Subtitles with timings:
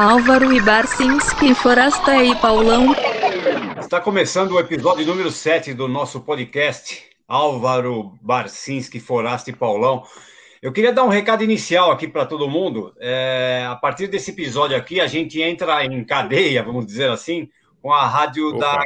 [0.00, 2.94] Álvaro e Barcinski, Forasta e Paulão.
[3.78, 10.02] Está começando o episódio número 7 do nosso podcast, Álvaro, Barcinski, Forasta e Paulão.
[10.62, 12.94] Eu queria dar um recado inicial aqui para todo mundo.
[12.98, 17.50] É, a partir desse episódio aqui, a gente entra em cadeia, vamos dizer assim,
[17.82, 18.82] com a rádio da,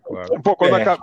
[0.44, 0.82] Pouco, quando, é.
[0.82, 1.02] acaba,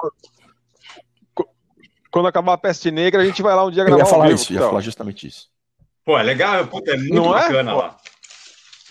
[2.10, 4.00] quando, acabar a peste negra, a gente vai lá um dia gravar.
[4.00, 4.62] Eu ia falar vivo, isso, então.
[4.62, 5.48] ia falar justamente isso.
[6.04, 7.42] Pô, é legal, puta, é muito Não é?
[7.42, 7.74] bacana é?
[7.74, 7.96] lá.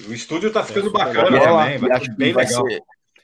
[0.08, 2.66] O estúdio tá ficando é, bacana é, também, vai bem vai legal.
[2.70, 2.82] Ser...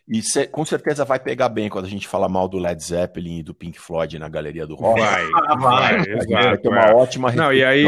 [0.08, 3.40] E cê, com certeza vai pegar bem quando a gente fala mal do Led Zeppelin
[3.40, 5.00] e do Pink Floyd na galeria do rock.
[5.00, 7.86] Vai, vai, vai, vai, vai ter uma ótima Não, e aí,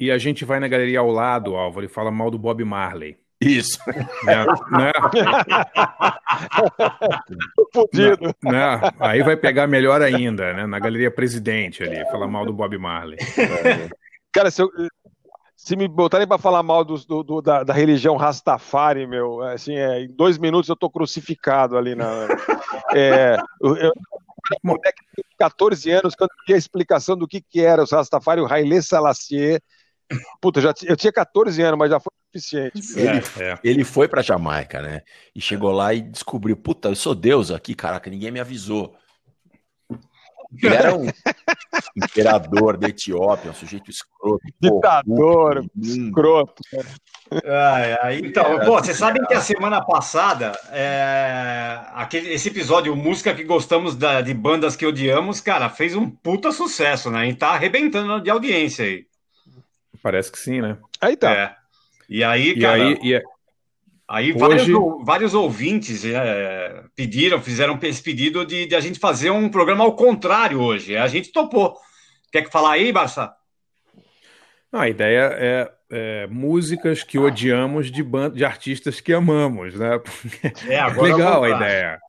[0.00, 3.18] e a gente vai na galeria ao lado, Álvaro, e fala mal do Bob Marley.
[3.38, 3.78] Isso.
[4.24, 4.44] Né?
[4.70, 4.92] né?
[7.72, 8.34] Fudido.
[8.42, 8.80] Né?
[8.98, 10.66] Aí vai pegar melhor ainda, né?
[10.66, 13.18] Na galeria presidente ali, falar mal do Bob Marley.
[14.32, 14.70] Cara, se, eu,
[15.54, 20.02] se me botarem para falar mal do, do, da, da, religião Rastafari, meu, assim, é,
[20.02, 22.28] em dois minutos eu tô crucificado ali na.
[22.94, 23.92] É, eu, eu,
[24.62, 28.40] moleque de 14 anos, quando eu tinha a explicação do que, que era os Rastafari,
[28.40, 29.60] o Haile Selassie
[30.40, 32.98] Puta, já, eu tinha 14 anos, mas já foi suficiente.
[32.98, 33.58] Ele, é, é.
[33.62, 35.02] ele foi pra Jamaica, né?
[35.34, 38.96] E chegou lá e descobriu: puta, eu sou Deus aqui, caraca, ninguém me avisou.
[40.62, 41.06] Ele era um
[41.96, 44.40] imperador da Etiópia, um sujeito escroto.
[44.60, 46.60] Ditador, escroto.
[47.44, 53.44] É, então, pô, vocês sabem que a semana passada, é, aquele, esse episódio, Música que
[53.44, 57.28] Gostamos da, de Bandas que Odiamos, cara, fez um puta sucesso, né?
[57.28, 59.06] E tá arrebentando de audiência aí.
[60.02, 60.78] Parece que sim, né?
[61.00, 61.32] Aí tá.
[61.32, 61.56] É.
[62.08, 62.78] E aí, cara.
[62.78, 63.22] E aí, e é-
[64.08, 64.38] aí Hoje...
[64.38, 69.84] vários, vários ouvintes é, pediram, fizeram esse pedido de, de, a gente fazer um programa
[69.84, 70.96] ao contrário hoje.
[70.96, 71.76] A gente topou.
[72.32, 73.32] Quer que falar aí, Barça?
[74.72, 78.30] a ideia é, é, músicas que odiamos de, band...
[78.30, 80.00] de artistas que amamos, né?
[80.68, 82.00] É, agora Legal a ideia.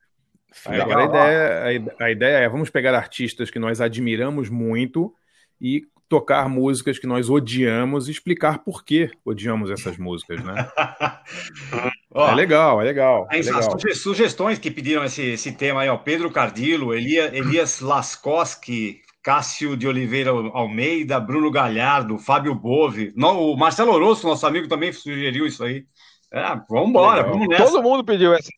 [0.66, 5.12] Agora a ideia, a ideia é vamos pegar artistas que nós admiramos muito
[5.60, 10.68] e tocar músicas que nós odiamos e explicar por que odiamos essas músicas, né?
[12.12, 13.26] Ó, é legal, é legal.
[13.30, 13.78] É legal.
[13.90, 19.74] As sugestões que pediram esse, esse tema aí, ó, Pedro Cardilo, Elias, Elias Laskoski, Cássio
[19.74, 25.46] de Oliveira Almeida, Bruno Galhardo, Fábio Bove, não, o Marcelo Orosso, nosso amigo, também sugeriu
[25.46, 25.86] isso aí.
[26.30, 27.64] É, vamos embora, vamos nessa.
[27.64, 28.50] Todo mundo pediu essa.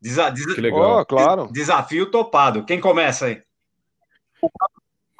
[0.00, 1.00] Desa, desa, que legal.
[1.00, 1.48] Oh, claro.
[1.50, 2.64] Desafio topado.
[2.64, 3.42] Quem começa aí?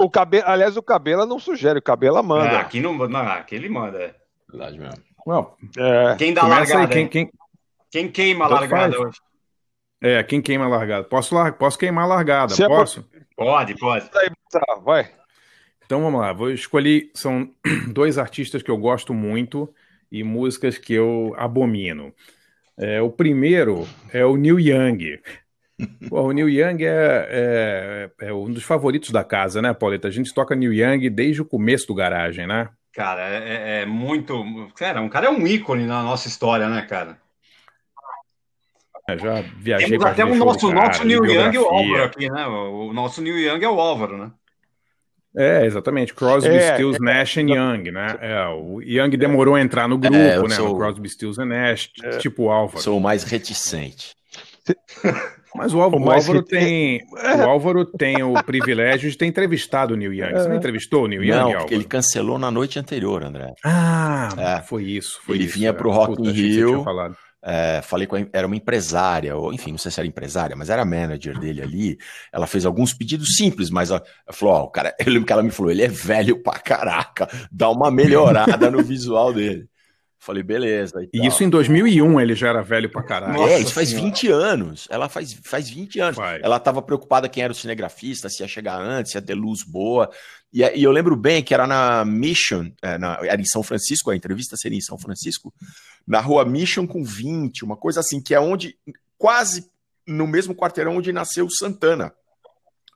[0.01, 2.59] O cabelo, aliás, o cabelo não sugere, o cabelo manda.
[2.59, 3.99] Ah, aqui não, não, aqui ele manda.
[3.99, 4.15] É.
[4.51, 5.05] Verdade mesmo.
[5.27, 6.81] Não, é, quem dá largada?
[6.81, 7.31] Aí, quem, quem...
[7.91, 9.07] quem queima a largada faz.
[9.07, 9.19] hoje?
[10.03, 11.05] É, quem queima a largada?
[11.05, 11.53] Posso, lar...
[11.53, 12.55] Posso queimar a largada?
[12.55, 13.07] Se é posso?
[13.15, 13.21] É...
[13.37, 14.09] Pode, pode.
[14.11, 15.11] Tá, vai.
[15.85, 17.11] Então vamos lá, vou escolher.
[17.13, 17.51] São
[17.93, 19.69] dois artistas que eu gosto muito
[20.11, 22.15] e músicas que eu abomino.
[22.79, 25.21] É, o primeiro é o Neil Young.
[26.09, 30.09] Pô, o Neil Young é, é, é, um dos favoritos da casa, né, Pauleta?
[30.09, 32.69] A gente toca Neil Young desde o começo do garagem, né?
[32.93, 34.45] Cara, é, é, é muito.
[34.77, 37.19] Cara, um cara é um ícone na nossa história, né, cara?
[39.09, 42.31] Eu já viajei Temos até o nosso, cara, nosso Neil Young e o Álvaro aqui,
[42.31, 42.47] né?
[42.47, 44.31] O nosso Neil Young é o Álvaro, né?
[45.37, 46.13] É, exatamente.
[46.13, 48.19] Crosby, é, Stills, é, Nash e Young, né?
[48.21, 50.55] É, o Young demorou a entrar no grupo, é, né?
[50.57, 50.77] Sou...
[50.77, 52.19] Crosby, Stills e Nash, é.
[52.19, 52.83] tipo o Álvaro.
[52.83, 54.15] Sou o mais reticente.
[55.55, 59.97] Mas o Álvaro, o Álvaro tem, o Álvaro tem o privilégio de ter entrevistado o
[59.97, 60.33] Neil Young.
[60.33, 60.59] Você não é.
[60.59, 63.53] entrevistou o Neil Young, Não, porque ele cancelou na noite anterior, André.
[63.65, 64.63] Ah, é.
[64.63, 65.21] foi isso.
[65.23, 66.85] Foi ele isso, vinha para o Rock in Rio
[67.43, 70.69] é, falei com a, era uma empresária, ou enfim, não sei se era empresária, mas
[70.69, 71.99] era manager dele ali.
[72.33, 75.43] Ela fez alguns pedidos simples, mas ela falou: Ó, oh, cara, eu lembro que ela
[75.43, 79.70] me falou, ele é velho pra caraca, dá uma melhorada no visual dele.
[80.23, 81.03] Falei, beleza.
[81.15, 83.33] E, e isso em 2001 ele já era velho pra caralho.
[83.33, 84.87] Nossa, é, isso faz 20 anos.
[84.91, 86.17] Ela faz, faz 20 anos.
[86.17, 86.43] Faz.
[86.45, 89.61] Ela tava preocupada quem era o cinegrafista, se ia chegar antes, se ia ter luz
[89.67, 90.11] boa.
[90.53, 94.11] E, e eu lembro bem que era na Mission, é, na, era em São Francisco,
[94.11, 95.55] a entrevista seria em São Francisco,
[96.07, 98.77] na rua Mission com 20, uma coisa assim, que é onde,
[99.17, 99.71] quase
[100.07, 102.13] no mesmo quarteirão onde nasceu o Santana,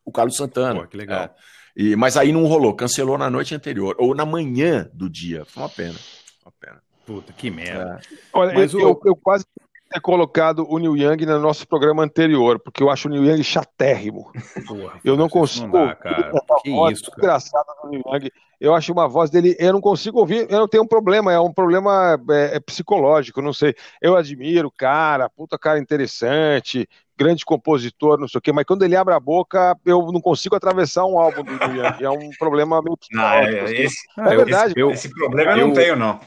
[0.04, 0.82] o Carlos Santana.
[0.82, 1.22] Pô, que legal.
[1.22, 1.30] É.
[1.74, 5.46] E, mas aí não rolou, cancelou na noite anterior, ou na manhã do dia.
[5.46, 5.98] Foi uma pena.
[6.44, 6.82] Uma pena.
[7.06, 8.00] Puta, que merda.
[8.00, 8.16] É.
[8.32, 8.80] Olha, eu, o...
[8.80, 9.44] eu, eu, quase
[9.90, 13.42] ter colocado o Neil Young no nosso programa anterior, porque eu acho o Neil Young
[13.42, 14.32] chatérrimo.
[14.66, 16.32] Porra, eu não consigo não dá, cara.
[16.62, 17.22] Que voz isso, cara.
[17.22, 18.30] engraçada do Neil Young.
[18.60, 21.38] Eu acho uma voz dele, eu não consigo ouvir, eu não tenho um problema, é
[21.38, 23.74] um problema é, é psicológico, não sei.
[24.00, 28.82] Eu admiro o cara, puta cara interessante, grande compositor, não sei o quê, mas quando
[28.84, 32.04] ele abre a boca, eu não consigo atravessar um álbum do Neil Young.
[32.04, 33.52] É um problema meio psicológico.
[33.52, 34.70] Não, é, esse, é verdade.
[34.72, 36.18] Esse, eu, esse problema eu não tenho, não.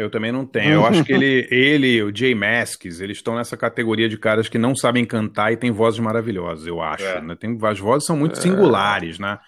[0.00, 0.72] Eu também não tenho.
[0.72, 4.56] Eu acho que ele, ele o Jay Masks, eles estão nessa categoria de caras que
[4.56, 7.04] não sabem cantar e têm vozes maravilhosas, eu acho.
[7.04, 7.20] É.
[7.20, 7.36] Né?
[7.38, 8.40] Tem, as vozes são muito é.
[8.40, 9.38] singulares, né?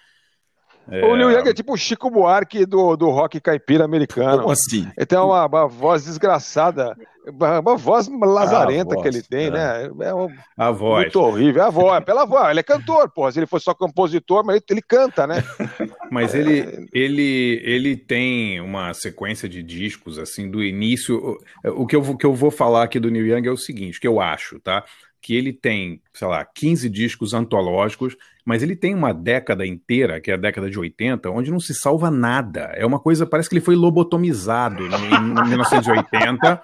[0.87, 1.03] É...
[1.05, 4.41] O Neil Young é tipo o Chico Buarque do, do rock caipira americano.
[4.41, 4.87] Como assim?
[4.95, 6.95] Ele tem uma, uma voz desgraçada,
[7.27, 9.49] uma voz lazarenta voz, que ele tem, é.
[9.49, 9.89] né?
[10.01, 11.05] É um, a voz.
[11.05, 11.63] Muito horrível.
[11.63, 12.49] A voz, é pela voz.
[12.49, 13.31] Ele é cantor, pô.
[13.31, 15.43] Se ele fosse só compositor, mas ele, ele canta, né?
[16.13, 21.37] Mas ele, ele, ele tem uma sequência de discos, assim, do início.
[21.65, 23.99] O que eu, o que eu vou falar aqui do Neil Young é o seguinte,
[23.99, 24.83] que eu acho, tá?
[25.21, 28.15] Que ele tem, sei lá, 15 discos antológicos
[28.45, 31.73] mas ele tem uma década inteira, que é a década de 80, onde não se
[31.73, 32.73] salva nada.
[32.75, 36.61] É uma coisa, parece que ele foi lobotomizado em 1980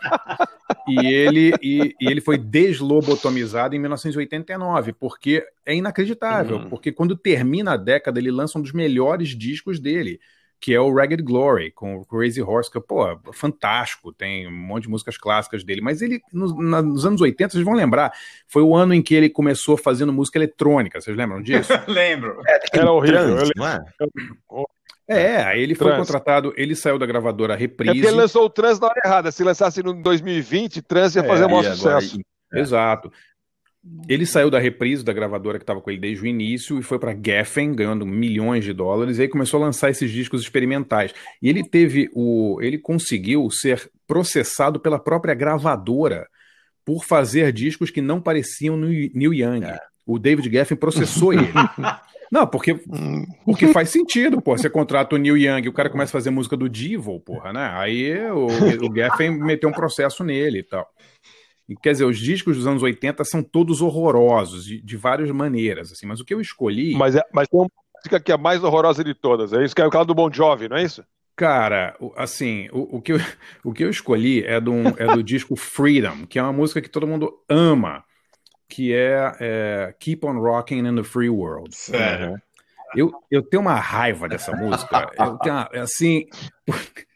[0.89, 6.69] e ele, e, e, ele foi deslobotomizado em 1989, porque é inacreditável, uhum.
[6.69, 10.19] porque quando termina a década ele lança um dos melhores discos dele,
[10.59, 14.83] que é o Ragged Glory, com o Crazy Horse, que, pô, fantástico, tem um monte
[14.83, 18.11] de músicas clássicas dele, mas ele, nos, nos anos 80, vocês vão lembrar,
[18.45, 21.71] foi o ano em que ele começou fazendo música eletrônica, vocês lembram disso?
[21.87, 22.41] Lembro.
[22.45, 23.37] É, era horrível.
[23.37, 23.83] Trans, não é?
[25.09, 27.89] É, aí ele foi contratado, ele saiu da gravadora Reprise.
[27.89, 29.31] É porque ele lançou o Trans na hora errada.
[29.31, 32.19] Se lançasse no 2020, Trans ia fazer é, um maior sucesso.
[32.53, 32.59] É.
[32.59, 33.11] Exato.
[34.07, 36.99] Ele saiu da reprise da gravadora que estava com ele desde o início e foi
[36.99, 41.11] para Geffen, ganhando milhões de dólares, e aí começou a lançar esses discos experimentais.
[41.41, 42.59] E ele teve o.
[42.61, 46.27] ele conseguiu ser processado pela própria gravadora
[46.85, 49.63] por fazer discos que não pareciam no Neil Young.
[49.63, 49.79] É.
[50.05, 51.47] O David Geffen processou ele.
[52.31, 52.79] Não, porque,
[53.45, 54.57] porque faz sentido, pô.
[54.57, 57.51] Você contrata o Neil Young e o cara começa a fazer música do Devil, porra,
[57.53, 57.71] né?
[57.73, 60.87] Aí o, o Geffen meteu um processo nele e tal.
[61.81, 66.07] Quer dizer, os discos dos anos 80 são todos horrorosos, de, de várias maneiras, assim,
[66.07, 66.95] mas o que eu escolhi.
[66.95, 69.75] Mas, é, mas tem uma música que é a mais horrorosa de todas, é isso
[69.75, 71.03] que é o caso do Bon Jovi, não é isso?
[71.35, 73.17] Cara, assim, o, o, que, eu,
[73.63, 76.89] o que eu escolhi é do, é do disco Freedom, que é uma música que
[76.89, 78.03] todo mundo ama,
[78.69, 81.75] que é, é Keep on Rocking in the Free World.
[81.75, 82.39] Sério?
[82.95, 85.11] Eu, eu tenho uma raiva dessa música.
[85.17, 86.25] Eu tenho, uma, assim.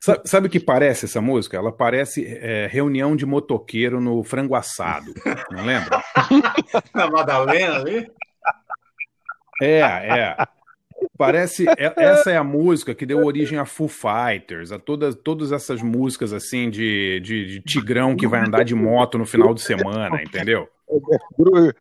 [0.00, 1.56] Sabe, sabe, o que parece essa música?
[1.56, 5.14] Ela parece é, reunião de motoqueiro no frango assado.
[5.48, 6.02] Não lembra?
[6.92, 8.10] Na Madalena ali?
[9.62, 10.36] É, é.
[11.16, 11.66] Parece.
[11.68, 15.82] É, essa é a música que deu origem a Foo Fighters, a todas, todas essas
[15.82, 20.22] músicas assim de, de, de tigrão que vai andar de moto no final de semana,
[20.22, 20.68] entendeu?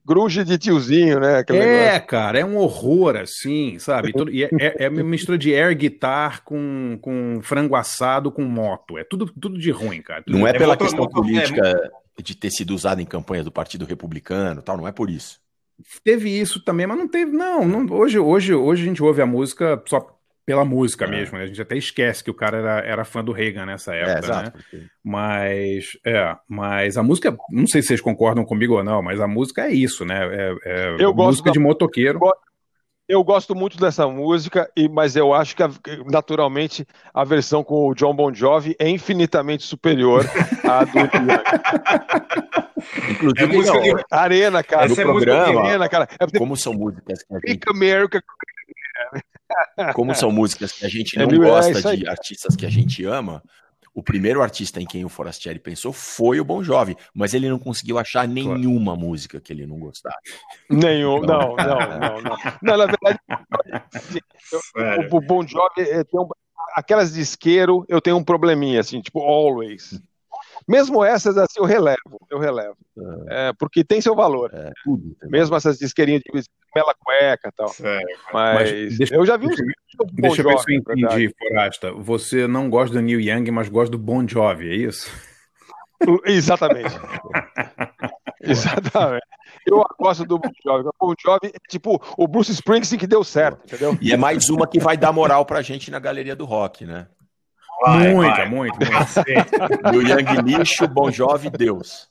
[0.05, 1.43] Grunge de tiozinho, né?
[1.49, 2.07] É, negócio.
[2.07, 4.13] cara, é um horror, assim, sabe?
[4.31, 8.97] E é, é, é uma mistura de air guitar com, com frango assado com moto.
[8.97, 10.23] É tudo, tudo de ruim, cara.
[10.27, 14.61] Não é, é pela questão política de ter sido usado em campanha do Partido Republicano
[14.61, 15.39] tal, não é por isso.
[16.03, 17.67] Teve isso também, mas não teve, não.
[17.67, 21.07] não hoje, hoje, hoje a gente ouve a música só pela música é.
[21.07, 21.43] mesmo, né?
[21.43, 24.15] A gente até esquece que o cara era, era fã do Reagan nessa é, época,
[24.15, 24.51] é, exato, né?
[24.51, 24.87] Porque...
[25.03, 29.27] Mas, é, mas a música, não sei se vocês concordam comigo ou não, mas a
[29.27, 30.19] música é isso, né?
[30.23, 31.53] É, é eu música da...
[31.53, 32.15] de motoqueiro.
[32.15, 32.50] Eu gosto
[33.55, 35.63] muito dessa música, e, mas eu acho que,
[36.05, 40.25] naturalmente, a versão com o John Bon Jovi é infinitamente superior
[40.63, 40.99] à do
[43.11, 44.05] Inclusive, é música não, de...
[44.11, 44.85] Arena, cara.
[44.85, 46.07] Essa é programa, Arena, cara.
[46.37, 47.69] Como são músicas que a gente...
[47.69, 48.23] America
[49.93, 52.69] como são músicas que a gente é não é, gosta é de artistas que a
[52.69, 53.43] gente ama,
[53.93, 57.59] o primeiro artista em quem o Forastieri pensou foi o Bon Jovi, mas ele não
[57.59, 60.17] conseguiu achar nenhuma música que ele não gostasse.
[60.69, 62.37] Nenhum, não, não, não, não.
[62.61, 63.19] não na verdade,
[65.11, 66.27] o, o Bon Jovi tem um,
[66.73, 70.01] aquelas de isqueiro, eu tenho um probleminha, assim, tipo Always.
[70.67, 72.77] Mesmo essas, assim, eu relevo, eu relevo.
[73.27, 73.49] É.
[73.49, 74.51] É, porque tem seu valor.
[74.53, 76.43] É, tudo, Mesmo essas disqueirinhas de
[76.75, 77.71] mela cueca e tal.
[78.33, 79.55] Mas, mas deixa, eu já vi uns
[80.13, 81.91] Deixa eu ver se eu entendi, Forasta.
[81.93, 85.11] Você não gosta do Neil Young, mas gosta do Bon Jovi, é isso?
[86.25, 86.89] Exatamente.
[88.41, 89.25] Exatamente.
[89.65, 90.87] Eu gosto do Bon Jovi.
[90.87, 93.97] O Bon Jovi é tipo o Bruce Springsteen que deu certo, entendeu?
[94.01, 97.07] E é mais uma que vai dar moral pra gente na galeria do rock, né?
[97.81, 98.49] Vai, muita, vai.
[98.49, 99.91] muito, muito.
[99.91, 102.09] Do Young Lixo, Bon Jovi, Deus.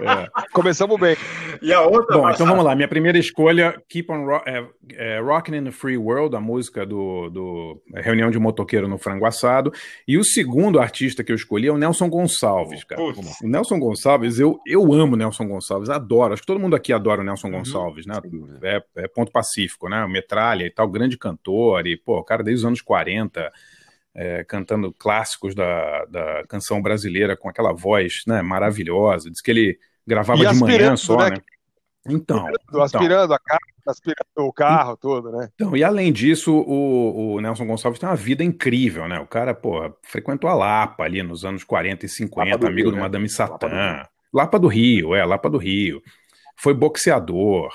[0.00, 0.28] É.
[0.52, 1.16] Começamos bem.
[1.62, 2.18] E a outra.
[2.18, 2.74] Bom, então vamos lá.
[2.74, 6.84] Minha primeira escolha, Keep on Ro é, é, Rockin' in the Free World, a música
[6.84, 9.72] do, do Reunião de Motoqueiro no Frango Assado.
[10.06, 13.00] E o segundo artista que eu escolhi é o Nelson Gonçalves, cara.
[13.00, 13.40] Putz.
[13.40, 16.32] O Nelson Gonçalves, eu, eu amo Nelson Gonçalves, adoro.
[16.32, 17.58] Acho que todo mundo aqui adora o Nelson uhum.
[17.58, 18.14] Gonçalves, né?
[18.62, 20.06] É, é, ponto pacífico, né?
[20.06, 21.86] Metralha e tal, grande cantor.
[21.86, 23.50] E, pô, cara, desde os anos 40
[24.14, 29.30] é, cantando clássicos da, da canção brasileira com aquela voz né, maravilhosa.
[29.30, 31.30] Diz que ele gravava de manhã só, né?
[31.30, 31.36] né?
[32.06, 35.50] Então, então, aspirando a casa, aspirando o carro, todo, né?
[35.54, 39.20] Então, e além disso, o, o, Nelson Gonçalves tem uma vida incrível, né?
[39.20, 42.96] O cara, pô, frequentou a Lapa ali nos anos 40 e 50, amigo Rio, do
[42.96, 43.02] né?
[43.02, 43.68] Madame Satã.
[43.68, 46.02] Lapa do, Lapa do Rio, é, Lapa do Rio.
[46.56, 47.70] Foi boxeador,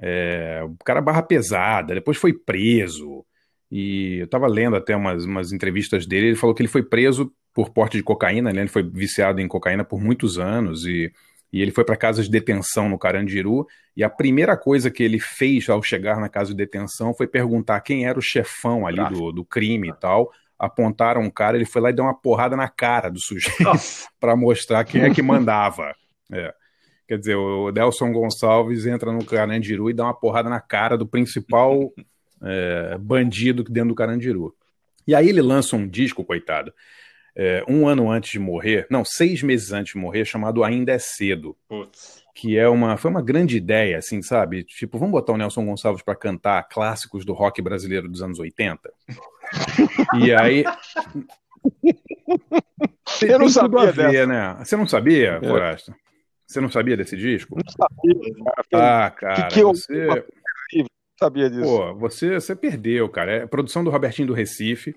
[0.00, 3.24] é, o cara barra pesada, depois foi preso.
[3.70, 7.32] E eu estava lendo até umas, umas entrevistas dele, ele falou que ele foi preso
[7.54, 8.62] por porte de cocaína, né?
[8.62, 11.12] ele foi viciado em cocaína por muitos anos e,
[11.52, 15.18] e ele foi para casa de detenção no Carandiru e a primeira coisa que ele
[15.18, 19.32] fez ao chegar na casa de detenção foi perguntar quem era o chefão ali do,
[19.32, 20.30] do crime e tal.
[20.58, 23.56] Apontaram um cara, ele foi lá e deu uma porrada na cara do sujeito
[24.20, 25.94] para mostrar quem é que mandava.
[26.32, 26.52] É.
[27.08, 31.08] Quer dizer, o Delson Gonçalves entra no Carandiru e dá uma porrada na cara do
[31.08, 31.92] principal
[32.42, 34.54] é, bandido dentro do Carandiru.
[35.06, 36.72] E aí ele lança um disco, coitado,
[37.34, 40.98] é, um ano antes de morrer, não, seis meses antes de morrer, chamado Ainda é
[40.98, 41.56] Cedo.
[41.68, 42.20] Putz.
[42.34, 44.64] Que é uma, foi uma grande ideia, assim, sabe?
[44.64, 48.92] Tipo, vamos botar o Nelson Gonçalves para cantar clássicos do rock brasileiro dos anos 80?
[50.20, 50.64] e aí.
[53.22, 54.56] Eu não sabia ver, né?
[54.60, 55.46] Você não sabia, é.
[55.46, 55.94] Forasta?
[56.46, 57.56] Você não sabia desse disco?
[57.56, 58.34] Não sabia,
[58.70, 59.06] cara.
[59.06, 59.68] Ah, cara, que que eu...
[59.68, 60.24] você
[61.20, 61.62] sabia disso.
[61.62, 63.32] Pô, você, você perdeu, cara.
[63.32, 64.96] É produção do Robertinho do Recife.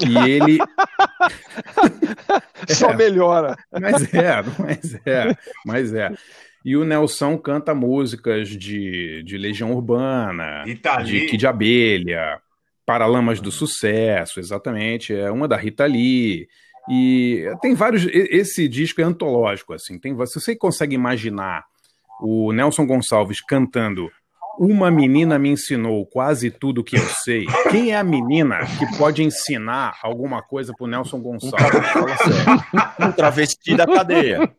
[0.00, 0.58] E ele.
[2.68, 3.56] Só é, melhora.
[3.72, 6.12] Mas é, mas é, mas é.
[6.64, 11.06] E o Nelson canta músicas de, de Legião Urbana, Itali.
[11.06, 12.40] de Kid Abelha,
[12.84, 15.14] Paralamas do Sucesso, exatamente.
[15.14, 16.48] É uma da Rita Lee.
[16.90, 18.06] E tem vários.
[18.12, 19.98] Esse disco é antológico, assim.
[19.98, 21.64] Tem, se você consegue imaginar
[22.20, 24.10] o Nelson Gonçalves cantando
[24.58, 27.46] uma menina me ensinou quase tudo que eu sei.
[27.70, 31.88] Quem é a menina que pode ensinar alguma coisa pro Nelson Gonçalves?
[31.92, 33.08] Fala sério.
[33.08, 34.50] Um travesti da cadeia.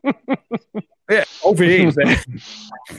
[1.10, 2.04] É, talvez, é.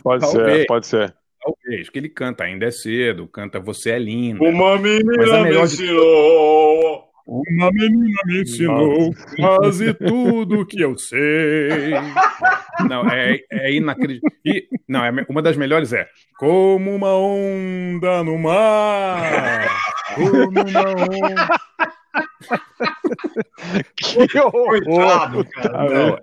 [0.02, 0.58] Pode talvez.
[0.58, 1.16] ser, pode ser.
[1.42, 4.44] Talvez, que ele canta Ainda é Cedo, canta Você é Linda.
[4.44, 7.09] Uma menina me ensinou.
[7.30, 11.92] Uma menina me ensinou quase tudo que eu sei.
[12.90, 14.36] Não, é, é inacreditável.
[14.88, 16.10] Não, é, uma das melhores é
[16.40, 19.70] Como uma onda no mar.
[20.16, 21.48] Como uma onda.
[24.08, 26.20] que horror, Não,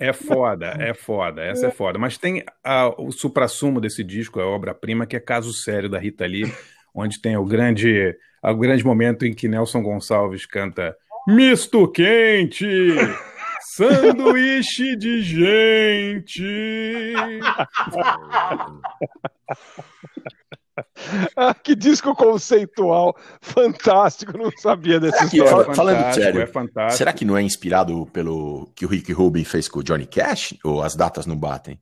[0.00, 2.00] é foda, é foda, essa é foda.
[2.00, 6.26] Mas tem a, o supra-sumo desse disco, a obra-prima, que é Caso Sério, da Rita
[6.26, 6.52] Lee,
[6.92, 8.16] onde tem o grande
[8.52, 12.94] o grande momento em que Nelson Gonçalves canta Misto quente!
[13.60, 17.14] Sanduíche de gente!
[21.36, 25.74] ah, que disco conceitual fantástico, não sabia desse história.
[25.74, 26.96] Falando sério, é fantástico.
[26.96, 30.54] será que não é inspirado pelo que o Rick Rubin fez com o Johnny Cash?
[30.64, 31.80] Ou as datas não batem?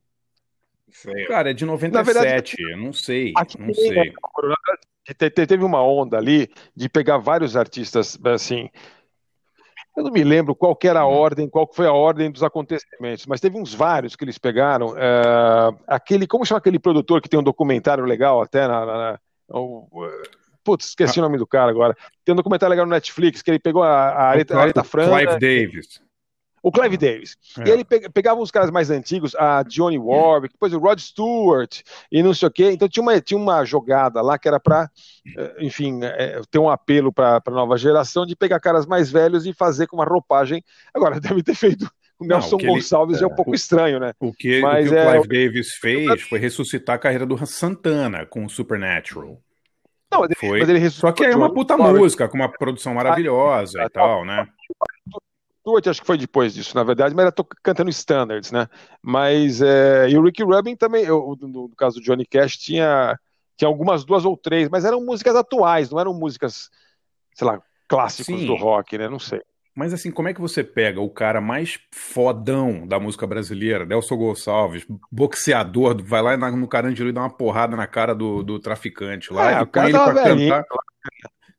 [1.27, 3.91] Cara, é de 97, verdade, não sei, não sei.
[3.91, 4.13] Né,
[5.13, 8.69] teve uma onda ali de pegar vários artistas, assim.
[9.95, 11.13] Eu não me lembro qual era a uhum.
[11.13, 14.89] ordem, qual foi a ordem dos acontecimentos, mas teve uns vários que eles pegaram.
[14.89, 19.19] Uh, aquele, como chama aquele produtor que tem um documentário legal até na, na, na
[20.65, 21.21] Putz, esqueci ah.
[21.21, 21.95] o nome do cara agora.
[22.25, 25.15] Tem um documentário legal no Netflix que ele pegou a, a Aretha, Franca.
[25.15, 26.04] Clive Davis
[26.65, 27.37] o Clive Davis.
[27.59, 27.69] É.
[27.69, 31.81] E ele pegava os caras mais antigos, a Johnny Warwick, depois o Rod Stewart
[32.11, 32.71] e não sei o quê.
[32.71, 34.89] Então tinha uma, tinha uma jogada lá que era para,
[35.37, 39.45] eh, enfim, é, ter um apelo para a nova geração de pegar caras mais velhos
[39.45, 40.63] e fazer com uma roupagem.
[40.91, 43.99] Agora, deve ter feito o Nelson não, o Gonçalves ele, é um pouco o, estranho,
[43.99, 44.13] né?
[44.19, 47.45] O que, Mas, o, que o Clive é, Davis fez foi ressuscitar a carreira do
[47.45, 49.39] Santana com o Supernatural.
[50.11, 50.59] Não, mas ele, foi.
[50.61, 54.25] Mas ele Só que é uma puta música, com uma produção maravilhosa ah, e tal,
[54.25, 54.47] né?
[55.65, 58.69] Stewart acho que foi depois disso, na verdade, mas ela tô cantando standards, né?
[59.01, 63.19] Mas é, e o Ricky Rubin também, eu, no, no, caso do Johnny Cash, tinha,
[63.57, 66.69] tinha algumas duas ou três, mas eram músicas atuais, não eram músicas,
[67.33, 68.45] sei lá, clássicos Sim.
[68.45, 69.09] do rock, né?
[69.09, 69.41] Não sei.
[69.75, 74.15] Mas assim, como é que você pega o cara mais fodão da música brasileira, Nelson
[74.15, 79.33] Gonçalves, boxeador, vai lá no Carandiru e dá uma porrada na cara do, do traficante
[79.33, 80.65] lá, é, e põe ele pra cantar.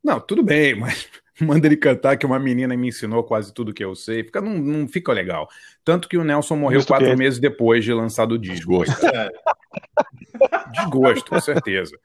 [0.03, 3.85] Não, tudo bem, mas manda ele cantar, que uma menina me ensinou quase tudo que
[3.85, 4.25] eu sei.
[4.25, 5.49] Fica, não, não fica legal.
[5.85, 7.17] Tanto que o Nelson morreu Justo quatro que...
[7.17, 8.83] meses depois de lançado o disco.
[10.73, 11.99] Desgosto, com certeza.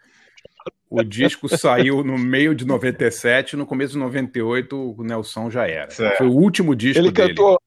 [0.90, 5.90] O disco saiu no meio de 97, no começo de 98 o Nelson já era.
[5.90, 6.18] Certo.
[6.18, 7.30] Foi o último disco Ele dele.
[7.30, 7.60] cantou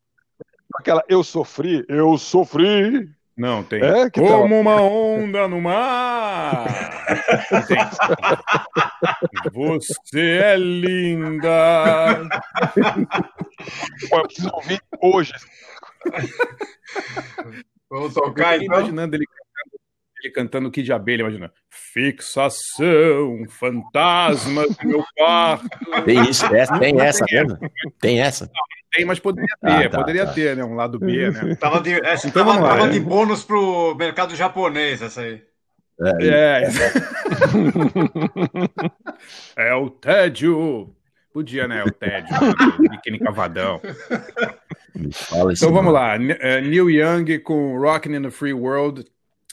[0.75, 3.09] aquela Eu Sofri, Eu Sofri.
[3.37, 3.83] Não, tem.
[3.83, 4.45] É, Como tal?
[4.45, 6.67] uma onda no mar.
[9.53, 12.21] Você é linda.
[14.09, 15.33] Pô, eu preciso ouvir hoje.
[17.91, 18.79] Vamos tocar, então.
[18.79, 19.27] imaginando ele
[20.25, 21.53] ele cantando Kid Abelha, imagina.
[21.71, 25.69] Fixação, fantasma do meu quarto.
[26.05, 27.59] Tem isso, essa, tem essa mesmo?
[28.01, 28.51] Tem essa?
[28.95, 30.33] tem, mas poderia ter, ah, tá, poderia tá.
[30.33, 30.65] ter, né?
[30.65, 31.55] Um lado B, né?
[31.61, 35.43] Tava de, essa, então, tava, tava de bônus pro mercado japonês, essa aí.
[36.21, 36.65] É,
[39.57, 39.69] é.
[39.71, 40.95] é o tédio.
[41.33, 41.83] Podia, né?
[41.85, 42.35] O tédio.
[42.79, 43.81] Biquíni cavadão.
[45.51, 46.15] então vamos lá.
[46.15, 49.05] É, Neil Young com Rockin' in the Free World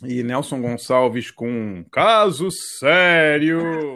[0.03, 3.95] e Nelson Gonçalves com Caso Sério.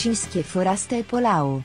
[0.00, 1.60] E Barcinski e Forasta e Polao.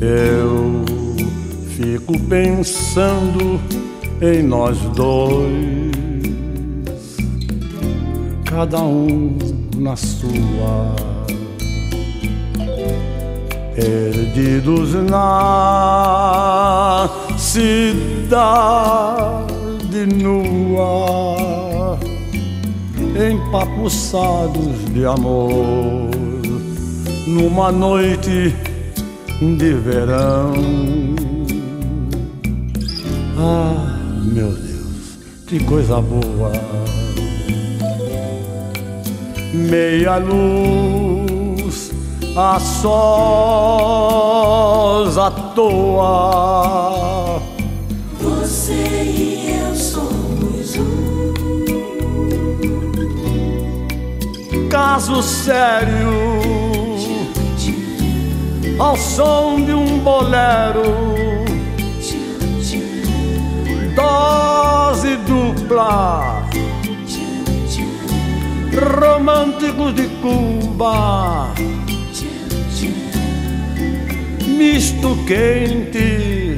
[0.00, 0.84] Eu
[1.76, 3.60] fico pensando
[4.20, 5.92] em nós dois,
[8.44, 9.36] cada um
[9.76, 11.11] na sua,
[13.82, 15.50] perdidos na
[17.36, 18.62] cidade
[20.22, 21.98] nua,
[23.28, 26.10] empapuçados de amor,
[27.26, 28.54] numa noite
[29.40, 30.52] de verão.
[33.36, 35.18] Ah, meu Deus,
[35.48, 36.52] que coisa boa.
[39.52, 41.01] Meia luz,
[42.82, 44.02] sós
[45.16, 47.40] à toa.
[48.20, 50.76] Você e eu somos
[54.52, 56.10] um caso sério
[58.80, 61.12] ao som de um bolero.
[63.94, 66.42] Dose dupla,
[69.00, 71.51] românticos de Cuba,
[74.62, 76.56] misto quente,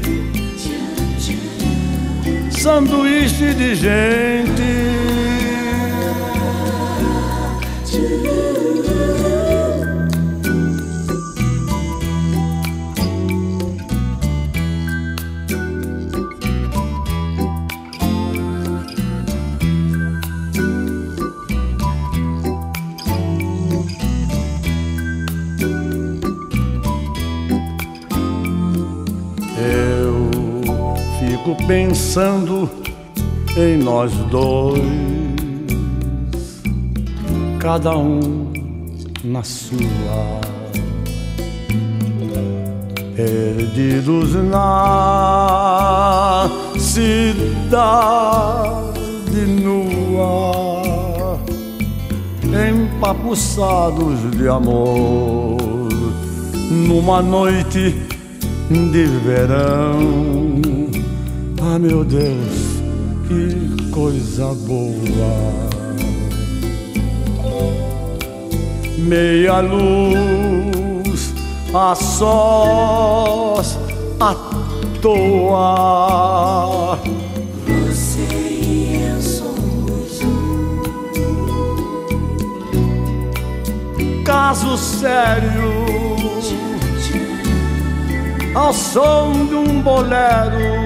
[2.50, 4.53] sanduíche de gente.
[31.74, 32.70] Pensando
[33.56, 34.80] em nós dois,
[37.58, 38.52] cada um
[39.24, 40.40] na sua,
[43.16, 47.40] perdidos na cidade
[49.60, 51.40] nua,
[52.70, 55.58] empapuçados de amor,
[56.70, 58.00] numa noite
[58.70, 60.53] de verão
[61.74, 62.82] ah, meu Deus,
[63.26, 65.64] que coisa boa.
[68.98, 71.34] Meia luz,
[71.74, 73.78] a sós,
[74.20, 74.34] à
[75.02, 76.98] toa.
[77.66, 80.22] Você e eu somos
[83.98, 85.74] um caso sério.
[88.54, 90.83] Ao som de um bolero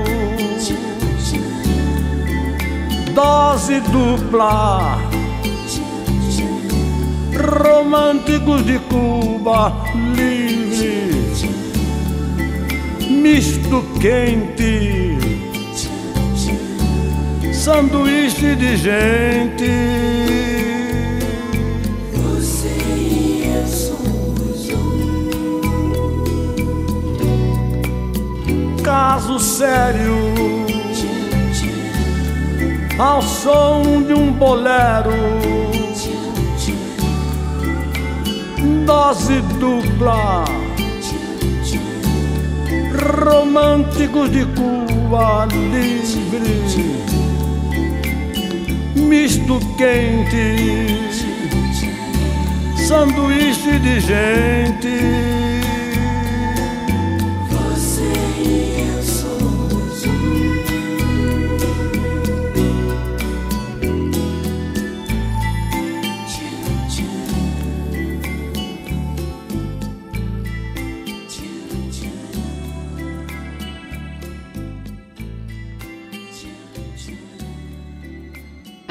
[3.18, 4.96] dose dupla.
[7.35, 9.72] Românticos de Cuba
[10.14, 11.50] livre,
[13.11, 15.18] misto quente,
[17.52, 19.72] sanduíche de gente.
[28.85, 30.67] Caso sério
[32.98, 35.11] ao som de um bolero.
[38.84, 40.44] Dose dupla,
[43.24, 46.88] românticos de Cuba livre,
[48.96, 50.56] misto quente,
[52.76, 55.47] sanduíche de gente.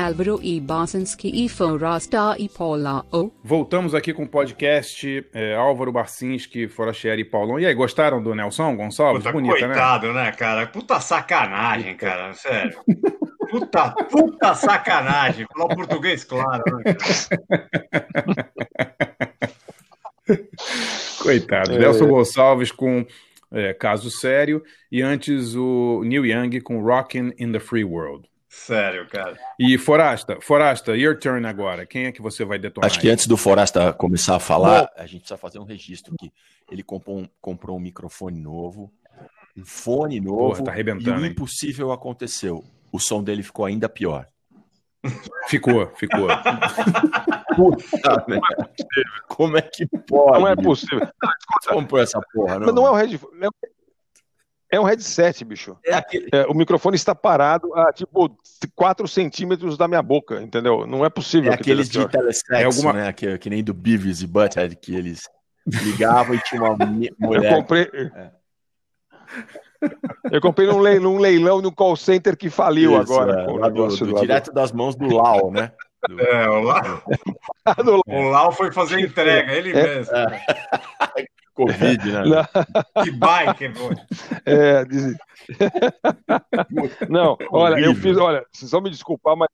[0.08, 3.06] Álvaro e Barcinski e Forasta e Paula.
[3.12, 3.30] Oh.
[3.44, 7.60] Voltamos aqui com o podcast é, Álvaro Barcinski, Forastieri e Paulão.
[7.60, 9.24] E aí, gostaram do Nelson Gonçalves?
[9.24, 9.74] Puta, Bonita, né?
[9.74, 10.24] coitado, né?
[10.24, 10.66] né, cara?
[10.66, 12.80] Puta sacanagem, cara, sério.
[13.52, 15.46] Puta, puta sacanagem.
[15.54, 16.96] Falar português claro, né,
[21.22, 21.74] Coitado.
[21.74, 21.80] É.
[21.80, 23.06] Nelson Gonçalves com
[23.52, 28.26] é, Caso Sério e antes o Neil Young com Rockin' in the Free World.
[28.58, 29.38] Sério, cara.
[29.60, 31.86] E Forasta, Forasta, your turn agora.
[31.86, 32.90] Quem é que você vai detonar?
[32.90, 36.34] Acho que antes do Forasta começar a falar, a gente precisa fazer um registro aqui.
[36.70, 38.92] Ele comprou um, comprou um microfone novo,
[39.56, 41.32] um fone novo, Porra, tá e arrebentando, o hein?
[41.32, 42.66] impossível aconteceu.
[42.92, 44.28] O som dele ficou ainda pior.
[45.48, 46.28] Ficou, ficou.
[47.56, 48.72] Puta merda.
[49.30, 50.40] Como é que pode?
[50.40, 51.08] Não é possível.
[51.62, 53.50] Você comprou essa porra, Mas não é um headphone.
[54.72, 55.78] É um- É headset, bicho.
[55.86, 58.30] É aquele- É, o microfone está parado a tipo
[58.76, 60.86] 4 centímetros da minha boca, entendeu?
[60.88, 61.52] Não é possível.
[61.52, 63.14] É que aqueles de telesexo, É alguma- né?
[63.14, 65.22] Que, que nem do Beavis e Butthead, que eles
[65.84, 67.54] ligavam e tinha uma mi- Eu mulher.
[67.56, 67.90] comprei.
[70.32, 73.42] Eu comprei num leilão, num leilão no call center que faliu Isso, agora.
[73.42, 75.72] é, do- do- do- direto das mãos do Lau, né?
[76.08, 77.04] Do- É, o Lau,
[78.08, 79.84] o Lau foi fazer entrega, ele É.
[79.98, 80.14] mesmo.
[81.58, 82.24] Covid, né?
[82.26, 82.46] Não.
[83.04, 83.90] Que bike, pô.
[84.46, 85.16] É, diz-
[87.10, 89.48] Não, olha, eu fiz, olha, vocês vão me desculpar, mas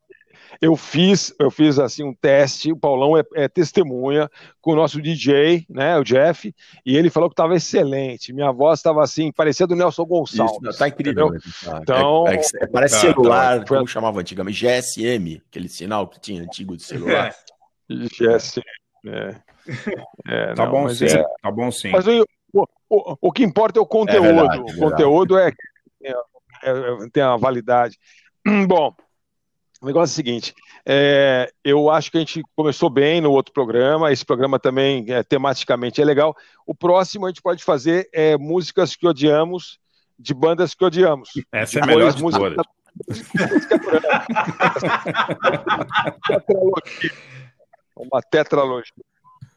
[0.62, 2.72] eu fiz, eu fiz assim um teste.
[2.72, 4.30] O Paulão é, é testemunha
[4.62, 6.54] com o nosso DJ, né, o Jeff,
[6.86, 8.32] e ele falou que estava excelente.
[8.34, 10.70] Minha voz estava assim, parecia do Nelson Gonçalves.
[10.70, 11.30] Isso, tá incrível.
[11.32, 11.80] mesmo, tá?
[11.82, 13.66] Então- É- é- é- parece Tá, celular, tá.
[13.76, 14.58] como chamava antigamente?
[14.66, 17.34] GSM, aquele sinal que tinha antigo de celular.
[17.90, 18.38] É.
[19.06, 19.36] É.
[20.28, 21.92] É, Tá não, bom sim, é- tá bom sim.
[21.92, 24.24] Mas o, o, o- o que importa é o conteúdo.
[24.26, 25.52] verdade, o conteúdo é,
[26.04, 26.14] é-
[26.64, 27.98] é- tem a validade.
[28.68, 28.94] Bom,
[29.82, 30.54] o negócio é o seguinte:
[30.86, 34.12] é, eu acho que a gente começou bem no outro programa.
[34.12, 36.36] Esse programa também, é, tematicamente, é legal.
[36.66, 39.80] O próximo a gente pode fazer é músicas que odiamos
[40.20, 41.30] de bandas que odiamos.
[41.52, 42.56] Essa é a melhor de música-.
[47.96, 48.92] Uma tetralogia.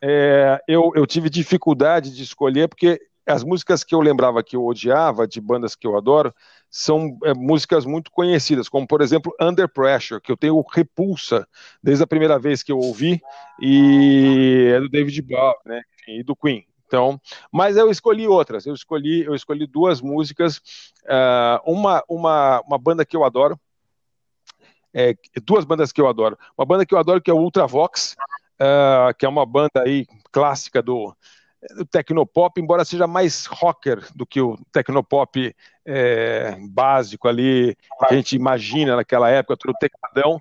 [0.02, 4.64] É, eu, eu tive dificuldade de escolher, porque as músicas que eu lembrava que eu
[4.64, 6.32] odiava, de bandas que eu adoro,
[6.70, 11.46] são é, músicas muito conhecidas, como por exemplo Under Pressure, que eu tenho repulsa
[11.82, 13.20] desde a primeira vez que eu ouvi,
[13.60, 15.82] e é do David Bowie, né?
[16.06, 16.64] E do Queen.
[16.86, 17.20] Então,
[17.52, 18.64] mas eu escolhi outras.
[18.64, 20.60] Eu escolhi, eu escolhi duas músicas,
[21.08, 23.58] ah, uma, uma, uma banda que eu adoro,
[24.96, 26.38] é, duas bandas que eu adoro.
[26.56, 28.16] Uma banda que eu adoro que é o Ultravox,
[28.58, 31.14] ah, que é uma banda aí clássica do,
[31.76, 35.54] do tecnopop, embora seja mais rocker do que o tecnopop
[35.84, 40.40] é, básico ali, que a gente imagina naquela época, todo tecladão.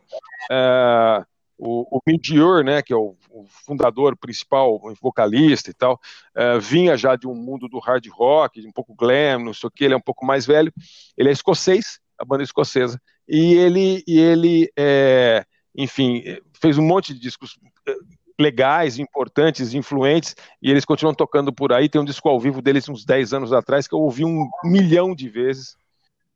[0.49, 1.25] Ah,
[1.57, 5.99] o, o Midior, né, que é o, o fundador principal, vocalista e tal,
[6.33, 9.71] ah, vinha já de um mundo do hard rock, um pouco glam, não sei o
[9.71, 10.71] que, ele é um pouco mais velho.
[11.17, 15.43] Ele é escocês, a banda é escocesa, e ele, e ele é,
[15.75, 16.23] enfim,
[16.59, 17.57] fez um monte de discos
[17.87, 17.95] eh,
[18.39, 21.89] legais, importantes, influentes, e eles continuam tocando por aí.
[21.89, 25.15] Tem um disco ao vivo deles uns 10 anos atrás que eu ouvi um milhão
[25.15, 25.75] de vezes.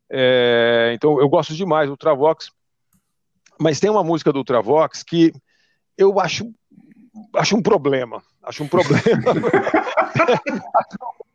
[0.09, 2.49] É, então eu gosto demais do Ultravox,
[3.59, 5.31] mas tem uma música do Ultravox que
[5.97, 6.51] eu acho,
[7.35, 8.23] acho um problema.
[8.41, 9.03] Acho um problema.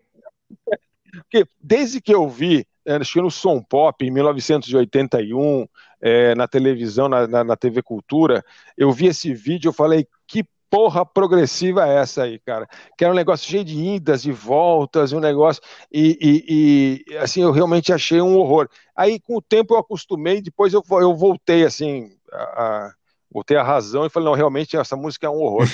[1.13, 5.67] Porque desde que eu vi, é, acho que no Som Pop, em 1981,
[6.01, 8.45] é, na televisão, na, na, na TV Cultura,
[8.77, 12.67] eu vi esse vídeo, eu falei, que porra progressiva é essa aí, cara?
[12.99, 17.43] Que era um negócio cheio de idas e voltas, um negócio, e, e- e, assim,
[17.43, 18.69] eu realmente achei um horror.
[18.97, 22.93] Aí, com o tempo, eu acostumei, depois eu, eu voltei, assim, a, a-
[23.33, 25.67] voltei a razão e falei, não, realmente, essa música é um horror.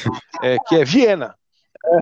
[0.43, 1.35] É, que é Viena.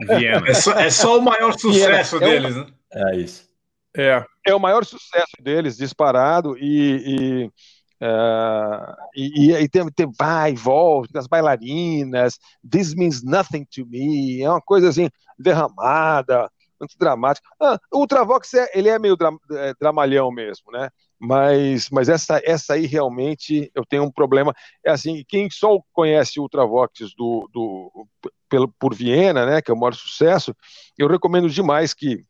[0.06, 0.48] Viena.
[0.48, 2.66] É só, é só o maior sucesso É um- deles, né?
[2.92, 3.47] É isso.
[3.96, 7.52] É, é o maior sucesso deles, disparado, e, e,
[8.00, 14.42] ah, e, e tem, tem vai e volta, as bailarinas, This Means Nothing to Me,
[14.42, 17.48] é uma coisa assim, derramada, muito dramática.
[17.60, 20.90] Ah, o Ultravox, é, ele é meio dra, é, dramalhão mesmo, né?
[21.18, 24.54] Mas, mas essa, essa aí realmente eu tenho um problema.
[24.84, 28.06] É assim, quem só conhece Ultravox do, do,
[28.48, 30.54] pelo, por Viena, né, que é o maior sucesso,
[30.96, 32.24] eu recomendo demais que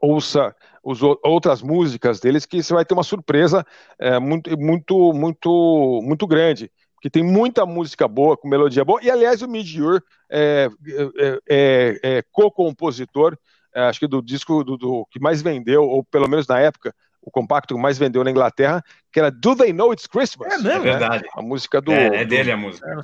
[0.00, 3.64] ouça os, outras músicas deles, que você vai ter uma surpresa
[3.98, 6.70] é, muito, muito, muito, muito grande.
[6.94, 9.00] Porque tem muita música boa, com melodia boa.
[9.02, 10.68] E, aliás, o Midiur é,
[11.16, 13.38] é, é, é co-compositor,
[13.74, 16.94] é, acho que do disco do, do- que mais vendeu, ou pelo menos na época,
[17.22, 18.82] o compacto que mais vendeu na Inglaterra,
[19.12, 20.52] que era Do They Know It's Christmas?
[20.52, 20.70] É mesmo?
[20.70, 21.24] É verdade.
[21.34, 21.92] A música do.
[21.92, 23.02] É, é dele a música.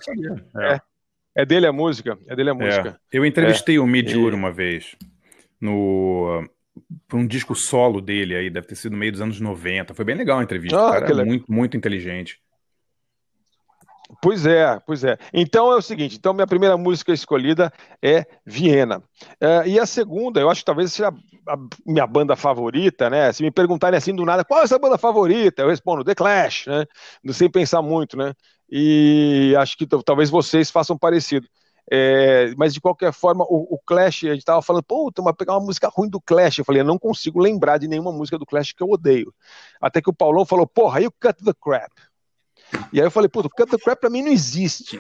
[0.59, 0.81] É,
[1.35, 2.19] é dele a música.
[2.27, 3.01] É dele a música.
[3.13, 3.17] é.
[3.17, 4.97] Eu entrevistei o Midiur E- uma vez
[5.61, 6.47] no
[7.09, 9.95] por um disco solo dele aí, deve ter sido no meio dos anos 90.
[9.95, 10.79] Foi bem legal a entrevista.
[10.79, 12.41] Ah, cara é muito, muito inteligente.
[14.23, 15.19] Pois é, pois é.
[15.33, 19.03] Então é o seguinte: então minha primeira música escolhida é Viena.
[19.41, 23.33] É, e a segunda, eu acho que talvez seja a minha banda favorita, né?
[23.33, 25.63] Se me perguntarem assim do nada, qual é a sua banda favorita?
[25.63, 26.85] Eu respondo The Clash, né?
[27.33, 28.33] Sem pensar muito, né?
[28.71, 31.47] E acho que talvez vocês façam parecido.
[31.91, 35.55] É, mas de qualquer forma, o, o Clash, a gente estava falando, pô, vou pegar
[35.55, 36.59] uma música ruim do Clash.
[36.59, 39.33] Eu falei, eu não consigo lembrar de nenhuma música do Clash que eu odeio.
[39.81, 41.93] Até que o Paulão falou, porra, aí o Cut the Crap.
[42.93, 44.97] E aí eu falei, puta, Cut the Crap pra mim não existe.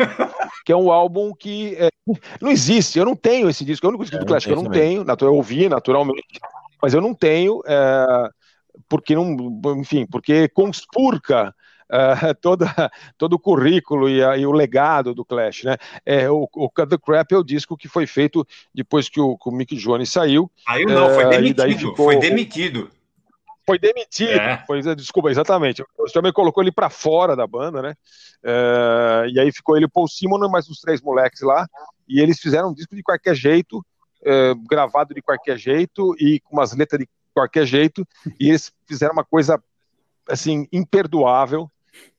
[0.64, 1.88] que é um álbum que é,
[2.40, 4.62] não existe, eu não tenho esse disco, é o único disco do Clash que eu
[4.62, 6.40] não tenho, natural, eu ouvi naturalmente,
[6.82, 8.28] mas eu não tenho, é,
[8.88, 11.54] porque não, enfim, porque conspurca
[11.90, 15.76] uh, toda, todo o currículo e, a, e, o legado do Clash, né?
[16.04, 19.36] É, o, o Cut the Crap é o disco que foi feito depois que o,
[19.36, 20.50] que o Mick Jones saiu.
[20.64, 22.90] Saiu não, foi demitido, ficou, foi demitido.
[23.66, 24.62] Foi demitido, é.
[24.64, 25.82] foi, desculpa, exatamente.
[25.82, 27.94] O também colocou ele para fora da banda, né?
[28.44, 31.66] Uh, e aí ficou ele, Paul Simon e mais uns três moleques lá,
[32.08, 36.56] e eles fizeram um disco de qualquer jeito, uh, gravado de qualquer jeito e com
[36.56, 38.06] umas letras de qualquer jeito,
[38.38, 39.60] e eles fizeram uma coisa
[40.28, 41.68] assim imperdoável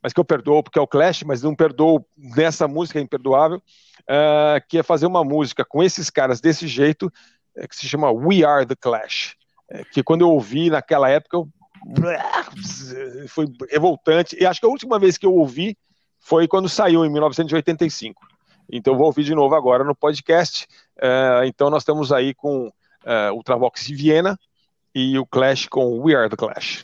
[0.02, 4.62] mas que eu perdoo porque é o Clash, mas não perdoo nessa música imperdoável, uh,
[4.68, 7.12] que é fazer uma música com esses caras desse jeito,
[7.56, 9.36] é, que se chama We Are the Clash.
[9.70, 11.50] É, que quando eu ouvi naquela época, eu...
[13.28, 14.36] foi revoltante.
[14.40, 15.78] E acho que a última vez que eu ouvi
[16.20, 18.26] foi quando saiu, em 1985.
[18.72, 20.68] Então vou ouvir de novo agora no podcast.
[20.98, 24.38] Uh, então nós estamos aí com uh, Ultravox Viena
[24.94, 26.82] e o Clash com We Are the Clash.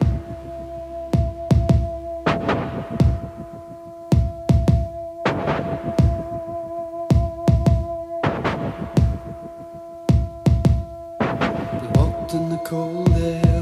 [12.74, 13.62] Cold air.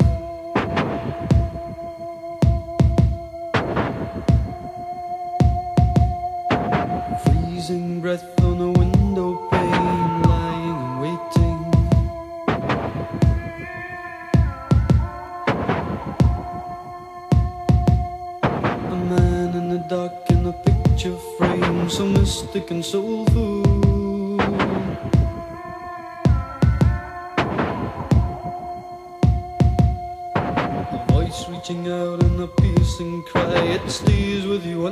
[7.24, 11.60] Freezing breath on a window pane, lying and waiting.
[18.95, 23.21] A man in the dark in a picture frame, so mystic and soulful.
[33.88, 34.88] Stays with you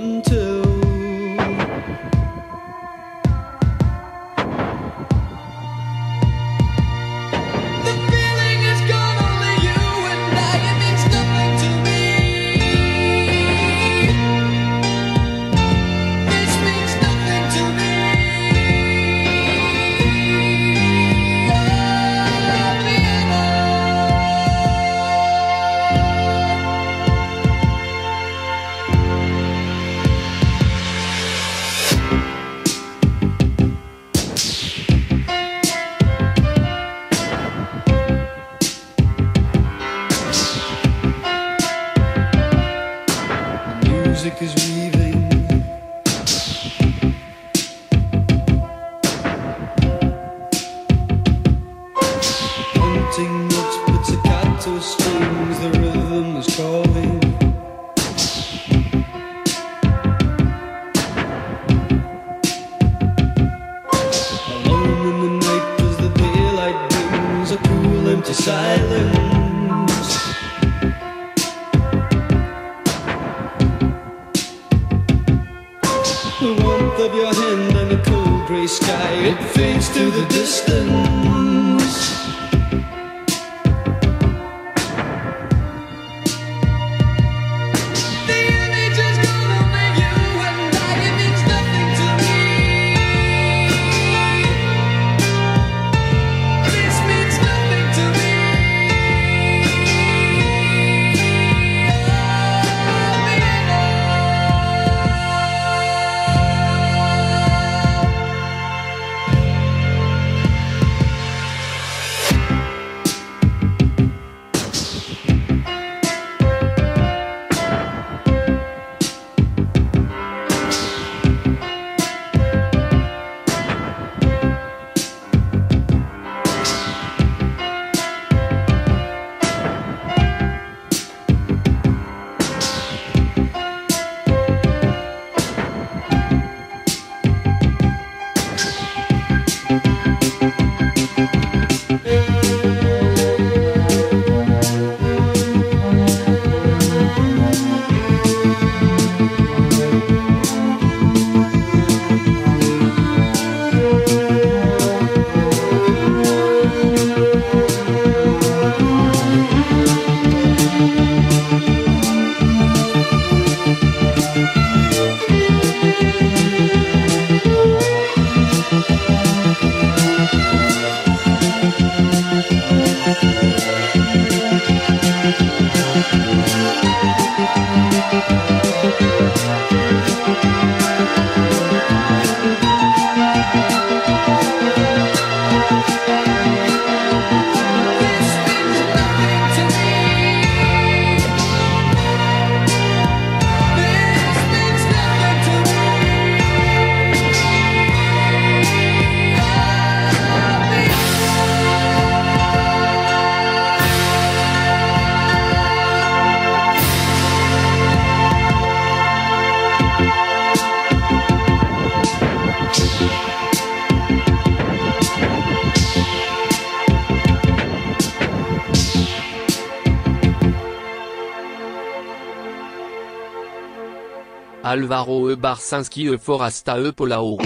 [224.69, 225.35] Alvaro E.
[225.35, 226.17] Barsinski E.
[226.19, 226.91] Forasta E.
[226.91, 227.37] Polao.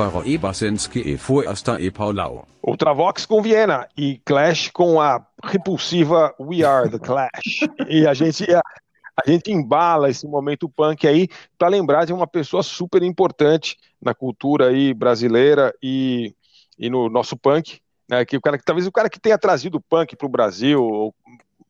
[0.00, 2.46] Álvaro Ebersenski e Forasta e Paulau.
[2.62, 7.66] Ultravox com Viena e Clash com a repulsiva We Are the Clash.
[7.88, 8.62] e a gente, a,
[9.24, 11.28] a gente embala esse momento punk aí
[11.58, 16.34] para lembrar de uma pessoa super importante na cultura aí brasileira e,
[16.78, 19.78] e no nosso punk, né, que o cara que talvez o cara que tenha trazido
[19.78, 21.14] o punk para o Brasil,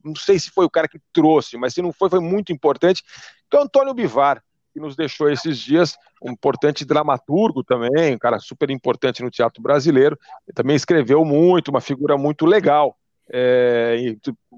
[0.05, 3.03] não sei se foi o cara que trouxe, mas se não foi, foi muito importante,
[3.51, 4.43] que é o Antônio Bivar
[4.73, 9.63] que nos deixou esses dias, um importante dramaturgo também, um cara super importante no teatro
[9.63, 10.19] brasileiro,
[10.55, 12.97] também escreveu muito, uma figura muito legal.
[13.35, 14.15] É,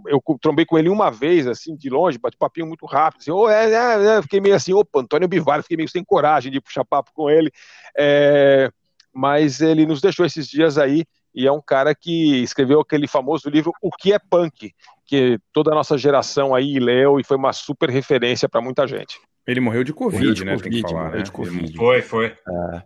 [0.07, 3.49] eu trombei com ele uma vez, assim, de longe, bati papinho muito rápido, assim, oh,
[3.49, 6.85] é, é, é, fiquei meio assim, opa, Antônio Bivar, fiquei meio sem coragem de puxar
[6.85, 7.53] papo com ele,
[7.97, 8.71] é,
[9.12, 13.49] mas ele nos deixou esses dias aí, e é um cara que escreveu aquele famoso
[13.49, 14.73] livro O que é Punk,
[15.07, 19.21] que toda a nossa geração aí leu e foi uma super referência para muita gente.
[19.47, 20.53] Ele morreu de Covid, morreu de né?
[20.53, 21.22] COVID, tem que falar, né?
[21.22, 21.76] De COVID.
[21.76, 22.26] Foi, foi.
[22.26, 22.82] É.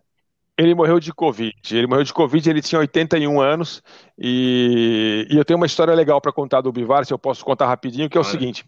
[0.59, 1.55] Ele morreu de Covid.
[1.71, 3.83] Ele morreu de Covid, ele tinha 81 anos.
[4.19, 7.67] E, e eu tenho uma história legal para contar do Bivar, se eu posso contar
[7.67, 8.67] rapidinho, que é o seguinte.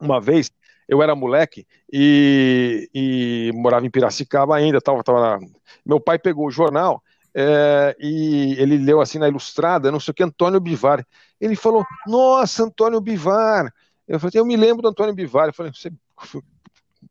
[0.00, 0.50] uma vez,
[0.88, 5.46] eu era moleque e, e morava em Piracicaba ainda, tava, tava na...
[5.84, 7.02] meu pai pegou o jornal
[7.34, 11.06] é, e ele leu assim na ilustrada, não sei o que, Antônio Bivar.
[11.40, 13.72] Ele falou, nossa, Antônio Bivar.
[14.06, 15.48] Eu falei, eu me lembro do Antônio Bivar.
[15.48, 15.90] Eu falei, você...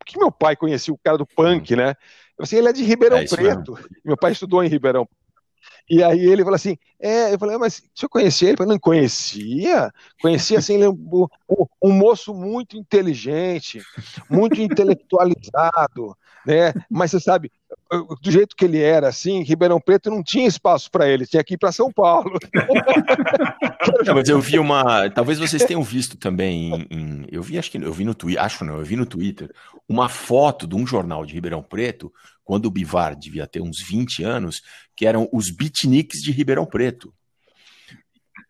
[0.05, 1.95] que meu pai conhecia o cara do punk, né?
[2.37, 3.77] Eu falei, ele é de Ribeirão é Preto.
[4.03, 5.07] Meu pai estudou em Ribeirão
[5.89, 8.53] e aí ele falou assim: é, eu falei, ah, mas o senhor conhecia ele?
[8.53, 9.91] Eu falei, não conhecia?
[10.21, 11.27] Conhecia assim, ele é um,
[11.81, 13.81] um moço muito inteligente,
[14.29, 16.15] muito intelectualizado,
[16.45, 16.73] né?
[16.89, 17.51] Mas você sabe,
[18.21, 21.55] do jeito que ele era, assim, Ribeirão Preto não tinha espaço para ele, tinha que
[21.55, 22.37] ir para São Paulo.
[24.05, 25.09] Não, mas eu vi uma.
[25.09, 26.71] Talvez vocês tenham visto também.
[26.71, 29.07] Em, em, eu vi, acho que eu vi no Twitter, acho não, eu vi no
[29.07, 29.51] Twitter
[29.89, 32.13] uma foto de um jornal de Ribeirão Preto,
[32.43, 34.61] quando o Bivar devia ter uns 20 anos,
[34.95, 37.11] que eram os beatniks de Ribeirão Preto.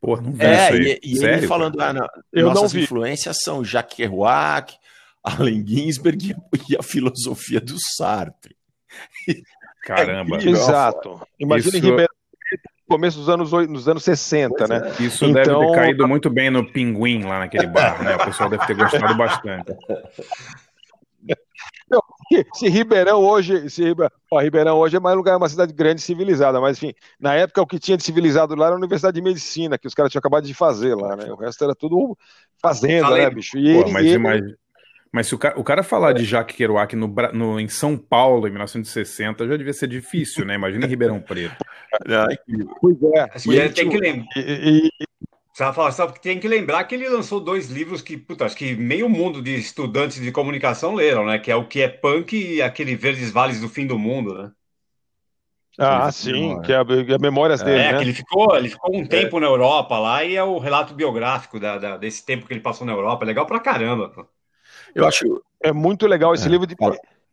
[0.01, 3.95] Pô, não vi é, e, e Sério, ele falando, ah, não, nossas influências são Jacques
[3.95, 4.75] Kerouac,
[5.39, 6.36] Allen Ginsberg
[6.69, 8.55] e a filosofia do Sartre.
[9.84, 10.38] Caramba.
[10.38, 11.19] É, exato.
[11.39, 11.86] Imagina Isso...
[11.86, 12.15] Ribeirão
[12.88, 14.93] começo dos anos, nos anos 60, né?
[14.99, 15.03] É.
[15.03, 15.34] Isso então...
[15.34, 18.17] deve ter então, caído muito bem no Pinguim, lá naquele bar, né?
[18.17, 19.74] O pessoal deve ter gostado bastante.
[21.89, 22.01] Não,
[22.53, 23.93] se Ribeirão hoje, se
[24.32, 27.61] ó, Ribeirão hoje é mais lugar, é uma cidade grande civilizada, mas enfim, na época
[27.61, 30.19] o que tinha de civilizado lá era a Universidade de Medicina, que os caras tinham
[30.19, 31.26] acabado de fazer lá, né?
[31.32, 32.17] O resto era tudo
[32.61, 33.26] fazenda, Falei.
[33.26, 33.57] né, bicho?
[33.57, 34.17] E Pô, ele, mas, ele...
[34.17, 34.41] Mas,
[35.12, 38.47] mas se o cara, o cara falar de Jacques Kerouac no, no, em São Paulo
[38.47, 40.55] em 1960 já devia ser difícil, né?
[40.55, 41.57] Imagina em Ribeirão Preto.
[42.80, 43.66] pois é.
[43.66, 44.28] E tem que lembrar.
[44.38, 45.05] E, e,
[45.53, 48.74] só, só porque tem que lembrar que ele lançou dois livros que, puta, acho que
[48.74, 51.38] meio mundo de estudantes de comunicação leram, né?
[51.39, 54.51] Que é o que é punk e aquele Verdes Vales do Fim do Mundo, né?
[55.78, 57.97] Ah, sim, que é a, a memórias dele, é, né?
[57.97, 59.39] que ele ficou, ele ficou um tempo é.
[59.41, 62.86] na Europa lá e é o relato biográfico da, da, desse tempo que ele passou
[62.86, 63.26] na Europa.
[63.26, 64.09] É legal pra caramba.
[64.09, 64.26] Pô.
[64.93, 66.49] Eu acho é muito legal esse é.
[66.49, 66.67] livro.
[66.67, 66.75] De...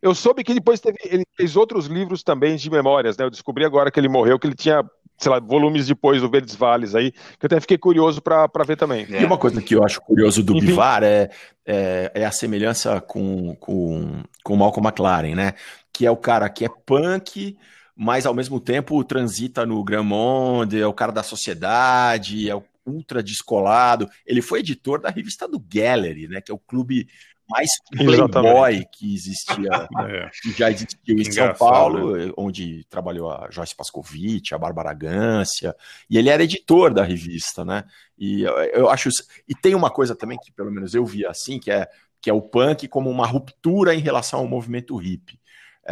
[0.01, 3.25] Eu soube que depois teve, ele fez outros livros também de memórias, né?
[3.25, 4.83] Eu descobri agora que ele morreu, que ele tinha
[5.19, 8.77] sei lá, volumes depois do Verdes Vales aí, que eu até fiquei curioso para ver
[8.77, 9.05] também.
[9.09, 10.67] E uma coisa que eu acho curioso do Enfim.
[10.67, 11.29] Bivar é,
[11.65, 15.53] é, é, a semelhança com, com, com o Malcolm McLaren, né?
[15.91, 17.57] Que é o cara que é punk,
[17.93, 22.63] mas ao mesmo tempo transita no Grand Monde, é o cara da sociedade, é o
[22.85, 24.09] ultra descolado.
[24.25, 26.39] Ele foi editor da revista do Gallery, né?
[26.39, 27.09] Que é o clube
[27.49, 28.89] mais playboy Exatamente.
[28.93, 29.69] que existia,
[30.07, 30.29] é.
[30.41, 32.31] que já existiu em São Paulo, né?
[32.37, 35.75] onde trabalhou a Joyce Pascovitch, a Bárbara Gância,
[36.09, 37.83] e ele era editor da revista, né?
[38.17, 38.43] E
[38.73, 39.09] eu, acho
[39.47, 41.87] e tem uma coisa também que pelo menos eu vi assim, que é
[42.21, 45.39] que é o punk como uma ruptura em relação ao movimento hippie.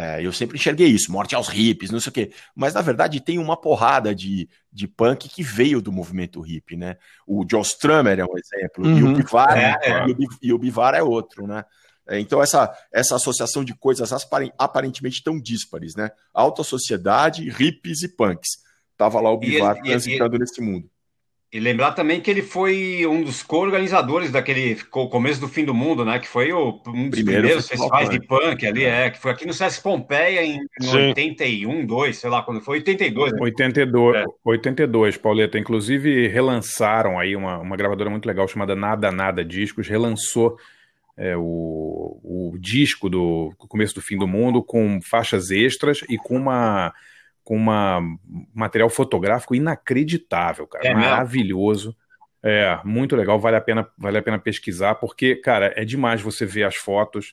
[0.00, 2.30] É, eu sempre enxerguei isso, morte aos hippies, não sei o quê.
[2.54, 6.98] Mas, na verdade, tem uma porrada de, de punk que veio do movimento hippie, né?
[7.26, 8.96] O Joe Strummer é um exemplo, uhum.
[8.96, 9.14] e, o uhum.
[9.14, 10.06] Bivar, é, é.
[10.06, 11.64] E, o, e o Bivar é outro, né?
[12.06, 14.12] É, então, essa, essa associação de coisas
[14.56, 16.12] aparentemente tão díspares, né?
[16.32, 18.50] Alta sociedade, hippies e punks.
[18.96, 20.88] Tava lá o Bivar transitando nesse mundo.
[21.50, 26.04] E lembrar também que ele foi um dos co-organizadores daquele começo do fim do mundo,
[26.04, 26.18] né?
[26.18, 29.08] Que foi o, um dos Primeiro primeiros festivais de punk ali, é.
[29.08, 31.08] que foi aqui no Sesc Pompeia em Sim.
[31.08, 33.32] 81, 2, sei lá quando foi, 82.
[33.32, 33.38] Né?
[33.40, 34.24] 82, é.
[34.44, 35.58] 82, Pauleta.
[35.58, 40.58] Inclusive relançaram aí uma, uma gravadora muito legal chamada Nada Nada Discos, relançou
[41.16, 46.36] é, o, o disco do começo do fim do mundo com faixas extras e com
[46.36, 46.92] uma
[47.48, 50.86] com uma, um material fotográfico inacreditável, cara.
[50.86, 51.96] É maravilhoso.
[52.42, 56.44] É, muito legal, vale a pena, vale a pena pesquisar, porque, cara, é demais você
[56.44, 57.32] ver as fotos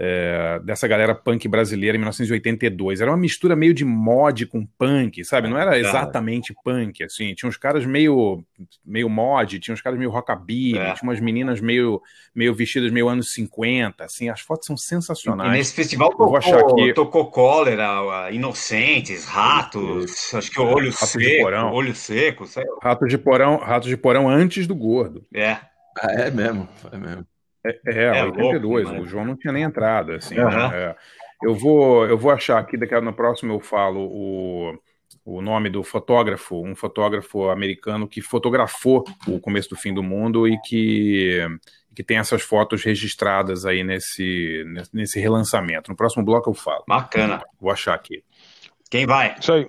[0.00, 3.00] é, dessa galera punk brasileira em 1982.
[3.00, 5.48] Era uma mistura meio de mod com punk, sabe?
[5.48, 7.34] Não era exatamente punk, assim.
[7.34, 8.44] Tinha uns caras meio,
[8.86, 10.94] meio mod, tinha uns caras meio rockabilly, é.
[10.94, 12.00] tinha umas meninas meio,
[12.32, 14.28] meio vestidas meio anos 50, assim.
[14.28, 15.50] As fotos são sensacionais.
[15.52, 16.92] E nesse festival tocou, aqui...
[16.94, 22.78] tocou cólera, inocentes, ratos, acho que olho rato seco, olho seco, sei lá.
[22.80, 25.26] Ratos de porão, ratos de porão antes do gordo.
[25.34, 25.56] É.
[26.00, 27.26] Ah, é mesmo, é mesmo.
[27.86, 30.38] É, é, é 82, louco, o João não tinha nem entrado, assim.
[30.38, 30.48] Uhum.
[30.48, 30.70] Né?
[30.74, 30.96] É.
[31.42, 34.74] Eu, vou, eu vou achar aqui, daqui a, no próximo eu falo o,
[35.24, 40.48] o nome do fotógrafo, um fotógrafo americano que fotografou o começo do fim do mundo
[40.48, 41.46] e que,
[41.94, 45.90] que tem essas fotos registradas aí nesse, nesse relançamento.
[45.90, 46.84] No próximo bloco eu falo.
[46.88, 47.42] Bacana.
[47.60, 48.24] Vou achar aqui.
[48.90, 49.36] Quem vai?
[49.38, 49.68] Isso aí.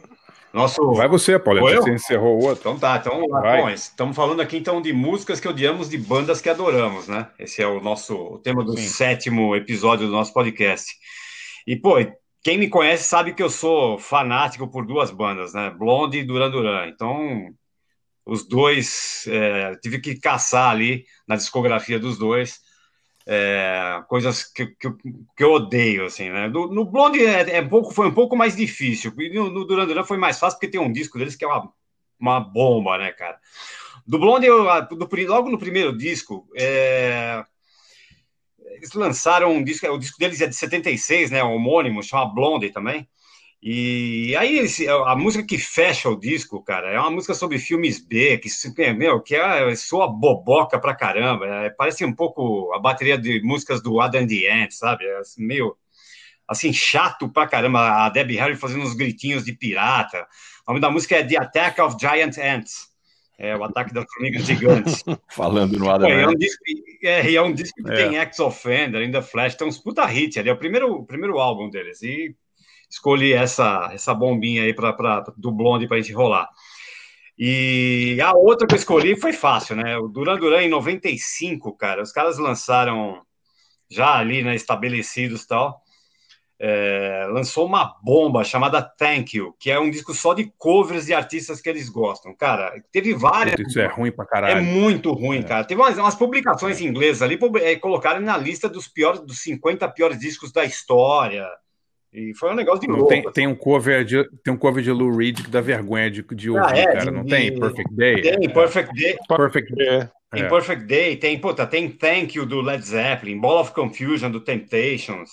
[0.51, 0.93] Nosso...
[0.93, 1.61] Vai você, Paulo.
[1.61, 2.59] Você encerrou o outro.
[2.59, 6.49] Então tá, então bom, estamos falando aqui então de músicas que odiamos, de bandas que
[6.49, 7.27] adoramos, né?
[7.37, 8.87] Esse é o nosso o tema do Sim.
[8.87, 10.91] sétimo episódio do nosso podcast.
[11.67, 11.97] E, pô,
[12.43, 15.69] quem me conhece sabe que eu sou fanático por duas bandas, né?
[15.69, 16.87] Blonde e Duran Duran.
[16.87, 17.49] Então,
[18.25, 22.59] os dois, é, tive que caçar ali na discografia dos dois.
[23.31, 24.89] É, coisas que, que,
[25.37, 26.47] que eu odeio, assim, né?
[26.47, 29.13] No Blonde é, é pouco, foi um pouco mais difícil.
[29.19, 31.47] E no, no Duran Duran foi mais fácil porque tem um disco deles que é
[31.47, 31.71] uma,
[32.19, 33.39] uma bomba, né, cara?
[34.07, 37.43] Do Blonde, eu, do logo no primeiro disco, é,
[38.57, 41.43] eles lançaram um disco, o disco deles é de 76, né?
[41.43, 43.07] Homônimo, chama Blonde também.
[43.61, 44.65] E aí
[45.05, 48.49] a música que fecha o disco, cara, é uma música sobre filmes B, que
[48.93, 51.45] meu, que é, soa boboca pra caramba.
[51.45, 55.05] é, parece um pouco a bateria de músicas do Adam the Ant, sabe?
[55.05, 55.75] É assim, meio
[56.47, 58.05] assim chato pra caramba.
[58.05, 60.25] A Debbie Harry fazendo uns gritinhos de pirata.
[60.65, 62.87] O nome da música é The Attack of Giant Ants.
[63.37, 65.03] É o ataque das formigas gigantes.
[65.31, 66.63] Falando no Adam e é um disco,
[67.03, 67.95] é, é um disco que É.
[67.95, 71.39] tem Ex-Offender, In The Flash, tem uns puta hit ali, é o primeiro, o primeiro
[71.39, 72.35] álbum deles, e
[72.89, 76.49] escolhi essa, essa bombinha aí pra, pra, do Blonde pra gente rolar.
[77.37, 79.97] E a outra que eu escolhi foi fácil, né?
[79.97, 83.21] O Duran Duran em 95, cara, os caras lançaram
[83.89, 85.81] já ali, né, estabelecidos e tal,
[86.59, 91.13] é, lançou uma bomba chamada Thank You, que é um disco só de covers de
[91.13, 92.35] artistas que eles gostam.
[92.35, 93.57] Cara, teve várias.
[93.57, 94.63] Isso é ruim pra É caralho.
[94.63, 95.63] muito ruim, cara.
[95.63, 97.39] Teve umas, umas publicações inglesas ali,
[97.79, 101.47] colocaram na lista dos piores, dos 50 piores discos da história.
[102.13, 103.09] E foi um negócio de Não, louco.
[103.09, 106.23] tem, tem um cover de tem um cover de Lou Reed que dá vergonha de,
[106.23, 107.05] de ouvir, Ah, é, cara.
[107.05, 107.59] de- não tem?
[107.59, 108.21] Perfect Day?
[108.21, 110.09] Tem Perfect Day, Perfect Day.
[110.31, 110.47] tem É.
[110.49, 115.29] Perfect Day, tem, puta, tem Thank You do Led Zeppelin, Ball of Confusion do Temptations,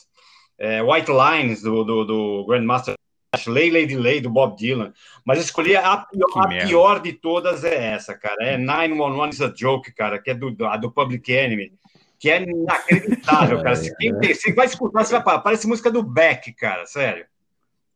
[0.58, 2.94] eh, White Lines do, do, do Grandmaster
[3.34, 4.92] Flash, Lay Lady Lay do Bob Dylan.
[5.24, 8.36] Mas escolhi a pior, a pior de todas é essa, cara.
[8.44, 11.72] É 911 is a Joke, cara, que é do, a do Public Enemy.
[12.18, 13.76] Que é inacreditável, cara.
[13.76, 15.38] Se quem tem- você vai escutar, você vai parar.
[15.40, 17.24] Parece música do Beck, cara, sério.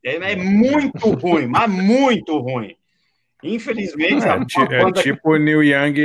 [0.05, 2.75] É, é muito ruim, mas muito ruim.
[3.43, 5.97] Infelizmente, É, é tipo Neil Young,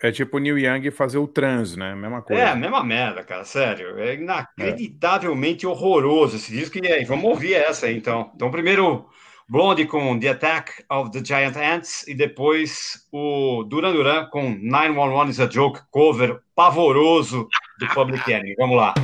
[0.00, 1.92] é tipo Neil Young fazer o trans, né?
[1.94, 2.40] Mesma coisa.
[2.40, 3.98] É, mesma merda, cara, sério.
[3.98, 6.78] É inacreditavelmente horroroso esse disco.
[6.78, 8.30] E aí, vamos ouvir essa aí, então.
[8.36, 9.06] Então, primeiro,
[9.48, 15.30] Blondie com The Attack of the Giant Ants e depois o Duran Duran com 911
[15.32, 17.48] is a Joke, cover pavoroso
[17.78, 18.54] do Public Enemy.
[18.58, 18.94] Vamos lá.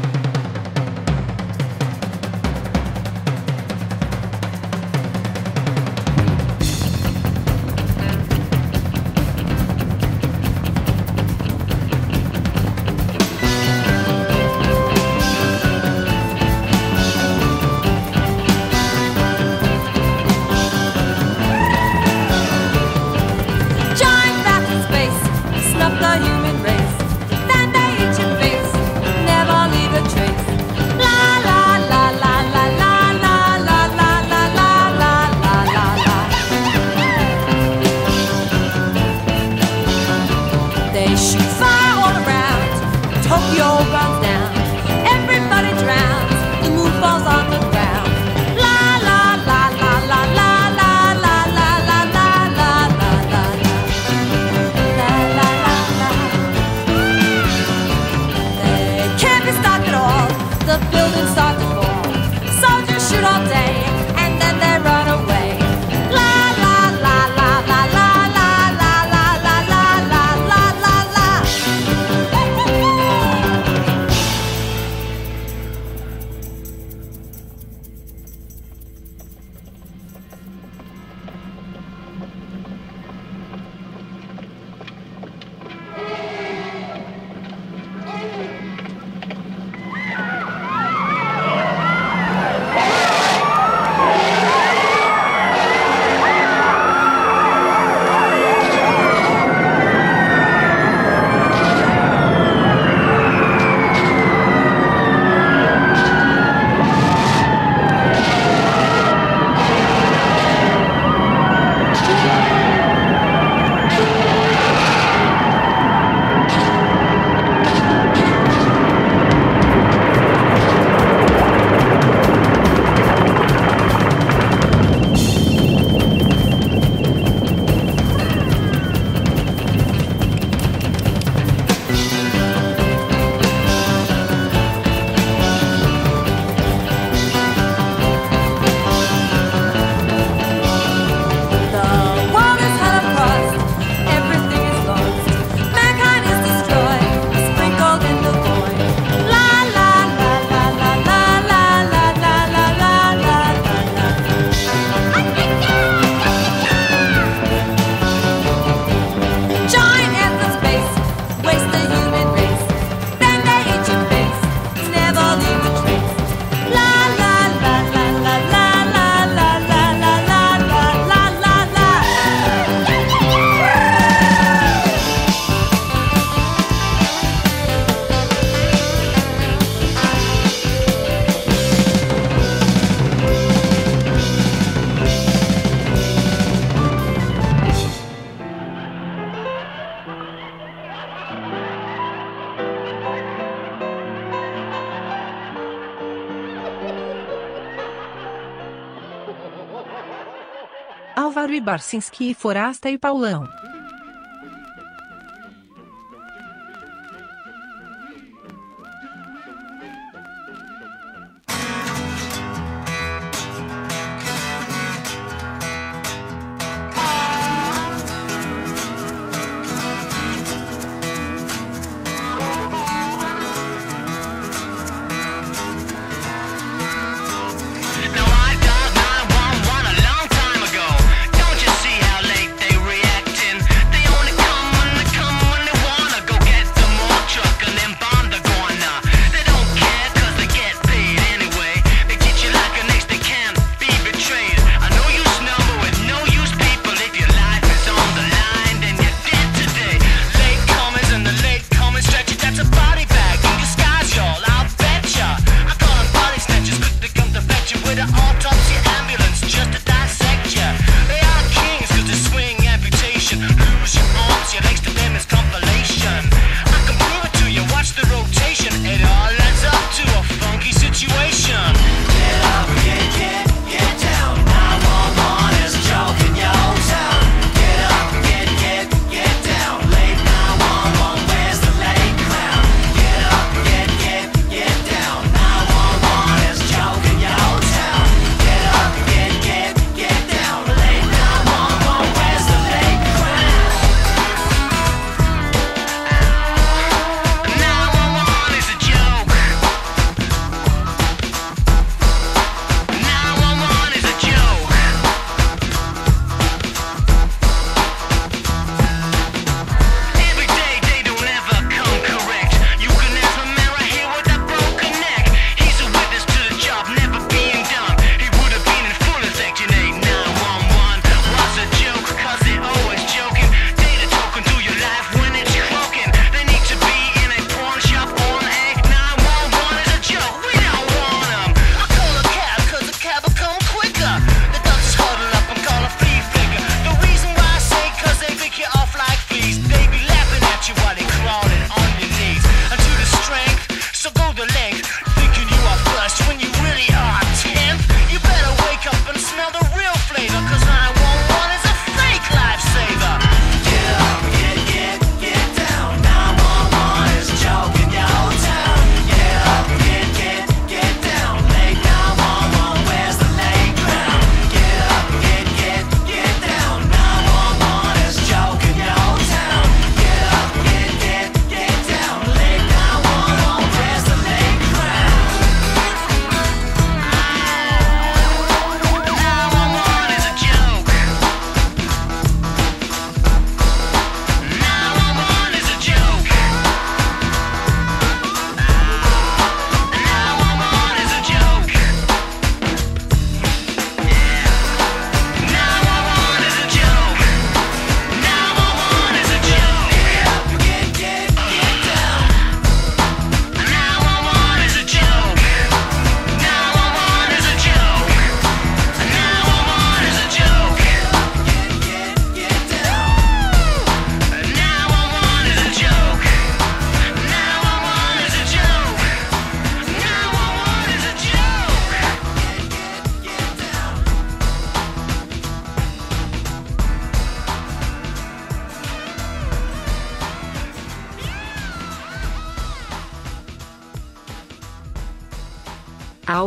[201.70, 203.48] Barcinski e Forasta e Paulão.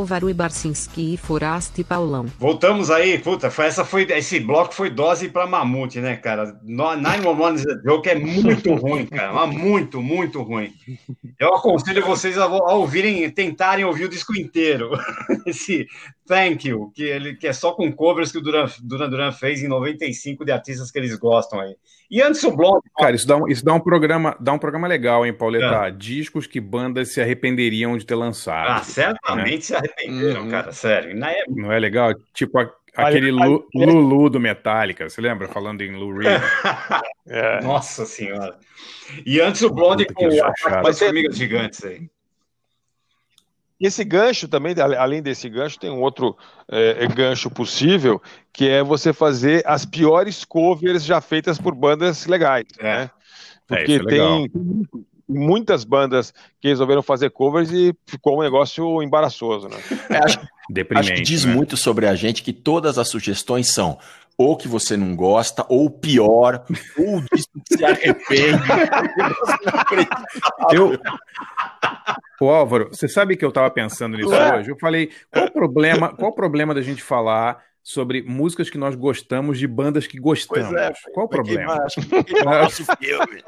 [0.04, 2.26] Álvaro Barcinski e Foraste Paulão.
[2.38, 6.60] Voltamos aí, puta, foi, essa foi, esse bloco foi dose para mamute, né, cara?
[6.62, 10.74] Nine One is a Joke é muito ruim, cara, mas muito, muito ruim.
[11.39, 14.91] Eu aconselho vocês a, a ouvirem, tentarem ouvir o disco inteiro.
[15.47, 15.88] esse
[16.28, 19.61] Thank You, que ele que é só com covers que o Duran Duran, Duran fez
[19.61, 21.76] em 95 de artistas que eles gostam aí.
[22.09, 22.84] E antes o Blonde.
[22.97, 25.65] Cara, isso dá um, isso dá um programa, dá um programa legal, hein, Pauleta?
[25.65, 25.69] É.
[25.69, 28.69] Tá, discos que bandas se arrependeriam de ter lançado.
[28.69, 28.84] Ah, né?
[28.84, 29.61] certamente né?
[29.61, 30.49] se arrependeram, hum.
[30.49, 31.15] cara, sério.
[31.15, 31.61] Na época...
[31.61, 32.13] Não é legal?
[32.34, 33.67] Tipo a, aquele Lu.
[33.74, 35.47] Lulu do Metallica, você lembra?
[35.47, 36.41] Falando em Lou Reed.
[37.28, 37.61] é.
[37.61, 38.57] Nossa senhora.
[39.26, 42.07] E antes o Blonde com as Ataque Formigas Gigantes aí.
[43.80, 46.38] Esse gancho também, além desse gancho, tem um outro
[46.71, 48.21] é, é, gancho possível,
[48.51, 52.65] que é você fazer as piores covers já feitas por bandas legais.
[52.80, 52.84] É.
[52.84, 53.09] Né?
[53.67, 54.51] Porque é, tem
[55.28, 59.78] muitas bandas que resolveram fazer covers e ficou um negócio embaraçoso, né?
[60.09, 60.39] É, acho,
[60.95, 61.53] acho, que diz né?
[61.53, 63.97] muito sobre a gente que todas as sugestões são
[64.38, 66.65] ou que você não gosta, ou pior,
[66.97, 68.63] ou disso que se arrepende.
[70.71, 70.99] Eu...
[72.41, 74.57] Ô Álvaro, você sabe que eu estava pensando nisso Ué?
[74.57, 74.71] hoje?
[74.71, 78.95] Eu falei, qual o problema, qual o problema da gente falar sobre músicas que nós
[78.95, 80.69] gostamos de bandas que gostamos?
[80.69, 81.67] Pois é, qual o problema?
[81.73, 83.43] queimar- acho que foi queimar o nosso filme.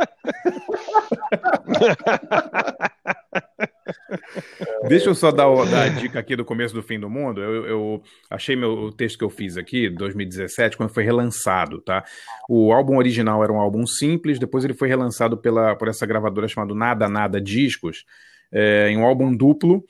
[4.87, 7.41] Deixa eu só dar, o- dar a dica aqui do começo do fim do mundo.
[7.41, 12.03] Eu, eu achei meu, o texto que eu fiz aqui, 2017, quando foi relançado, tá?
[12.49, 16.47] O álbum original era um álbum simples, depois ele foi relançado pela, por essa gravadora
[16.47, 18.05] chamada Nada Nada Discos,
[18.51, 19.83] é, em um álbum duplo.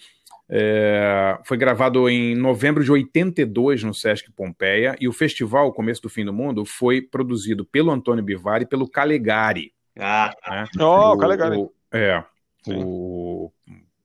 [0.47, 6.09] É, foi gravado em novembro de 82 no Sesc Pompeia e o festival, Começo do
[6.09, 9.73] Fim do Mundo, foi produzido pelo Antônio Bivari e pelo Calegari.
[9.97, 10.65] Ah, né?
[10.79, 11.57] Oh, O- Calegari.
[11.57, 12.23] o- é.
[12.67, 13.51] O,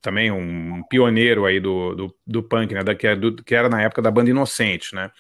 [0.01, 2.83] também um pioneiro aí do, do, do punk, né?
[2.83, 5.11] Da, que, era do- que era na época da banda Inocentes, né?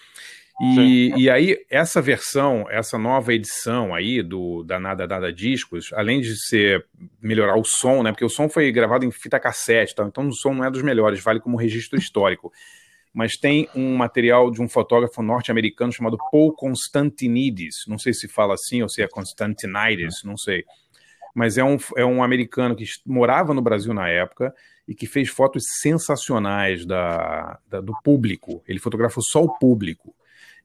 [0.63, 6.21] E, e aí, essa versão, essa nova edição aí do da Nada Nada Discos, além
[6.21, 6.85] de ser
[7.23, 8.13] melhorar o som, né?
[8.13, 10.05] Porque o som foi gravado em fita cassete, tá?
[10.05, 12.53] então o som não é dos melhores, vale como registro histórico.
[13.13, 18.53] Mas tem um material de um fotógrafo norte-americano chamado Paul Constantinides, não sei se fala
[18.55, 20.63] assim ou se é Constantinides, não sei
[21.35, 24.55] mas é um, é um americano que morava no Brasil na época
[24.87, 28.63] e que fez fotos sensacionais da, da- do público.
[28.67, 30.15] Ele fotografou só o público.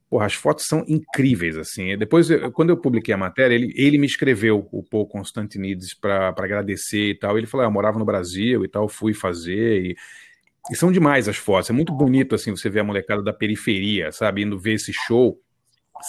[0.10, 1.98] Porra, as fotos são incríveis, assim.
[1.98, 6.30] Depois, eu- quando eu publiquei a matéria, ele, ele me escreveu, o Paul Constantinides, para
[6.30, 7.38] agradecer e tal.
[7.38, 9.96] Ele falou, ah, eu morava no Brasil e tal, fui fazer e...
[10.72, 11.70] E são demais as fotos.
[11.70, 14.42] É muito bonito, assim, você ver a molecada da periferia, sabe?
[14.42, 15.40] Indo ver esse show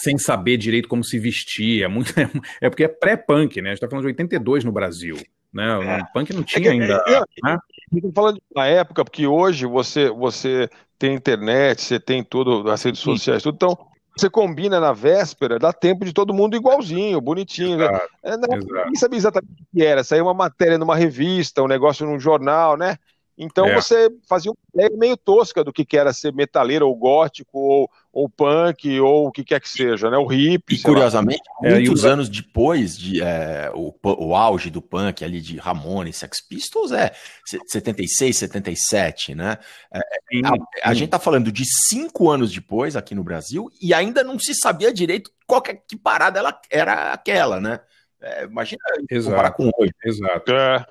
[0.01, 1.83] sem saber direito como se vestir.
[1.83, 2.13] É, muito,
[2.61, 3.69] é porque é pré-punk, né?
[3.69, 5.17] A gente tá falando de 82 no Brasil.
[5.53, 5.77] Né?
[5.77, 7.03] O punk não tinha ainda.
[7.07, 7.57] É, né?
[7.93, 10.69] Estou falando na época, porque hoje você, você
[10.99, 13.55] tem internet, você tem tudo, as redes sociais, tudo.
[13.55, 13.77] Então,
[14.15, 17.77] você combina na véspera, dá tempo de todo mundo igualzinho, bonitinho.
[17.77, 17.85] né?
[17.85, 18.75] Exato, É, época, exato.
[18.75, 20.03] ninguém sabia exatamente o que era.
[20.03, 22.97] Saiu uma matéria numa revista, um negócio num jornal, né?
[23.37, 23.75] Então É.
[23.75, 27.91] você fazia uma ideia meio tosca do que que era ser metaleiro ou gótico ou,
[28.11, 30.17] ou punk ou o que quer que seja, né?
[30.17, 30.73] O hippie.
[30.73, 30.95] E sei lá.
[30.95, 35.57] curiosamente, É, muitos e anos depois de é, o, o auge do punk ali de
[35.57, 37.11] Ramones, Sex Pistols é
[37.45, 39.59] se- 76, 77, né?
[39.93, 39.99] É,
[40.31, 40.99] Sim, a, a sim.
[40.99, 44.91] gente tá falando de cinco anos depois aqui no Brasil e ainda não se sabia
[44.91, 47.79] direito qual que, que parada ela era aquela, né?
[48.19, 49.55] É, imagina comparar Exato.
[49.57, 49.93] com hoje.
[50.03, 50.51] Exato.
[50.51, 50.85] É.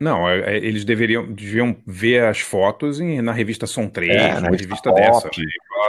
[0.00, 4.28] Não, é- é, eles deveriam deviam ver as fotos em- na revista Som 3, É,
[4.34, 5.28] na uma revista revista dessa.
[5.28, 5.42] Pop,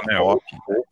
[0.07, 0.20] né?
[0.20, 0.41] O-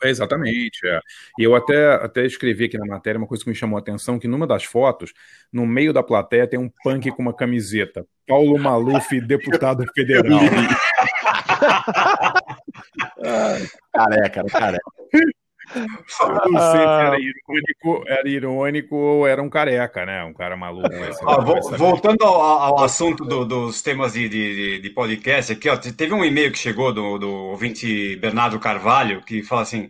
[0.03, 0.85] exatamente.
[0.85, 0.99] é.
[1.39, 4.19] E eu até, até escrevi aqui na matéria uma coisa que me chamou a atenção,
[4.19, 5.13] que numa das fotos,
[5.51, 8.05] no meio da plateia tem um punk com uma camiseta.
[8.27, 10.39] Paulo Maluf, deputado federal.
[13.93, 14.83] Careca, careca.
[15.75, 20.23] Eu não sei se era irônico, era irônico ou era um careca, né?
[20.23, 20.89] Um cara maluco.
[21.45, 21.77] vo- saber.
[21.77, 26.23] voltando ao, ao assunto do- dos temas de, de, de podcast, aqui, ó, teve um
[26.23, 29.89] e-mail que chegou do, do ouvinte Bernardo Carvalho, que fala assim: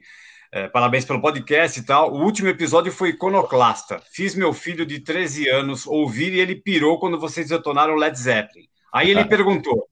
[0.51, 2.11] é, parabéns pelo podcast e tal.
[2.11, 4.01] O último episódio foi iconoclasta.
[4.11, 8.65] Fiz meu filho de 13 anos ouvir e ele pirou quando vocês detonaram Led Zeppelin.
[8.91, 9.87] Aí ele perguntou: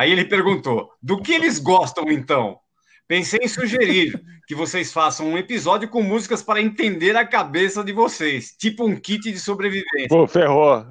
[0.00, 2.58] aí ele perguntou: do que eles gostam então?
[3.06, 7.92] Pensei em sugerir que vocês façam um episódio com músicas para entender a cabeça de
[7.92, 10.08] vocês, tipo um kit de sobrevivência.
[10.08, 10.84] Pô, ferrou.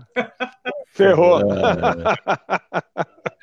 [0.94, 1.42] Ferrou.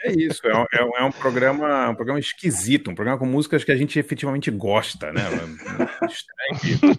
[0.04, 3.26] É isso, é um, é um- é um programa, um programa esquisito, um programa com
[3.26, 5.22] músicas que a gente efetivamente gosta, né?
[6.08, 6.96] Estranho.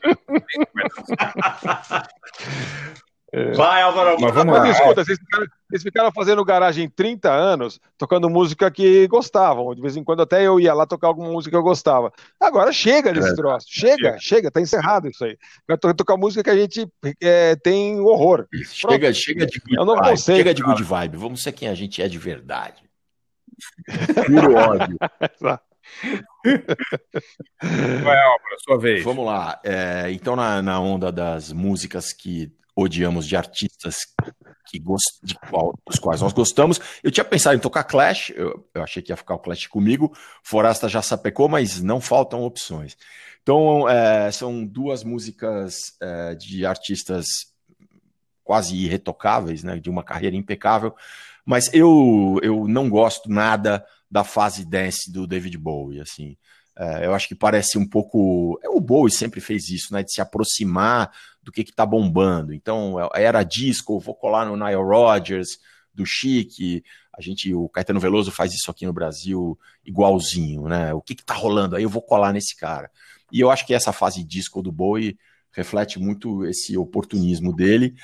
[3.56, 4.18] Vai, Álvaro.
[4.20, 4.70] Mas vamos Mas lá.
[4.72, 9.74] escuta, vocês ficaram, vocês ficaram fazendo garagem 30 anos, tocando música que gostavam.
[9.74, 12.12] De vez em quando até eu ia lá tocar alguma música que eu gostava.
[12.38, 13.36] Agora chega desse É.
[13.36, 13.68] troço.
[13.70, 15.38] Chega, chega, tá encerrado isso aí.
[15.66, 16.86] Vai to- tocar música que a gente
[17.22, 18.48] é, tem horror.
[18.66, 20.18] Chega, chega de good É um novo vibe.
[20.20, 21.16] Chega de good vibe.
[21.18, 22.84] Vamos ser quem a gente é de verdade.
[24.28, 24.98] Puro ódio.
[27.64, 29.04] Vai, Álvaro, sua vez.
[29.04, 29.60] Vamos lá.
[29.64, 33.98] É, então, na, na onda das músicas que odiamos de artistas
[34.68, 35.20] que gost...
[35.24, 39.02] de qual, dos quais nós gostamos, eu tinha pensado em tocar Clash, eu, eu achei
[39.02, 42.96] que ia ficar o Clash comigo, Forasta já sapecou, mas não faltam opções.
[43.42, 47.26] Então, é, são duas músicas é, de artistas
[48.44, 50.96] quase irretocáveis, né, de uma carreira impecável,
[51.46, 56.38] mas eu, eu não gosto nada da fase dance do David Bowie, assim.
[56.78, 58.60] É, eu acho que parece um pouco.
[58.64, 60.04] É, o Bowie sempre fez isso, né?
[60.04, 61.12] De se aproximar
[61.44, 62.54] do que, que tá bombando.
[62.54, 65.60] Então, era disco, vou colar no Nile Rodgers,
[65.94, 66.84] do Chic.
[67.18, 70.94] A gente, o Caetano Veloso faz isso aqui no Brasil igualzinho, né?
[70.94, 71.76] O que, que tá rolando?
[71.76, 72.90] Aí eu vou colar nesse cara.
[73.32, 75.18] E eu acho que essa fase disco do Bowie
[75.52, 77.96] reflete muito esse oportunismo dele.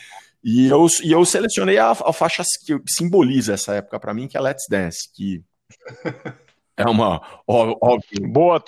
[0.44, 4.38] E eu, e eu selecionei a, a faixa que simboliza essa época para mim, que
[4.38, 5.44] é Let's Dance, que
[6.78, 8.64] é uma óbvio, Boa,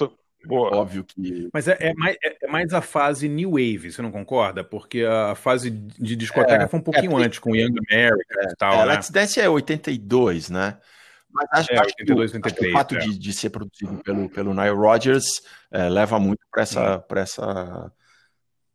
[0.50, 0.76] boa.
[0.76, 4.12] óbvio que Mas é, é mais, é- é mais a fase New Wave, você não
[4.12, 4.64] concorda?
[4.64, 8.56] Porque a fase de discoteca É, foi um pouquinho é, antes, com Young America e
[8.58, 8.86] tal, é, né?
[8.94, 10.78] Let's Dance é 82, né?
[11.32, 13.00] Mas acho, É, acho que o- 82, acho que 83, o fato é.
[13.00, 15.26] de, de ser produzido pelo, pelo Nile Rodgers
[15.72, 17.92] é, leva muito para essa, pra essa,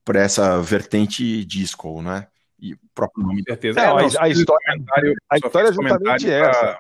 [0.05, 2.29] pra essa vertente disco, né?
[2.61, 3.81] E o próprio nome Com certeza.
[3.81, 4.85] Não, É, a- a história-
[5.29, 6.79] a história é justamente pra- essa.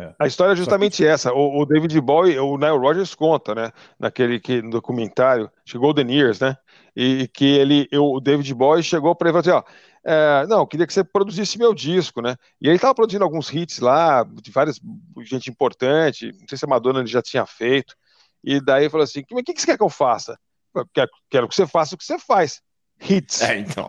[0.00, 0.14] É.
[0.18, 1.32] A história é justamente essa.
[1.32, 3.70] O, o David Bowie, o Nile Rodgers conta, né?
[3.98, 6.56] Naquele que, no documentário, chegou The Years, né?
[6.96, 9.72] E, que ele, eu, o David Bowie chegou para ele e falou assim: ó,
[10.02, 12.36] é, não, queria que você produzisse meu disco, né?
[12.60, 14.80] E ele estava produzindo alguns hits lá, de várias
[15.22, 17.94] gente importante, não sei se a Madonna ele já tinha feito.
[18.42, 20.38] E daí ele falou assim: o que, que você quer que eu faça?
[20.74, 22.62] Eu quero, quero que você faça o que você faz.
[23.00, 23.42] Hits.
[23.42, 23.88] É, então.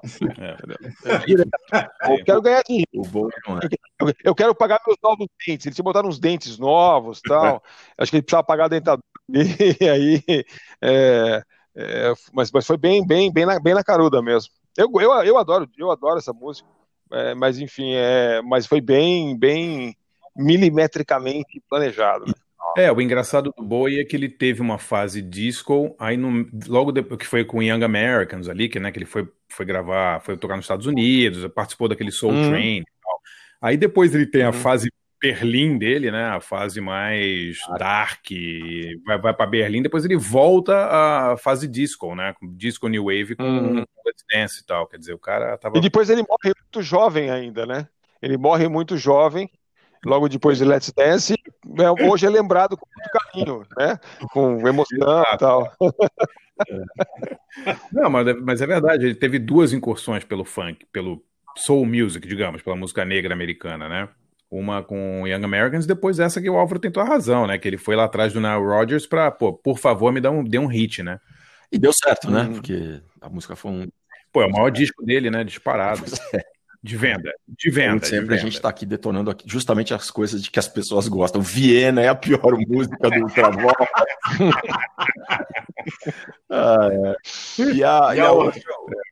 [2.09, 2.87] Eu quero ganhar dinheiro.
[2.95, 3.61] O Bowie não é.
[3.99, 5.65] Eu, eu quero pagar meus novos dentes.
[5.65, 7.61] Ele tinha botado uns dentes novos tal.
[7.97, 9.03] Acho que ele precisava pagar a dentadura.
[9.79, 10.23] E aí.
[10.81, 11.43] é,
[11.75, 14.51] é, mas, mas foi bem, bem, bem na, bem na caruda mesmo.
[14.77, 16.67] Eu, eu, eu adoro, eu adoro essa música.
[17.11, 19.95] É, mas enfim, é, mas foi bem, bem
[20.35, 22.25] milimetricamente planejado.
[22.25, 22.33] né?
[22.77, 26.91] É, o engraçado do Bowie é que ele teve uma fase disco, aí no- logo
[26.91, 30.37] depois que foi com Young Americans ali, que, né, que ele foi, foi gravar, foi
[30.37, 32.47] tocar nos Estados Unidos, participou daquele Soul Uhum.
[32.49, 33.19] Train e tal.
[33.61, 34.53] Aí depois ele tem a Uhum.
[34.53, 34.89] fase
[35.21, 40.73] Berlim dele, né, a fase mais dark, e vai, vai para Berlim, depois ele volta
[41.33, 43.83] à fase disco, né, disco New Wave com.
[44.03, 45.77] Let's Dance e tal, quer dizer, o cara tava...
[45.77, 47.87] E depois ele morre muito jovem ainda, né?
[48.19, 49.47] Ele morre muito jovem,
[50.05, 51.35] logo depois de Let's Dance.
[51.79, 53.99] É, hoje é lembrado com muito carinho, né?
[54.31, 55.71] Com emoção e tal.
[57.91, 61.23] Não, mas, é- mas é verdade, ele teve duas incursões pelo funk, pelo
[61.57, 64.09] soul music, digamos, pela música negra americana, né?
[64.49, 67.57] Uma com Young Americans, depois essa que o Álvaro tentou a razão, né?
[67.57, 70.43] Que ele foi lá atrás do Nile Rodgers pra, pô, por favor, me dá um,
[70.43, 71.19] dê um hit, né?
[71.71, 72.41] E deu certo, né?
[72.43, 72.53] Uhum.
[72.55, 73.87] Porque a música foi um.
[74.31, 75.43] Pô, é o maior disco dele, né?
[75.43, 76.03] Disparado.
[76.83, 77.31] De venda.
[77.47, 77.99] De venda.
[77.99, 78.37] Como sempre, de a venda.
[78.37, 81.41] gente está aqui detonando aqui justamente as coisas de que as pessoas gostam.
[81.41, 83.87] Viena é a pior música do Travolta.
[86.47, 87.63] Ah, é.
[87.73, 88.61] E, a, E a a outra,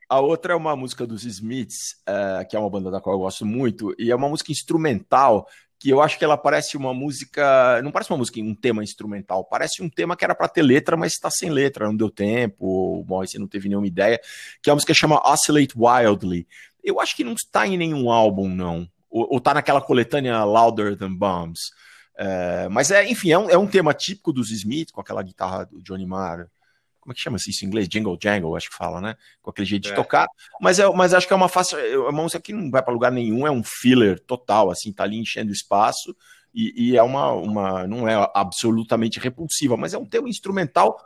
[0.08, 3.20] a outra é uma música dos Smiths, é, que é uma banda da qual eu
[3.20, 5.48] gosto muito, e é uma música instrumental
[5.80, 7.80] que eu acho que ela parece uma música.
[7.82, 10.94] Não parece uma música, um tema instrumental, parece um tema que era para ter letra,
[10.94, 14.20] mas está sem letra, não deu tempo, o Morrissey não teve nenhuma ideia,
[14.62, 16.46] que é a música que chama Oscillate Wildly.
[16.82, 18.88] Eu acho que não está em nenhum álbum, não.
[19.10, 21.70] Ou, ou tá naquela coletânea Louder Than Bombs.
[22.16, 25.64] É, mas é, enfim, é um, é um tema típico dos Smith, com aquela guitarra
[25.64, 26.48] do Johnny Marr.
[27.00, 27.88] Como é que chama isso em inglês?
[27.88, 29.16] Jingle Jangle, acho que fala, né?
[29.40, 29.94] Com aquele jeito de É.
[29.94, 30.28] tocar.
[30.60, 31.78] Mas, é, mas acho que é uma fácil.
[31.78, 35.04] É uma música que não vai para lugar nenhum, é um filler total, assim, tá
[35.04, 36.14] ali enchendo espaço.
[36.54, 37.86] E, e é uma, uma.
[37.86, 40.98] Não é absolutamente repulsiva, mas é um tema instrumental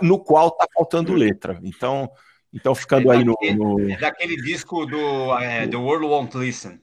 [0.00, 1.58] no qual tá faltando letra.
[1.62, 2.08] Então,
[2.56, 3.36] então ficando aí no.
[3.54, 6.80] no É daquele disco do é, The World Won't Listen.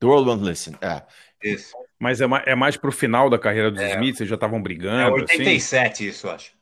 [0.00, 0.74] The World Won't Listen.
[0.80, 1.02] É.
[1.42, 1.74] Isso.
[1.98, 3.92] Mas é, ma- é mais pro final da carreira dos É.
[3.94, 5.22] Smiths, vocês já estavam É brigando, assim?
[5.38, 6.52] 87, isso, eu acho.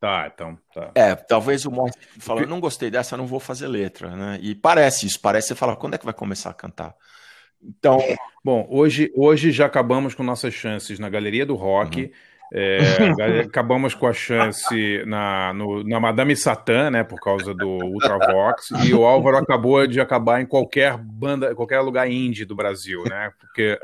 [0.00, 0.90] Tá, então, tá.
[0.94, 4.38] É, talvez o Morris falou, não gostei dessa, não vou fazer letra, né?
[4.42, 6.94] E parece isso, parece você fala, quando é que vai começar a cantar?
[7.62, 7.98] Então,
[8.44, 12.12] Bom, hoje, hoje já acabamos com nossas chances na Galeria do Rock.
[12.52, 12.78] É,
[13.46, 17.02] acabamos com a chance na, no- na Madame Satã, né?
[17.04, 18.70] Por causa do Ultravox.
[18.86, 23.30] E o Álvaro acabou de acabar em qualquer banda, qualquer lugar indie do Brasil, né?
[23.40, 23.78] Porque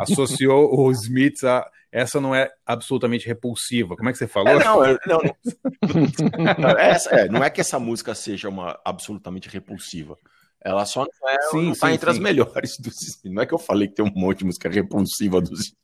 [0.00, 1.66] associou os Smiths a.
[1.94, 3.94] Essa não é absolutamente repulsiva.
[3.96, 4.48] Como é que você falou?
[4.48, 6.70] é, não, é- não, não.
[6.78, 10.16] Essa- é, não é que essa música seja uma absolutamente repulsiva.
[10.64, 12.22] Ela só não, é, Sim, não tá sim, entre as sim.
[12.22, 13.32] melhores dos Smiths.
[13.34, 15.76] Não é que eu falei que tem um monte de música repulsiva dos N-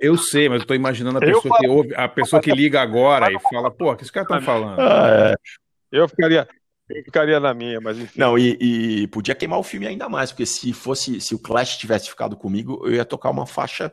[0.00, 2.80] Eu sei, mas eu tô imaginando a Eu pessoa que ouve, a pessoa que liga
[2.80, 4.80] agora e fala, pô, o que os caras estão falando?
[4.80, 5.34] Ah, é.
[5.92, 6.48] Eu ficaria,
[6.88, 8.18] eu ficaria na minha, mas enfim.
[8.18, 11.76] Não, e, e podia queimar o filme ainda mais, porque se fosse, se o Clash
[11.76, 13.92] tivesse ficado comigo, eu ia tocar uma faixa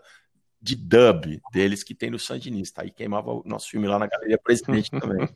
[0.61, 2.81] de dub deles que tem no Sandinista.
[2.81, 5.27] Aí queimava o nosso filme lá na Galeria Presidente também.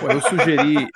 [0.00, 0.88] Pô, eu sugeri,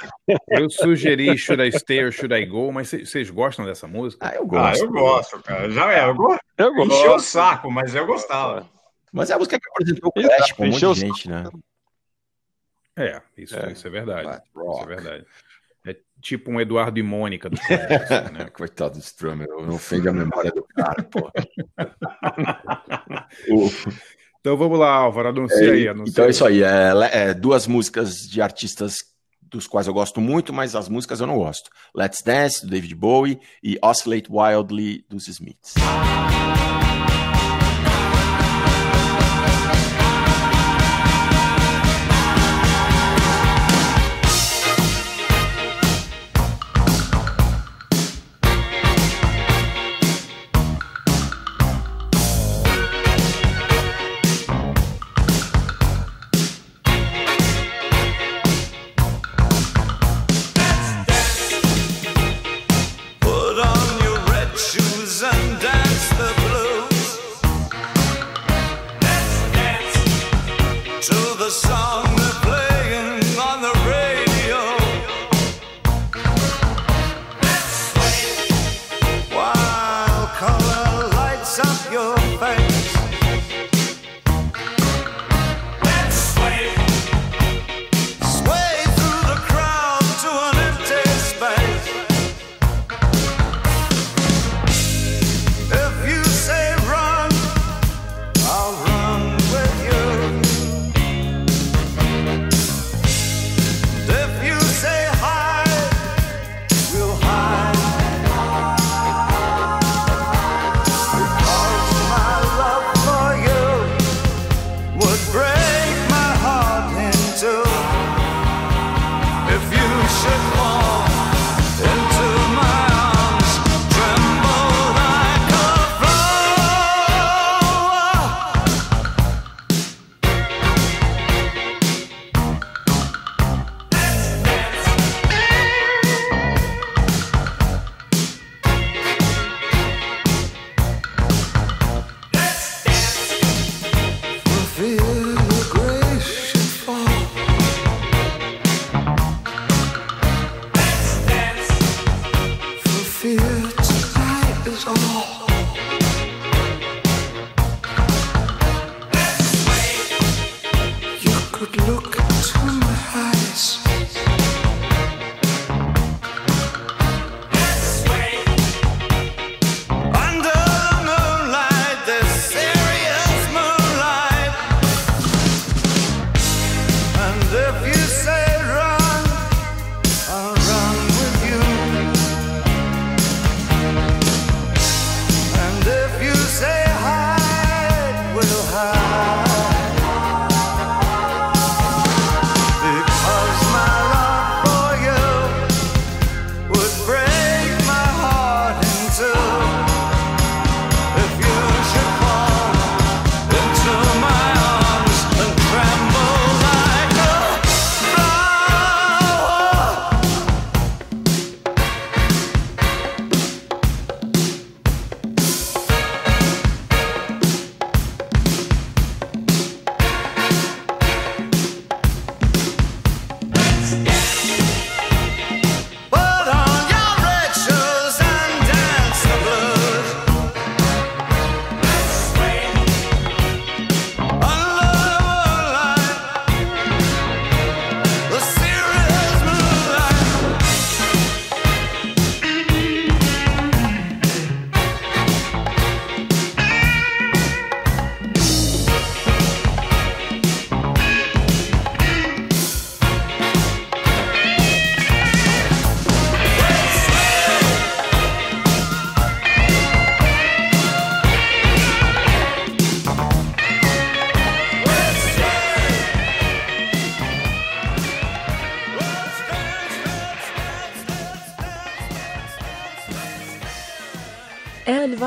[0.50, 4.26] eu sugeri Should I Stay or Should I Go, mas cê- vocês gostam dessa música?
[4.28, 4.84] Ah, eu Ah, gosto.
[4.84, 5.70] eu gosto, cara.
[5.70, 6.40] Já é, eu gosto.
[6.58, 6.92] Eu gosto.
[6.92, 8.68] Encheu o saco, mas eu gostava.
[9.12, 11.44] Mas é a música que apresentou o Clash com um monte de gente, né?
[12.98, 14.42] É, isso é, isso é verdade.
[14.56, 15.26] Isso é verdade.
[15.86, 18.50] É tipo um Eduardo e Mônica do Comex, assim, né?
[18.52, 21.30] Coitado do Strummer, não ofende a memória do cara, pô.
[24.40, 25.88] então vamos lá, Álvaro, anuncia é, aí.
[25.88, 26.28] Anuncia então é aí.
[26.28, 28.96] é isso aí, é, é, duas músicas de artistas
[29.40, 31.70] dos quais eu gosto muito, mas as músicas eu não gosto.
[31.94, 35.74] Let's Dance, do David Bowie, e Oscillate Wildly, dos Smiths.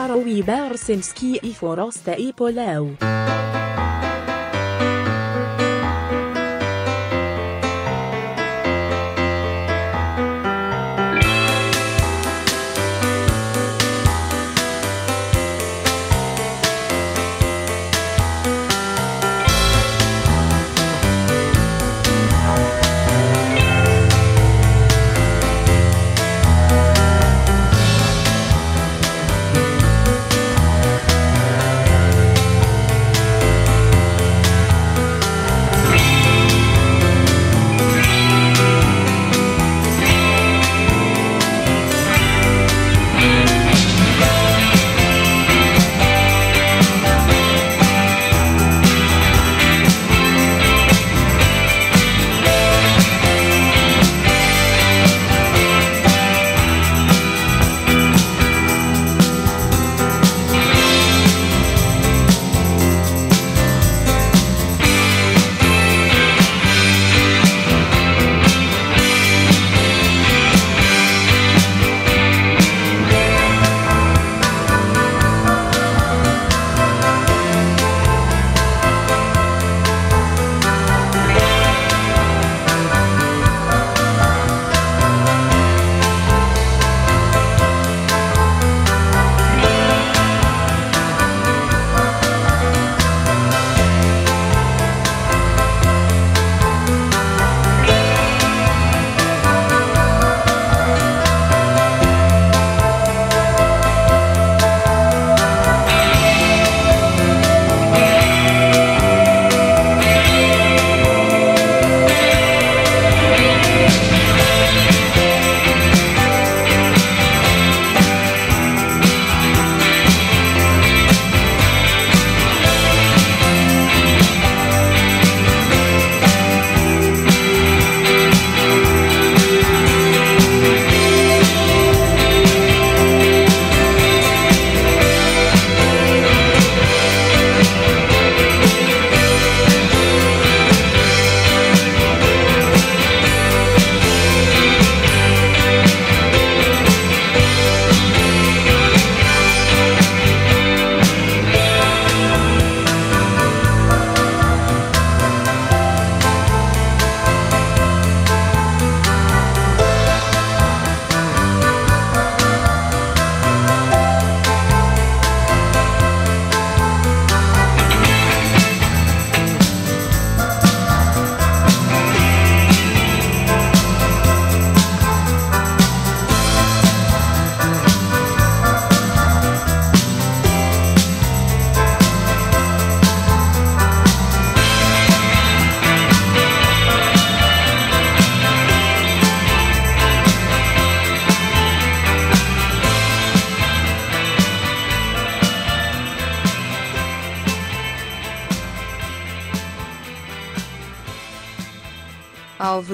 [0.10, 2.88] روي بارسنسكي إفوراست إيبولاو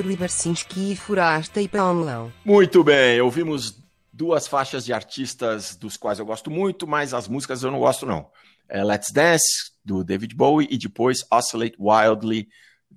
[0.02, 2.32] Ibarcinski e Forasta e Paulão.
[2.44, 7.64] Muito bem, ouvimos duas faixas de artistas dos quais eu gosto muito, mas as músicas
[7.64, 8.28] eu não gosto não.
[8.68, 12.48] É Let's Dance, do David Bowie, e depois Oscillate Wildly,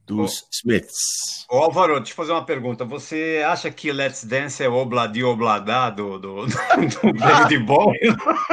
[0.08, 1.46] dos Smiths.
[1.50, 2.84] Ô, Álvaro, deixa eu fazer uma pergunta.
[2.86, 8.00] Você acha que Let's Dance é Obladi Obladá do, do, do David Bowie?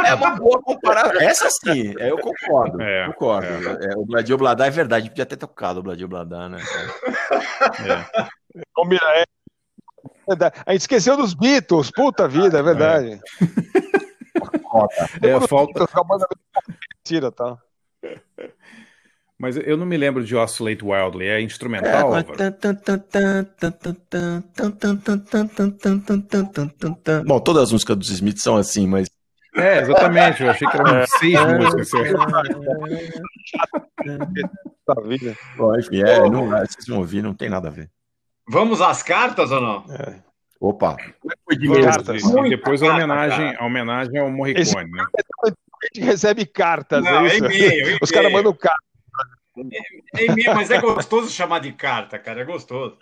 [0.06, 1.22] É uma boa comparação.
[1.22, 2.78] Essa sim, é, eu concordo.
[3.14, 3.48] concordo.
[3.48, 6.60] É, o Bladio Bladá é verdade, podia ter tocado o Bladio Bladá, né?
[8.74, 9.24] Combina, é.
[10.66, 13.20] A gente esqueceu dos Beatles, puta vida, é verdade.
[15.22, 15.88] É, falta.
[17.04, 17.58] Tira, tá?
[19.38, 21.28] Mas eu não me lembro de Oscillate Wildly.
[21.28, 22.24] É instrumental, É?
[27.26, 29.10] Bom, todas as músicas dos Smiths são assim, mas.
[29.56, 30.44] É, exatamente.
[30.44, 31.90] Eu achei que eram seis músicas.
[35.58, 37.90] Bom, enfim, é, não, vocês vão ouvir, não tem nada a ver.
[38.48, 39.84] Vamos às cartas ou não?
[40.60, 40.96] Opa.
[41.84, 42.24] Cartas.
[42.24, 45.04] E depois a homenagem, a homenagem ao Morricone, né?
[45.76, 47.46] A gente recebe cartas, Não, é isso?
[47.46, 48.84] e-mail, Os caras mandam cartas.
[50.14, 52.42] É e-mail, mas é gostoso chamar de carta, cara.
[52.42, 53.00] É gostoso.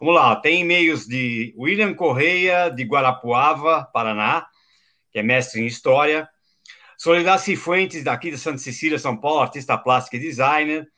[0.00, 4.46] Vamos lá, tem e-mails de William Correia, de Guarapuava, Paraná,
[5.10, 6.28] que é mestre em História.
[6.96, 10.88] Soledad Cifuentes, daqui de Santa Cecília, São Paulo, artista plástico e designer.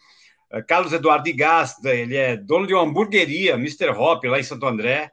[0.51, 3.91] Eh, Carlos Eduardo de Gasta, ele é dono de uma hamburgueria, Mr.
[3.91, 5.11] Hop, lá em Santo André.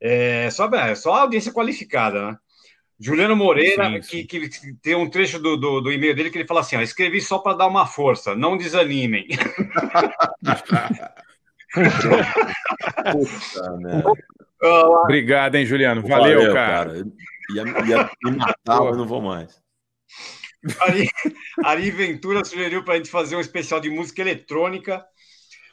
[0.00, 2.38] É só, é só audiência qualificada, né?
[2.98, 4.26] Juliano Moreira, Sim, sim.
[4.26, 6.80] Que, que tem um trecho do, do, do e-mail dele que ele fala assim: ó,
[6.80, 9.26] escrevi só para dar uma força, não desanimem.
[13.12, 14.02] Puta, né?
[15.02, 16.00] Obrigado, hein, Juliano.
[16.06, 17.04] Valeu, cara.
[17.54, 19.62] Ia, ia me matar, mas não vou mais.
[20.80, 21.08] Ari,
[21.64, 25.04] Ari Ventura sugeriu para a gente fazer um especial de música eletrônica.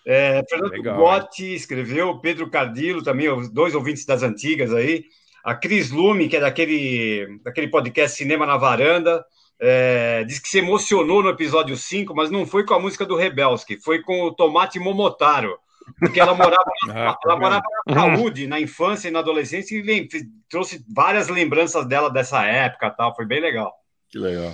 [0.06, 5.06] É, Fernando Legal, Gotti escreveu, Pedro Cardilo também, os dois ouvintes das antigas aí.
[5.44, 9.24] A Cris Lume, que é daquele, daquele podcast Cinema na Varanda,
[9.61, 13.15] é, diz que se emocionou no episódio 5, mas não foi com a música do
[13.15, 15.57] Rebelski, foi com o Tomate Momotaro.
[15.99, 17.95] Porque ela morava, Ah, ela tá morava vendo?
[17.98, 20.07] na saúde, na infância e na adolescência, e lem-
[20.49, 23.14] trouxe várias lembranças dela dessa época tal.
[23.15, 23.74] Foi bem legal.
[24.10, 24.53] Que legal.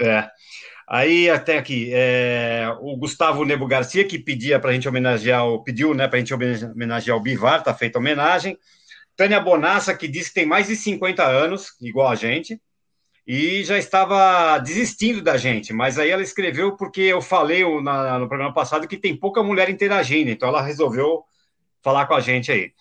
[0.00, 0.28] É.
[0.88, 5.94] Aí até aqui, é, o Gustavo Nebo Garcia, que pedia para a gente homenagear, pediu
[5.94, 8.58] né, para a gente homenagear o Bivar, tá feita a homenagem.
[9.16, 12.60] Tânia Bonassa, que disse que tem mais de 50 anos, igual a gente,
[13.26, 18.26] e já estava desistindo da gente, mas aí ela escreveu porque eu falei na- no
[18.26, 21.22] programa passado que tem pouca mulher interagindo, então ela resolveu
[21.82, 22.72] falar com a gente aí.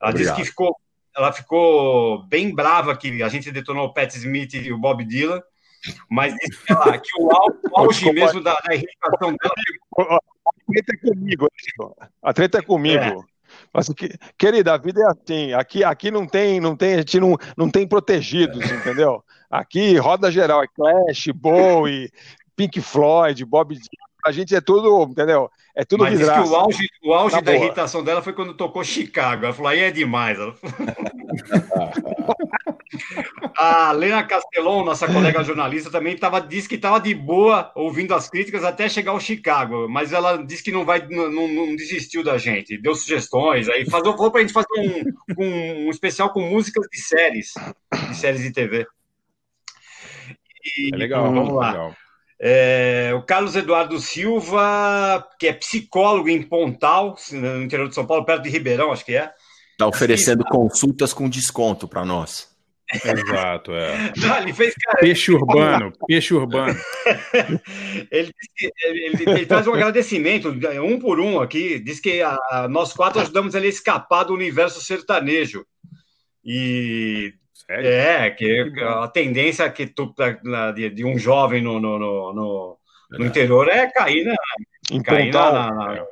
[0.00, 0.36] Ela disse Obrigado.
[0.36, 0.76] que ficou,
[1.14, 5.42] ela ficou bem brava que a gente detonou o Pat Smith e o Bob Dylan,
[6.10, 9.54] mas que, ela- que o au- o auge mesmo da, da irritação dela
[10.46, 11.48] A treta é comigo.
[12.22, 13.24] A treta é comigo.
[13.72, 15.52] Mas, que- querida, a vida é assim.
[15.54, 19.22] Aqui, aqui não tem, não tem, a gente não, não tem protegidos, entendeu?
[19.50, 22.10] Aqui roda geral, é Clash, Bowie,
[22.54, 24.07] Pink Floyd, Bob Dylan.
[24.28, 25.50] A gente é tudo, entendeu?
[25.74, 28.52] É tudo Mas diz que o auge, o auge Na da irritação dela foi quando
[28.52, 29.46] tocou Chicago.
[29.46, 30.36] Ela falou, aí é demais.
[33.56, 38.28] A Lena Castelon, nossa colega jornalista, também tava, disse que estava de boa ouvindo as
[38.28, 42.38] críticas até chegar ao Chicago, mas ela disse que não vai, não, não- desistiu da
[42.38, 46.40] gente, deu sugestões, aí falou, falou para a gente fazer um, um- um especial com
[46.40, 47.52] músicas de séries,
[48.10, 48.86] de séries de TV.
[50.76, 51.70] E, É legal, vamos lá.
[51.70, 51.96] legal.
[52.40, 58.24] É, o Carlos Eduardo Silva, que é psicólogo em Pontal, no interior de São Paulo,
[58.24, 59.30] perto de Ribeirão, acho que é.
[59.76, 62.48] Tá oferecendo consultas com desconto para nós.
[63.04, 64.12] Exato, é.
[64.32, 66.78] Ah, ele fez, cara, Peixe urbano, peixe urbano.
[68.10, 70.48] ele, ele, ele- ele faz um agradecimento,
[70.82, 74.32] um por um aqui, diz que a- a- nós quatro ajudamos ele a escapar do
[74.32, 75.66] universo sertanejo.
[76.44, 77.34] E
[77.68, 77.86] Sério?
[77.86, 82.78] é, que a tendência que tu, na- de, de um jovem no, no, no, no-
[83.10, 84.34] no interior é cair, na,
[85.02, 86.06] cair na- na- na-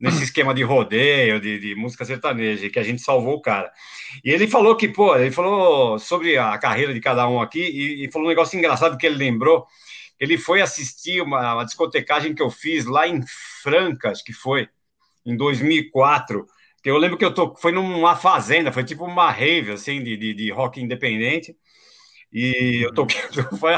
[0.00, 3.70] nesse esquema de rodeio, de, de música sertaneja, que a gente salvou o cara.
[4.24, 8.04] E ele falou que, pô, ele falou sobre a carreira de cada um aqui e,
[8.04, 9.66] e falou um negócio engraçado que ele lembrou.
[10.18, 13.22] Ele foi assistir uma, uma discotecagem que eu fiz lá em
[13.62, 14.68] Franca, acho que foi,
[15.24, 16.44] em 2004.
[16.88, 20.16] Que eu lembro que eu tô, foi numa fazenda, foi tipo uma rave, assim, de,
[20.16, 21.54] de, de rock independente.
[22.32, 23.20] E eu toquei,
[23.60, 23.74] foi,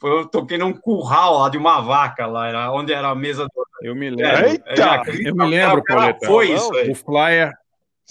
[0.00, 3.44] foi- eu toquei num curral lá de uma vaca, lá, era, onde era a mesa
[3.44, 3.66] do.
[3.82, 4.62] Eu me É, lembro.
[4.66, 6.26] é, aquele- eu me lembro, Pauleta.
[6.26, 6.90] Foi isso aí.
[6.90, 7.52] O flyer,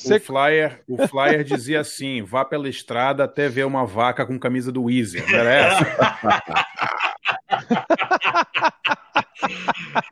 [0.06, 4.72] O flyer, o flyer dizia assim: vá pela estrada até ver uma vaca com camisa
[4.72, 5.28] do Weezer.
[5.32, 5.86] Não era essa?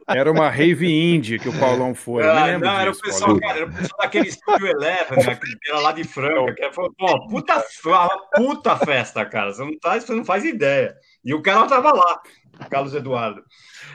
[0.07, 2.23] Era uma rave indie que o Paulão foi.
[2.27, 3.39] Ah, lembro não, era o disso, pessoal, Paulão.
[3.39, 6.89] cara, era o pessoal daquele estúdio Eleven, né, que era lá de Franca, que foi,
[6.97, 9.53] pô, puta, uma puta festa, cara.
[9.53, 10.95] Você não, tá, você não faz ideia.
[11.23, 12.21] E o cara tava lá,
[12.59, 13.43] o Carlos Eduardo.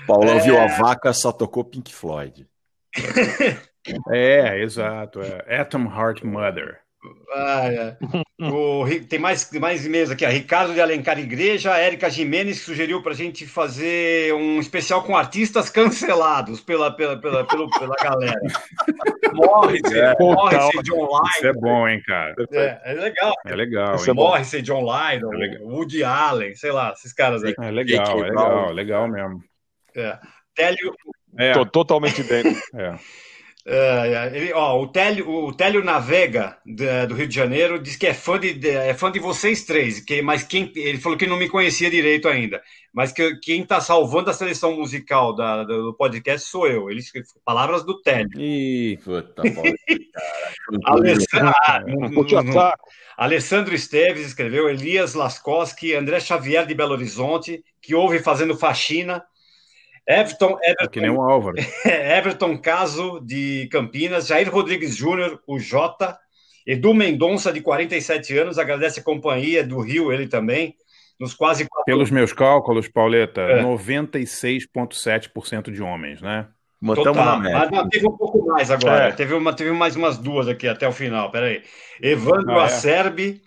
[0.06, 0.40] Paulão É.
[0.40, 2.46] viu a vaca, só tocou Pink Floyd.
[4.12, 5.20] É, exato.
[5.22, 5.60] É.
[5.60, 6.80] Atom Heart Mother.
[7.34, 7.96] Ah, é.
[8.40, 10.24] O tem mais, tem mais e-mails aqui.
[10.24, 10.28] ó.
[10.28, 15.68] Ricardo de Alencar Igreja, Érica Jimenez sugeriu para a gente fazer um especial com artistas
[15.70, 18.40] cancelados pela, pela, pela, pelo- pela galera.
[19.34, 21.22] Morrissey, É, Morrissey, John Lydon.
[21.36, 22.34] Isso é bom, hein, cara?
[22.52, 23.32] É, é legal.
[23.46, 23.96] É legal.
[23.96, 24.14] Hein?
[24.14, 25.30] Morrissey, John Lydon,
[25.62, 27.54] Woody Allen, sei lá, esses caras aí.
[27.60, 29.42] É legal, é legal, legal mesmo.
[29.94, 30.18] É.
[30.54, 30.94] Télio,
[31.38, 31.52] É.
[31.52, 32.52] Tô totalmente dentro.
[32.74, 32.94] É.
[33.68, 36.56] É, é, ele, ó, o Télio, o Télio Navega,
[37.08, 39.98] do Rio de Janeiro, diz que é fã de, de- é fã de vocês três,
[39.98, 42.62] que, mas quem, ele falou que não me conhecia direito ainda,
[42.94, 46.88] mas que quem está salvando a seleção musical da- do podcast sou eu.
[46.88, 47.00] Ele,
[47.44, 48.30] palavras do Télio.
[48.40, 49.74] Ih, puta, cara.
[50.84, 51.52] Alessandro,
[52.60, 52.74] ah.
[53.16, 59.24] Alessandro Esteves escreveu, Elias Laskoski, André Xavier de Belo Horizonte, que ouve fazendo faxina,
[60.08, 61.56] Everton, Everton, Que nem um Álvaro.
[61.84, 66.16] Everton Caso de Campinas, Jair Rodrigues Júnior, o Jota,
[66.66, 70.74] Edu Mendonça, de 47 anos, agradece a companhia do Rio, ele também,
[71.18, 73.62] nos quase quatro Pelos meus cálculos, Pauleta, É.
[73.62, 76.46] 96,7% de homens, né?
[76.94, 79.08] Total, mas não, teve um pouco mais agora.
[79.08, 79.12] É.
[79.12, 81.30] Teve, uma, teve mais umas duas aqui até o final.
[81.30, 81.62] Peraí.
[82.00, 82.64] Evandro Ah, é?
[82.66, 83.40] Acerbi,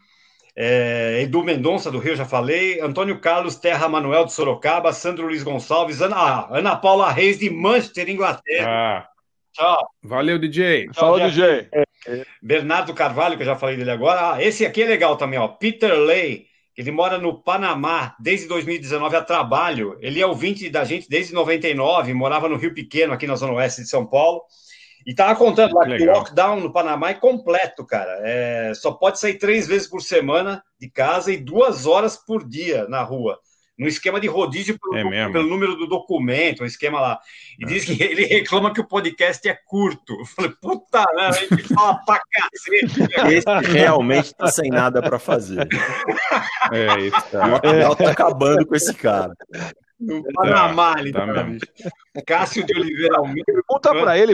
[0.61, 2.81] é, Edu Mendonça, do Rio, já falei.
[2.81, 4.91] Antônio Carlos Terra Manuel, de Sorocaba.
[4.91, 6.01] Sandro Luiz Gonçalves.
[6.01, 8.67] Ana, ah, Ana Paula Reis, de Manchester, Inglaterra.
[8.67, 9.07] Ah,
[9.53, 9.89] Tchau.
[10.03, 10.89] valeu, DJ.
[10.89, 11.69] Tchau, Jeff.
[12.41, 14.33] Bernardo Carvalho, que eu já falei dele agora.
[14.33, 15.47] Ah, esse aqui é legal também, ó.
[15.47, 19.97] Peter Lay, ele mora no Panamá desde 2019 a trabalho.
[20.01, 23.83] Ele é ouvinte da gente desde 99, morava no Rio Pequeno, aqui na Zona Oeste
[23.83, 24.41] de São Paulo.
[25.09, 26.17] E tava contando lá que, o legal.
[26.19, 28.19] lockdown no Panamá é completo, cara.
[28.21, 32.87] É, só pode sair três vezes por semana de casa e duas horas por dia
[32.87, 33.39] na rua.
[33.75, 35.33] No esquema de rodízio pelo, É mesmo?
[35.33, 37.19] pelo número do documento, um esquema lá.
[37.59, 40.13] E diz que ele reclama que o podcast é curto.
[40.19, 41.31] Eu falei, puta, né?
[41.33, 43.33] Gente fala pra cacete.
[43.33, 45.67] Esse realmente tá sem nada pra fazer.
[46.71, 49.33] É isso, O lockdown tá acabando com esse cara.
[49.99, 51.51] No Panamá, ele tá tá, mesmo.
[51.53, 51.65] bicho.
[52.27, 53.43] Cássio de Oliveira Almeida.
[53.45, 54.33] Pergunta para ele.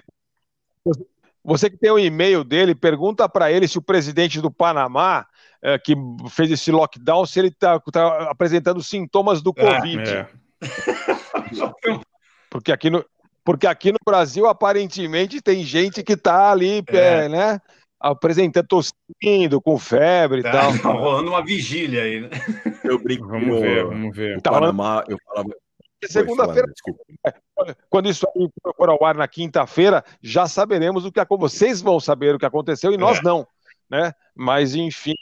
[1.43, 5.25] Você que tem o e-mail dele, pergunta para ele se o presidente do Panamá,
[5.61, 5.93] eh, que
[6.29, 7.79] fez esse lockdown, se ele está
[8.29, 10.09] apresentando sintomas do Covid.
[10.09, 10.27] É.
[12.49, 13.05] Porque, aqui no,
[13.43, 17.25] porque aqui no Brasil, aparentemente, tem gente que está ali, É.
[17.25, 17.59] eh, né?
[17.99, 20.97] Apresentando, tossindo, com febre e Tá tal.
[20.97, 22.29] rolando uma vigília aí, né?
[22.83, 24.41] Eu brinco Vamos ver, vamos ver.
[24.41, 25.49] Tá Panamá, eu falava.
[26.03, 27.03] Segunda-feira, desculpa.
[27.89, 31.49] quando isso aí for ao ar na quinta-feira, já saberemos o que aconteceu.
[31.49, 33.21] Vocês vão saber o que aconteceu e nós É.
[33.23, 33.47] não,
[33.89, 34.13] né?
[34.35, 35.15] Mas enfim,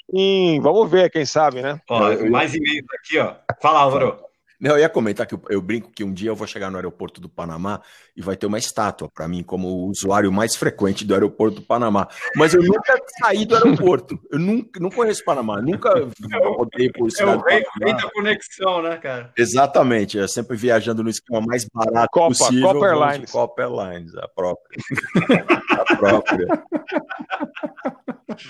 [0.61, 1.79] vamos ver, quem sabe, né?
[1.89, 3.35] Ó, mais e-mails aqui, ó.
[3.61, 4.19] Fala, Álvaro.
[4.63, 6.77] Não, eu ia comentar que eu, eu brinco que um dia eu vou chegar no
[6.77, 7.81] aeroporto do Panamá
[8.15, 11.61] e vai ter uma estátua para mim como o usuário mais frequente do aeroporto do
[11.63, 12.07] Panamá.
[12.37, 14.17] Mas eu nunca saí do aeroporto.
[14.31, 15.61] Eu nunca, não conheço o Panamá.
[15.61, 16.07] Nunca
[16.55, 19.33] rodei por É cidade o rei, rei da conexão, né, cara?
[19.37, 22.71] Exatamente, eu sempre viajando no esquema mais barato Copa, possível.
[22.71, 23.31] Copa Airlines.
[23.31, 24.77] Copa Airlines, a própria.
[25.71, 26.47] a própria.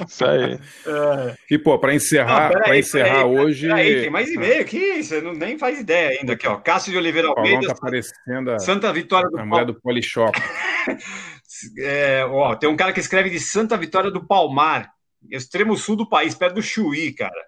[0.07, 0.59] Isso aí.
[1.49, 3.67] E, pô, para encerrar, Ah, peraí, pra encerrar peraí, hoje.
[3.67, 6.57] Peraí, tem mais e-mail aqui, você não, nem faz ideia ainda aqui, ó.
[6.57, 10.31] Cássio de Oliveira Almeida, tá parecendo a, Santa Vitória do a mulher do Polishop.
[11.77, 14.91] É, ó, tem um cara que escreve de Santa Vitória do Palmar,
[15.31, 17.41] extremo sul do país, perto do Chuí, cara.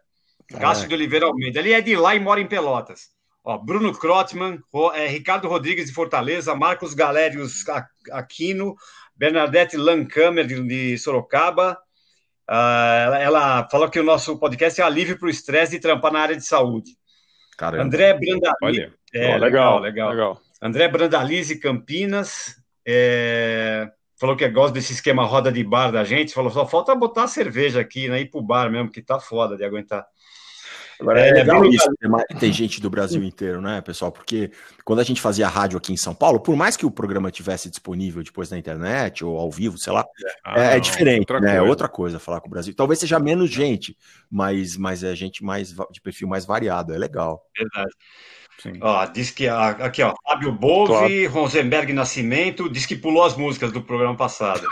[0.59, 1.59] Cássio de Oliveira Almeida.
[1.59, 3.09] Ele é de lá e mora em Pelotas.
[3.43, 7.63] Ó, Bruno Krotman, Ro- é, Ricardo Rodrigues de Fortaleza, Marcos Galérios
[8.11, 8.75] Aquino,
[9.15, 11.77] Bernadette Lancamer de, de Sorocaba.
[12.47, 16.11] Ah, ela, ela falou que o nosso podcast é alívio para o estresse de trampar
[16.13, 16.91] na área de saúde.
[17.57, 17.83] Caramba.
[17.83, 18.55] André Brandalize.
[18.61, 18.93] Olha.
[19.13, 20.09] É, Ó, legal, legal, legal.
[20.09, 20.41] legal.
[20.61, 22.55] André Brandalize Campinas.
[22.85, 26.33] é, falou que gosta desse esquema roda de bar da gente.
[26.33, 28.21] Falou, só falta botar a cerveja aqui, né?
[28.21, 30.05] Ir pro bar mesmo, que tá foda de aguentar.
[30.99, 34.11] Agora é, É, legal isso, ter mais- tem gente do Brasil inteiro, né, pessoal?
[34.11, 34.51] Porque
[34.83, 37.69] quando a gente fazia rádio aqui em São Paulo, por mais que o programa tivesse
[37.69, 40.05] disponível depois na internet ou ao vivo, sei lá,
[40.43, 41.51] Ah, é, é não, diferente, outra né?
[41.51, 41.69] É coisa.
[41.69, 42.73] outra coisa falar com o Brasil.
[42.75, 43.97] Talvez seja menos gente,
[44.31, 47.41] mas, mas é gente mais de perfil mais variado, é legal.
[47.57, 47.91] Verdade.
[48.57, 48.73] Sim.
[48.81, 53.71] Ó, diz que a- aqui, ó, Fábio Bove, Rosenberg Nascimento, diz que pulou as músicas
[53.71, 54.65] do programa passado.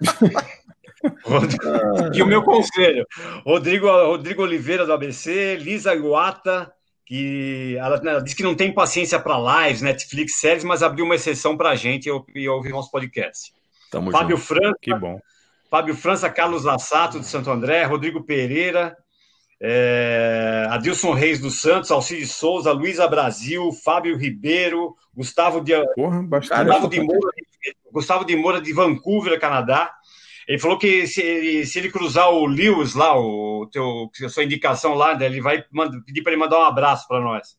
[2.14, 3.06] E o meu conselho,
[3.44, 6.72] Rodrigo, Rodrigo Oliveira do ABC, Lisa Guata,
[7.06, 11.14] que ela, ela disse que não tem paciência para lives, Netflix, séries, mas abriu uma
[11.14, 13.52] exceção para a gente e e ouvir nosso podcast.
[13.90, 14.46] Tamo Fábio junto.
[14.46, 15.18] França, Que bom.
[15.70, 18.96] Fábio França, Carlos Lassato de Santo André, Rodrigo Pereira,
[19.60, 26.22] é, Adilson Reis dos Santos, Alcides Souza, Luísa Brasil, Fábio Ribeiro, Gustavo de, Porra.
[26.22, 27.30] Gustavo, de Moura,
[27.92, 29.92] Gustavo de Moura de Vancouver, Canadá.
[30.48, 34.44] Ele falou que se ele, se ele cruzar o Lewis lá, o teu, a sua
[34.44, 37.58] indicação lá, né, ele vai manda- pedir para ele mandar um abraço para nós.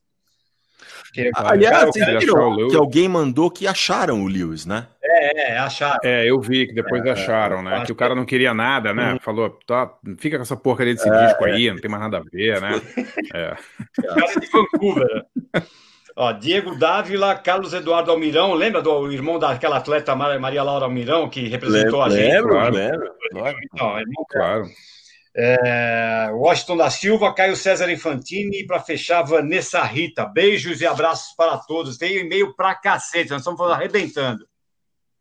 [1.12, 4.86] Que- Aliás, cara, vocês viram que alguém mandou que acharam o Lewis, né?
[5.02, 5.98] É, é, acharam.
[6.04, 7.84] É, eu vi que depois É, acharam, né?
[7.84, 9.18] Que o cara não queria nada, né?
[9.22, 12.22] Falou, tá, fica com essa porcaria desse É, disco aí, não tem mais nada a
[12.22, 12.70] ver, né?
[13.34, 13.56] É.
[14.02, 15.26] Cara é de Vancouver.
[16.22, 21.30] Ó, Diego Dávila, Carlos Eduardo Almirão, lembra do irmão daquela atleta Mar- Maria Laura Almirão,
[21.30, 22.30] que representou a gente?
[22.30, 22.74] Lembro, claro.
[22.74, 23.10] lembro.
[23.72, 24.66] Então, irmão Claro.
[25.34, 30.26] É, Washington da Silva, Caio César Infantini e para fechar, Vanessa Rita.
[30.26, 31.96] Beijos e abraços para todos.
[31.96, 34.44] Tem e-mail pra cacete, nós estamos arrebentando.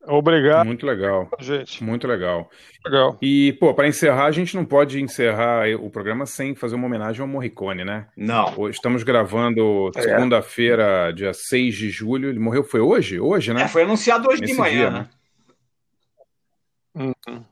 [0.08, 1.30] Obrigado, Muito legal.
[1.40, 1.84] gente.
[1.84, 2.50] Muito legal.
[2.86, 3.18] Legal.
[3.22, 7.22] E, pô, para encerrar, a gente não pode encerrar o programa sem fazer uma homenagem
[7.22, 8.08] ao Morricone, né?
[8.16, 8.54] Não.
[8.58, 10.02] Hoje Estamos gravando É.
[10.02, 12.30] segunda-feira, dia 6 de julho.
[12.30, 13.20] Ele morreu, foi hoje?
[13.20, 13.64] Hoje, né?
[13.64, 15.10] É, foi anunciado hoje de Nesse manhã, dia, né?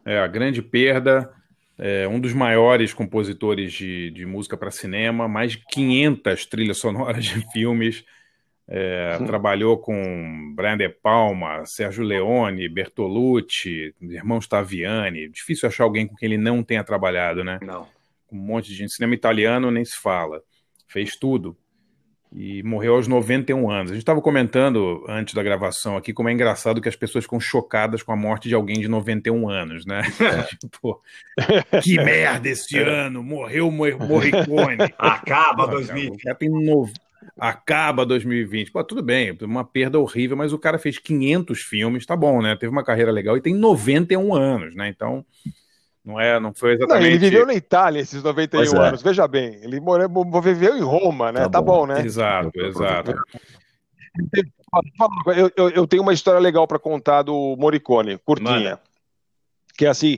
[0.05, 1.31] É, a grande perda.
[1.77, 7.23] É, um dos maiores compositores de, de música para cinema, mais de 500 trilhas sonoras
[7.23, 8.03] de filmes.
[8.69, 15.29] É, trabalhou com Brian De Palma, Sérgio Leone, Bertolucci, irmãos Taviani.
[15.29, 17.59] Difícil achar alguém com quem ele não tenha trabalhado, né?
[17.61, 17.87] Não.
[18.29, 18.93] Um monte de gente.
[18.93, 20.41] Cinema italiano nem se fala.
[20.85, 21.55] Fez tudo.
[22.35, 23.91] E morreu aos 91 anos.
[23.91, 27.39] A gente estava comentando antes da gravação aqui como é engraçado que as pessoas ficam
[27.39, 30.01] chocadas com a morte de alguém de 91 anos, né?
[30.59, 31.01] tipo,
[31.81, 33.23] que merda esse ano!
[33.23, 34.93] Morreu Morricone.
[34.97, 36.09] Acaba Porra, 2020.
[36.09, 36.89] cara, o cara tem no...
[37.39, 38.71] Acaba 2020.
[38.71, 42.55] Pô, tudo bem, uma perda horrível, mas o cara fez 500 filmes, tá bom, né?
[42.55, 44.87] Teve uma carreira legal e tem 91 anos, né?
[44.89, 45.23] Então,
[46.03, 47.07] não é, não foi Não, exatamente.
[47.07, 48.77] ele viveu na Itália esses 91 Pois é.
[48.87, 49.55] anos, veja bem.
[49.61, 51.47] Ele morou, mo- viveu em Roma, né?
[51.49, 51.85] Tá, bom.
[51.85, 52.01] né?
[52.03, 53.13] Exato, exato.
[55.35, 58.51] Eu, eu, eu tenho uma história legal para contar do Morricone, curtinha.
[58.51, 58.81] Manda.
[59.77, 60.17] Que é assim,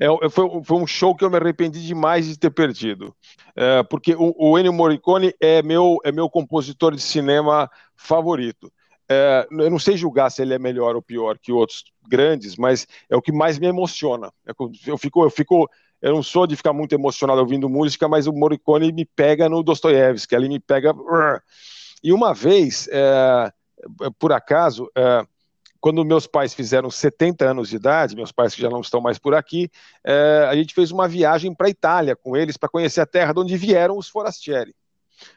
[0.00, 3.14] é, foi, foi um show que eu me arrependi demais de ter perdido.
[3.54, 8.72] É, porque o, o Ennio Morricone é meu, é meu compositor de cinema favorito.
[9.06, 12.86] É, eu não sei julgar se ele é melhor ou pior que outros grandes, mas
[13.10, 14.32] é o que mais me emociona.
[14.46, 14.52] É
[14.86, 15.68] Eu fico, eu fico,
[16.00, 19.62] eu não sou de ficar muito emocionado ouvindo música, mas o Morricone me pega no
[19.62, 20.94] Dostoiévski, ele me pega.
[22.02, 23.52] E uma vez, é,
[24.18, 25.26] por acaso, é,
[25.80, 29.18] quando meus pais fizeram 70 anos de idade, meus pais que já não estão mais
[29.18, 29.70] por aqui,
[30.04, 33.32] é, a gente fez uma viagem para a Itália com eles para conhecer a terra
[33.32, 34.74] de onde vieram os Forastieri,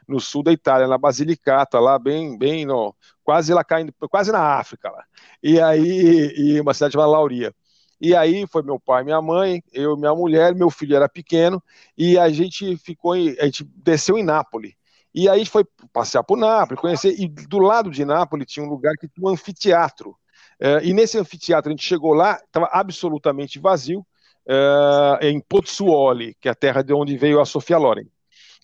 [0.06, 4.58] no sul da Itália, na Basilicata, lá bem, bem no, quase lá caindo, quase na
[4.58, 5.04] África lá.
[5.42, 7.54] E aí, e uma cidade chamada Lauria.
[8.00, 11.62] E aí foi meu pai, minha mãe, eu, minha mulher, meu filho era pequeno
[11.96, 14.74] e a gente ficou, em, a gente desceu em Nápoles.
[15.14, 17.14] E aí foi passear por Nápoles, conhecer.
[17.18, 20.16] E do lado de Nápoles tinha um lugar que tinha um anfiteatro.
[20.60, 24.06] Eh, e nesse anfiteatro a gente chegou lá, estava absolutamente vazio,
[24.46, 28.06] eh, em Pozzuoli, que é a terra de onde veio a Sofia Loren.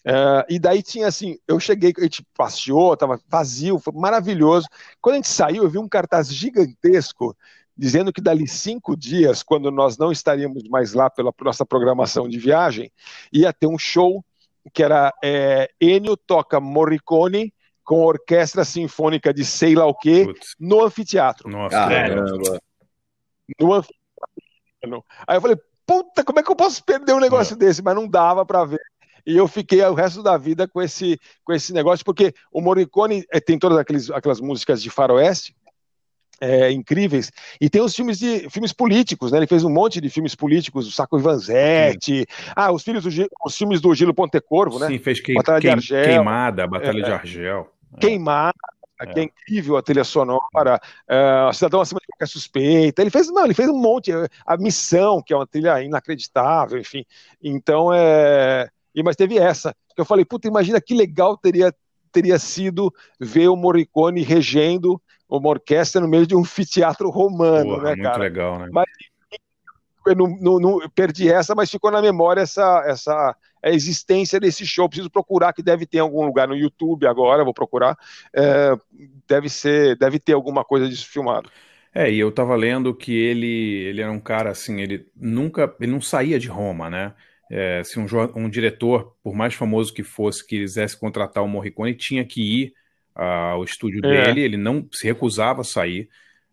[0.05, 4.67] Eh, e daí tinha assim, eu cheguei, a gente passeou, estava vazio, foi maravilhoso.
[5.01, 7.37] Quando a gente saiu, eu vi um cartaz gigantesco
[7.77, 12.39] dizendo que dali cinco dias, quando nós não estaríamos mais lá pela nossa programação de
[12.39, 12.93] viagem,
[13.33, 14.23] ia ter um show
[14.75, 17.53] que era é, Ennio toca Morricone
[17.85, 21.49] com orquestra sinfônica de sei lá o quê no anfiteatro.
[21.49, 22.61] Nossa, Caramba.
[23.61, 25.05] No anfiteatro.
[25.27, 27.83] Aí eu falei, puta, como é que eu posso perder um negócio desse?
[27.83, 28.81] Mas não dava para ver.
[29.27, 33.25] E eu fiquei o resto da vida com esse, com esse negócio, porque o Morricone
[33.31, 35.55] eh, tem todas aqueles, aquelas músicas de faroeste,
[36.41, 37.31] é, incríveis.
[37.61, 39.39] E tem os filmes de filmes políticos, né?
[39.39, 42.27] Ele fez um monte de filmes políticos, o Saco Ivanzetti,
[42.57, 43.11] ah, os filhos do
[43.45, 44.87] os filmes do Gilo Pontecorvo, né?
[44.87, 47.71] Sim, fez queim- Batalha de queim- Argel, queimada, Batalha é, de Argel.
[48.01, 48.55] Queimada,
[49.13, 53.03] que é incrível a trilha sonora, é, Cidadão Acima de Qualquer Suspeita.
[53.03, 56.79] Ele fez, não, ele fez um monte, é, a Missão, que é uma trilha inacreditável,
[56.79, 57.05] enfim.
[57.43, 58.69] Então, é.
[58.95, 61.73] E, mas teve essa, que eu falei, puta, imagina que legal teria,
[62.13, 65.01] teria sido ver o Morricone regendo
[65.31, 68.21] uma orquestra no meio de um anfiteatro romano, Porra, né, muito cara?
[68.21, 68.71] legal, né?
[68.71, 68.87] Mas
[70.07, 74.41] eu não, não- não- eu perdi essa, mas ficou na memória essa, essa a existência
[74.41, 74.89] desse show.
[74.89, 77.97] Preciso procurar, que deve ter em algum lugar no YouTube agora, vou procurar.
[78.35, 78.75] É,
[79.29, 81.51] deve ser, deve ter alguma coisa disso filmado.
[81.93, 85.91] É, e eu tava lendo que ele, ele era um cara assim, ele nunca, ele
[85.91, 87.15] não saía de Roma, né?
[87.51, 91.95] É, se um, jo- um diretor, por mais famoso que fosse, quisesse contratar o Morricone,
[91.97, 92.75] tinha que ir
[93.15, 94.27] ao estúdio É.
[94.27, 96.09] dele, ele não se recusava a sair,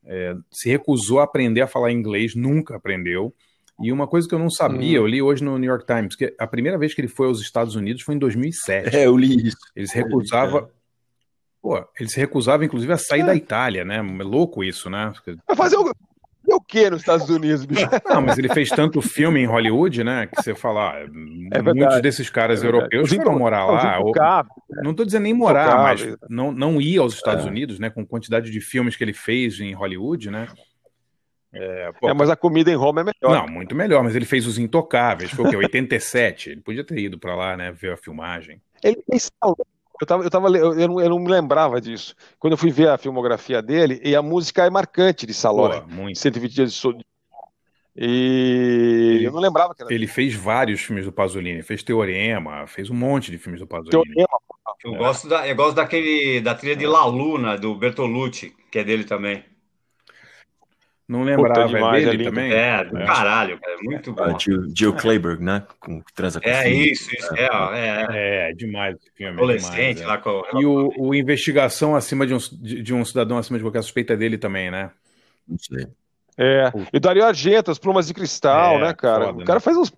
[0.06, 3.34] é, se recusou a aprender a falar inglês, nunca aprendeu.
[3.80, 5.04] E uma coisa que eu não sabia, Hum.
[5.04, 7.40] eu li hoje no New York Times, que a primeira vez que ele foi aos
[7.42, 8.96] Estados Unidos foi em 2007.
[8.96, 9.58] É, eu li isso.
[9.76, 10.72] Ele se recusava.
[11.62, 13.98] Pô, ele se recusava, inclusive, a sair da Itália, né?
[13.98, 15.12] É louco isso, né?
[15.56, 15.92] Fazer o,
[16.48, 17.86] fazer o quê nos Estados Unidos, bicho?
[18.10, 20.28] Não, mas ele fez tanto filme em Hollywood, né?
[20.28, 24.00] Que você fala, ah, muitos verdade, desses caras é europeus Os foram morar os lá.
[24.00, 24.54] ou- intocáveis,
[24.84, 27.50] não tô dizendo nem morar, mas não, não ir aos Estados É.
[27.50, 27.90] Unidos, né?
[27.90, 30.48] Com quantidade de filmes que ele fez em Hollywood, né?
[31.54, 33.42] É, pô, É, mas a comida em Roma é melhor.
[33.42, 35.56] Não, muito melhor, mas ele fez Os Intocáveis, foi o quê?
[35.56, 36.50] 87.
[36.52, 37.72] Ele podia ter ido pra lá, né?
[37.72, 38.62] Ver a filmagem.
[38.84, 39.56] Ele fez salão.
[40.00, 42.16] Eu, tava, eu, tava, eu, eu não, eu não me lembrava disso.
[42.40, 45.82] Quando eu fui ver a filmografia dele, e a música é marcante de Salone.
[45.82, 46.20] Pô, muito.
[46.20, 46.98] 120 dias de sol.
[48.00, 52.92] E eu não lembrava que era Ele fez vários filmes do Pasolini, fez Teorema, fez
[52.92, 53.92] um monte de filmes do Pasolini.
[53.92, 54.28] Teorema.
[54.84, 58.84] Eu gosto, da, eu gosto daquele, da trilha de La Luna, do Bertolucci, que é
[58.84, 59.44] dele também.
[61.08, 62.24] Não lembrava, Puta, demais, é é dele lindo.
[62.24, 62.52] também?
[62.52, 64.38] É, do caralho, cara, muito Ah, bom.
[64.38, 65.66] Jill, Jill Clayburgh, né?
[65.80, 66.92] Com, que transa com É filho.
[66.92, 68.08] isso, isso, é, é,
[68.50, 68.50] é.
[68.52, 69.44] É, demais esse filme.
[69.46, 70.06] é Adolescente demais, é.
[70.06, 70.44] lá com.
[70.54, 74.14] E o, o Investigação acima de um, de, de um cidadão acima de qualquer suspeita
[74.14, 74.92] é dele também, né?
[75.48, 75.88] Não sei.
[76.38, 76.72] É.
[76.94, 79.28] E o Dario Argento, as plumas de cristal, É, né, cara?
[79.28, 79.62] foda, o cara né?
[79.62, 79.92] faz uns.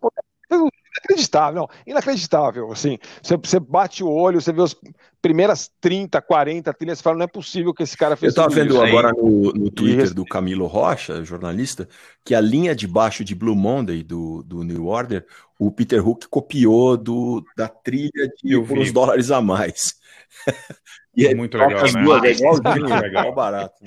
[0.98, 4.76] Inacreditável, não, inacreditável, assim, você, você bate o olho, você vê as
[5.22, 8.56] primeiras 30, 40 trilhas, você fala, não é possível que esse cara fez Eu tava
[8.56, 8.82] vendo isso.
[8.82, 11.88] agora no, no Twitter do Camilo Rocha, jornalista,
[12.26, 15.26] que a linha de baixo de Blue Monday do, do New Order,
[15.60, 19.94] o Peter Hook copiou do, da trilha de Eu uns dólares a mais.
[21.16, 22.04] e aí, Muito legal, né?
[22.04, 23.24] duas, é Muito igualzinho, legal.
[23.26, 23.86] mó barato.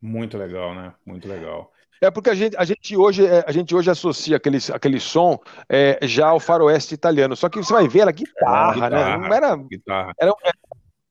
[0.00, 0.94] Muito legal, né?
[1.04, 1.72] Muito legal.
[2.00, 5.38] É porque a gente, a gente, hoje, é, a gente hoje associa aquele, aquele som
[5.68, 8.74] é, já ao faroeste italiano, só que você vai ver era guitarra, né?
[8.88, 10.14] Guitarra, Não era, guitarra.
[10.18, 10.32] era,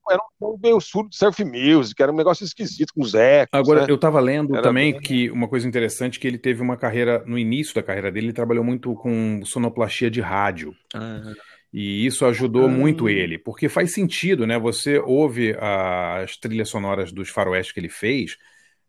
[0.09, 3.57] era um som meio surdo de surf music, era um negócio esquisito, com os ecos,
[3.59, 3.87] Agora, né?
[3.89, 7.23] eu tava lendo Era também bem- que uma coisa interessante que ele teve uma carreira,
[7.25, 10.75] no início da carreira dele, ele trabalhou muito com sonoplastia de rádio.
[11.73, 12.69] E isso ajudou Ah.
[12.69, 14.57] muito ele, porque faz sentido, né?
[14.59, 18.37] Você ouve as trilhas sonoras dos faroeste que ele fez,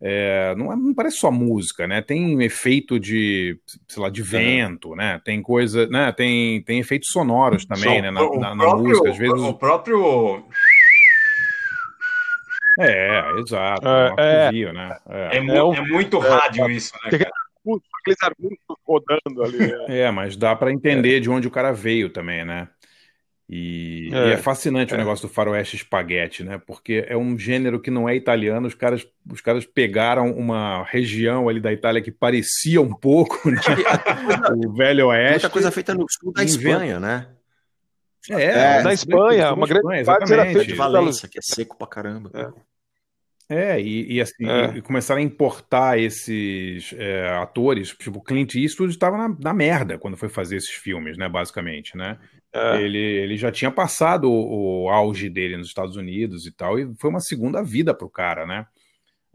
[0.01, 2.02] é, não, é- não parece só música, né?
[2.02, 3.59] Tem efeito de,
[3.89, 5.20] sei lá, de vento, né?
[5.24, 6.12] Tem coisa, né?
[6.12, 8.10] Tem, tem efeitos sonoros também, Som- né?
[8.10, 9.40] Na, o na- na próprio- música, às vezes.
[9.40, 10.44] O próprio.
[12.78, 13.86] É, exato.
[13.89, 14.40] É, um é.
[14.43, 14.97] arcovio, né?
[15.09, 15.36] É.
[15.39, 17.31] É, mu- É é muito é, rádio isso, né, cara?
[18.01, 19.59] aqueles arbustos rodando ali.
[19.59, 19.85] né?
[19.89, 22.68] É, mas dá pra entender de onde o cara veio também, né?
[23.48, 24.98] E e é, É, fascinante o é.
[24.98, 26.59] negócio do faroeste espaguete, né?
[26.66, 31.48] Porque é um gênero que não é italiano, os caras, os caras pegaram uma região
[31.48, 33.60] ali da Itália que parecia um pouco, né?
[34.66, 35.32] o Velho Oeste.
[35.32, 37.28] Muita coisa feita no sul da Espanha, né?
[38.28, 38.43] É,
[38.78, 41.43] É, na isso Espanha, tudo uma grande Espanha, parte era feita De Valência, que é
[41.43, 42.52] seco pra caramba.
[43.48, 44.77] É, e, e assim, É.
[44.78, 50.16] e começaram a importar esses é, atores, tipo, Clint Eastwood estava na, na merda quando
[50.16, 52.18] foi fazer esses filmes, né, basicamente, né?
[52.57, 52.81] É.
[52.83, 56.95] Ele, ele já tinha passado o, o auge dele nos Estados Unidos e tal, e
[56.97, 58.66] foi uma segunda vida pro cara, né?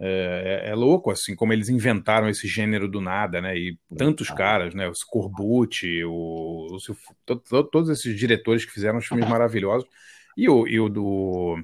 [0.04, 3.56] É, é- é louco, assim, como eles inventaram esse gênero do nada, né?
[3.56, 4.88] E tantos caras, né?
[4.88, 6.78] O Corbucci, o, o
[7.26, 9.88] to- todos esses diretores que fizeram os filmes maravilhosos.
[10.36, 11.64] E o, e o do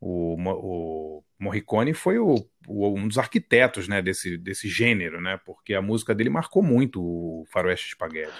[0.00, 2.34] o, o Morricone foi o,
[2.68, 4.00] o- um dos arquitetos, né?
[4.00, 5.40] Desse, desse gênero, né?
[5.44, 8.32] Porque a música dele marcou muito o Faroeste Spaghetti.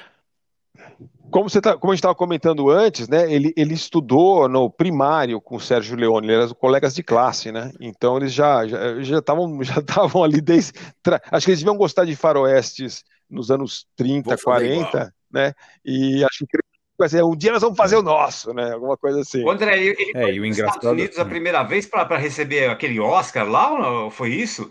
[1.30, 3.32] Como, você tá, como a gente estava comentando antes, né?
[3.32, 7.72] Ele, ele estudou no primário com o Sérgio Leone, eles eram colegas de classe, né?
[7.80, 10.72] Então eles já já já estavam já estavam ali desde.
[11.02, 15.54] tra- Acho que eles deviam gostar de faroestes nos anos 30, Vou fazer 40, né?
[15.84, 16.58] E acho que
[17.24, 18.72] um dia nós vamos fazer o nosso, né?
[18.72, 19.42] Alguma coisa assim.
[19.42, 22.16] O André, ele ele É, foi e o nos Estados Unidos a primeira vez para
[22.18, 24.10] receber aquele Oscar lá, ou não?
[24.10, 24.70] foi isso?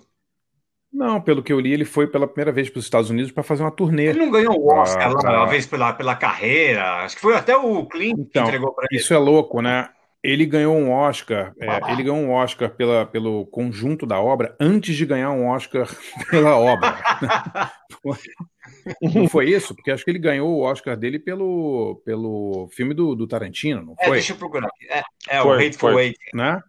[0.93, 3.43] Não, pelo que eu li, ele foi pela primeira vez para os Estados Unidos para
[3.43, 4.07] fazer uma turnê.
[4.07, 7.03] Ele não ganhou o Oscar Ah, lá uma vez pela, pela carreira?
[7.05, 8.99] Acho que foi até o Clint que Então, entregou para ele.
[8.99, 9.89] Isso é louco, né?
[10.23, 14.95] Ele ganhou um Oscar, é, ele ganhou um Oscar pela, pelo conjunto da obra antes
[14.95, 15.87] de ganhar um Oscar
[16.29, 16.95] pela obra.
[19.01, 19.73] Não foi isso?
[19.75, 23.95] Porque acho que ele ganhou o Oscar dele pelo, pelo filme do, do Tarantino, não
[23.99, 24.17] É, foi?
[24.17, 24.69] deixa eu procurar.
[24.89, 26.03] É, é o Foi, Hateful foi.
[26.05, 26.19] Eight.
[26.33, 26.61] Né?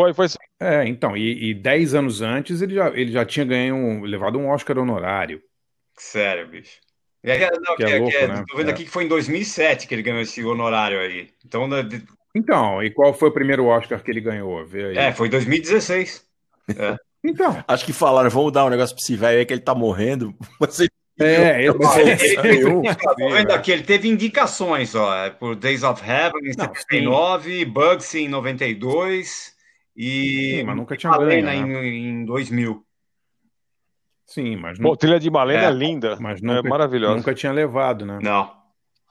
[0.00, 0.26] Foi, foi.
[0.60, 4.38] É, então, e, e dez anos antes ele já, ele já tinha ganho, um- levado
[4.38, 5.42] um Oscar honorário.
[5.96, 6.78] Sério, bicho.
[7.24, 8.44] Aí, não, Que que é é- louco, que é- né?
[8.48, 8.72] Tô vendo É.
[8.72, 11.28] aqui que foi em 2007 que ele ganhou esse honorário aí.
[11.44, 11.86] Então, né,
[12.34, 14.64] Então, e qual foi o primeiro Oscar que ele ganhou?
[14.64, 14.96] Vê aí.
[14.96, 16.24] é, foi 2016.
[16.68, 16.96] É.
[17.22, 17.62] Então.
[17.68, 20.34] Acho que falaram, vamos dar um negócio pra esse velho aí que ele tá morrendo.
[20.58, 20.88] Você...
[21.20, 25.28] É, eu- Ó, ele, teve, eu- ó, tô vendo aqui, ele teve indicações, ó, é,
[25.28, 29.54] por Days of Heaven em Não, 79, Bugsy em 92
[29.96, 31.86] e Sim, mas nunca tinha Malena ganho, né?
[31.86, 32.84] em, em 2000.
[34.26, 36.16] Sim, mas Pô, trilha de Malena é, É, linda.
[36.20, 37.16] mas é nunca, maravilhosa.
[37.16, 38.18] nunca tinha levado, né?
[38.22, 38.54] Não.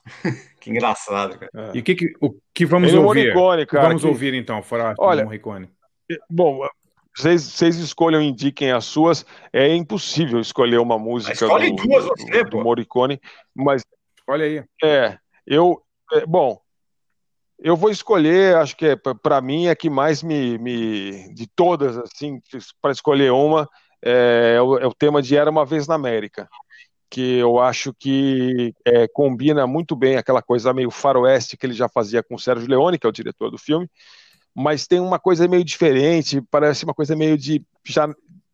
[0.62, 1.72] que engraçado, cara.
[1.76, 3.34] E o que, que, o que vamos Ennio ouvir?
[3.34, 5.70] Morricone, cara, vamos que- ouvir então, fora Olha, Morricone.
[6.30, 6.66] Bom,
[7.16, 9.26] vocês, vocês escolham, indiquem as suas.
[9.52, 12.64] É impossível escolher uma música Escolhe do, duas do- você, do pô.
[12.64, 13.20] Morricone,
[13.54, 13.84] mas
[14.26, 14.64] Olha aí.
[14.84, 15.82] é, eu,
[16.14, 16.62] é, bom,
[17.62, 21.98] eu vou escolher, acho que é, para mim é que mais me, me de todas
[21.98, 22.42] assim,
[22.82, 23.68] para escolher uma
[24.02, 26.48] é, é o, é o tema de Era uma vez na América,
[27.10, 31.90] que eu acho que é, combina muito bem aquela coisa meio faroeste que ele já
[31.90, 33.90] fazia com o Sérgio Leone, que é o diretor do filme,
[34.56, 38.08] mas tem uma coisa meio diferente, parece uma coisa meio de já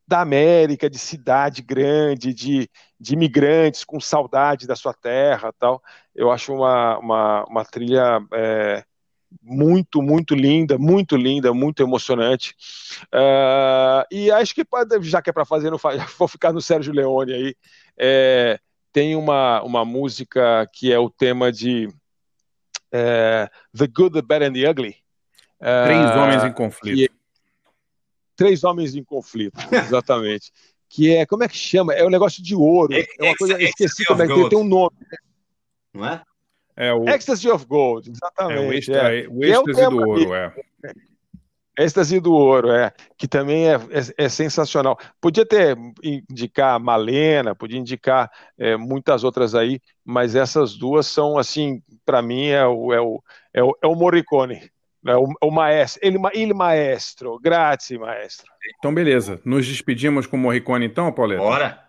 [0.07, 2.69] da América, de cidade grande, de,
[2.99, 5.82] de imigrantes com saudade da sua terra, tal.
[6.14, 8.84] Eu acho uma, uma, uma trilha é,
[9.41, 12.56] muito, muito linda, muito linda, muito emocionante.
[13.12, 14.64] Ah, e acho que
[15.02, 17.56] já que é para fazer, não fa- vou ficar no Sérgio Leone aí.
[17.98, 18.60] É,
[18.91, 21.88] tem uma, uma música que é o tema de
[22.91, 24.95] é, The Good, the Bad and the Ugly.
[25.60, 26.95] Três Ah, homens em conflito.
[26.95, 27.16] que-
[28.36, 29.56] Três homens em conflito,
[29.98, 30.52] exatamente.
[30.90, 31.94] que é, como é que chama?
[31.94, 32.94] É um negócio de ouro.
[32.94, 34.95] É uma coisa, eu esqueci como é que tem, tem um nome.
[35.94, 36.22] Não é?
[36.78, 38.68] É o, Ecstasy of Gold, é exatamente.
[38.68, 39.28] o, extra- é.
[39.28, 40.54] o E é o êxtase do ouro, é.
[41.78, 44.98] Êxtase do Ouro, é, que também é, é- é sensacional.
[45.20, 51.82] Podia ter indicar Malena, podia indicar é, muitas outras aí, mas essas duas são assim,
[52.06, 53.22] para mim é o, é o,
[53.54, 54.72] é o, é o Morricone,
[55.06, 58.46] é o, o maestro, ele, ele maestro, grazie maestro.
[58.80, 59.42] Então, beleza.
[59.44, 61.42] Nos despedimos com o Morricone, então, Pauleta?
[61.42, 61.85] Bora.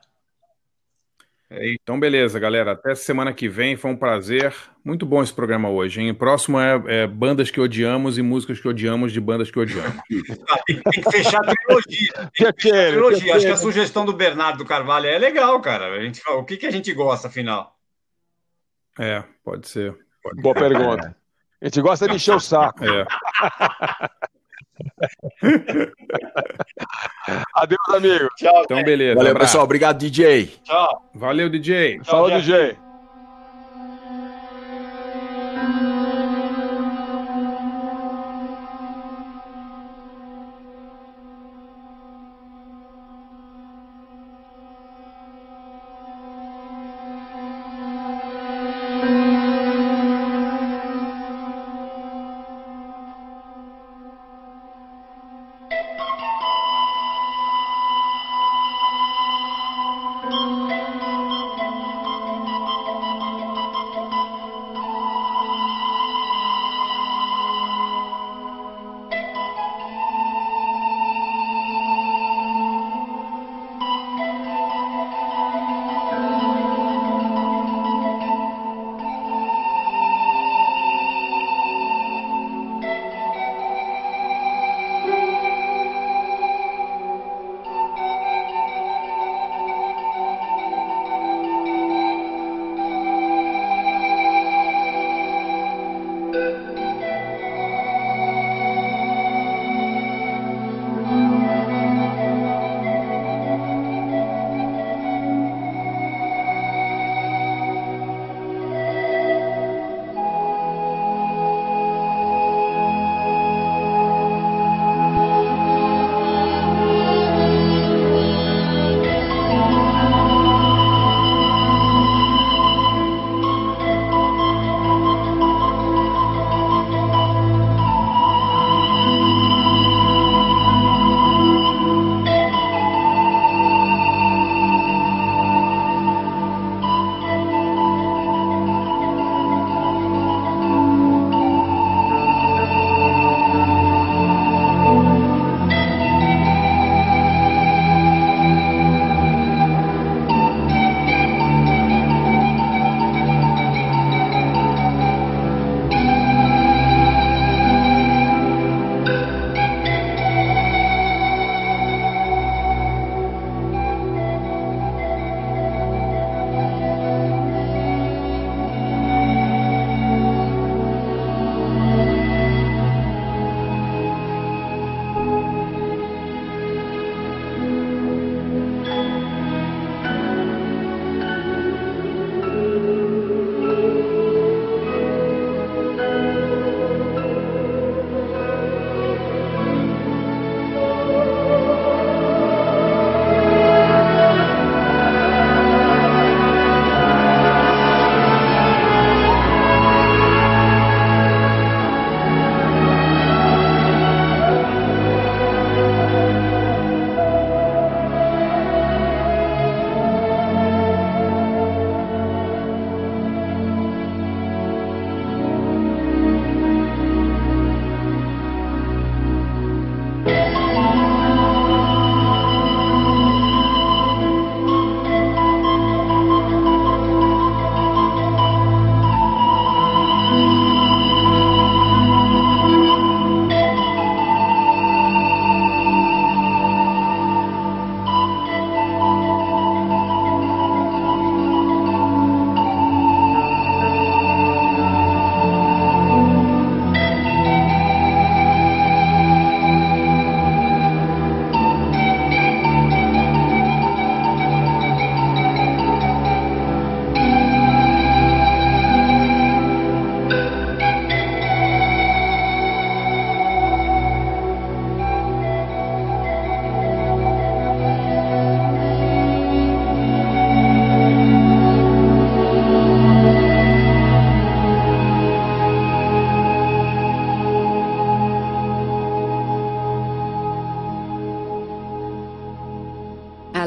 [1.51, 2.73] Então, beleza, galera.
[2.73, 3.77] Até semana que vem.
[3.77, 4.53] Foi um prazer.
[4.85, 6.11] Muito bom esse programa hoje, hein?
[6.11, 10.03] O próximo é, é bandas que odiamos e músicas que odiamos de bandas que odiamos.
[10.67, 12.13] Tem que fechar a trilogia.
[12.37, 13.37] Tem que fechar a trilogia.
[13.37, 15.87] Acho que a sugestão do Bernardo Carvalho é legal, cara.
[15.95, 17.77] A gente, o que, que a gente gosta, afinal?
[18.99, 19.97] É, pode ser.
[20.23, 20.69] Pode Boa ser.
[20.69, 21.17] pergunta.
[21.61, 22.85] A gente gosta de encher o saco.
[22.85, 23.07] É.
[27.55, 28.29] Adeus, amigo.
[28.37, 28.63] Tchau.
[28.65, 29.15] Então, beleza.
[29.15, 29.47] Valeu, abraço.
[29.49, 29.65] pessoal.
[29.65, 30.47] Obrigado, DJ.
[30.65, 31.11] Tchau.
[31.15, 32.01] Valeu, DJ.
[32.05, 32.77] Fala, DJ.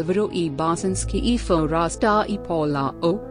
[0.10, 3.28] Álvaro e Barcinski e Forasta e Paula O.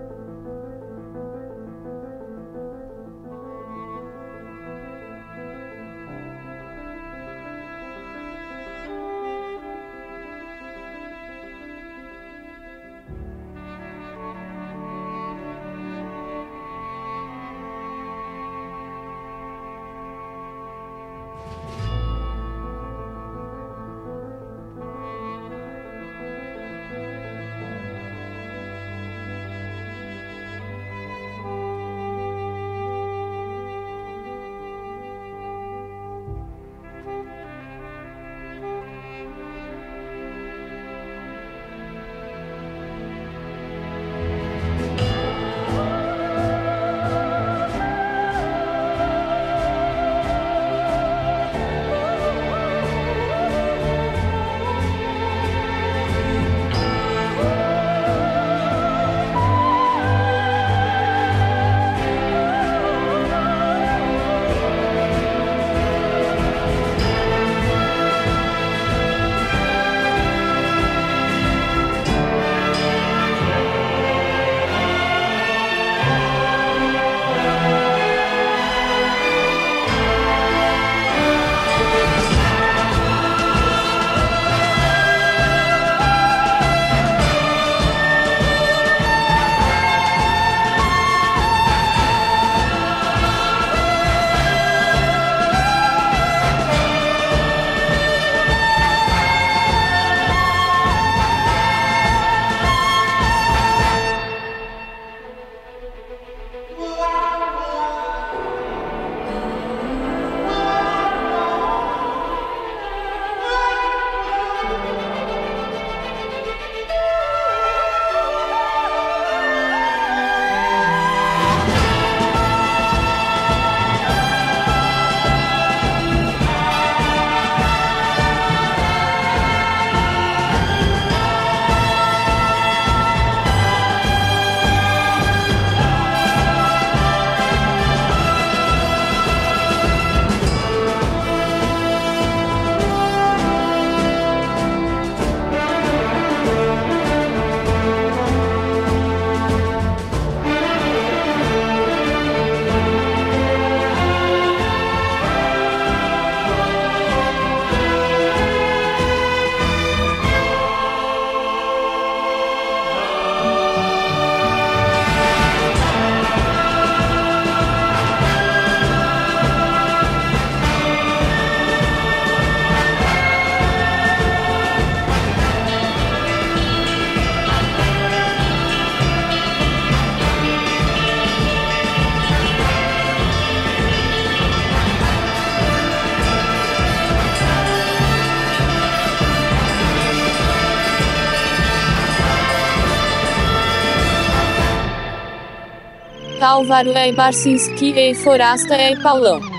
[196.49, 199.58] Álvaro e Barcinski e Forasta e Paulão.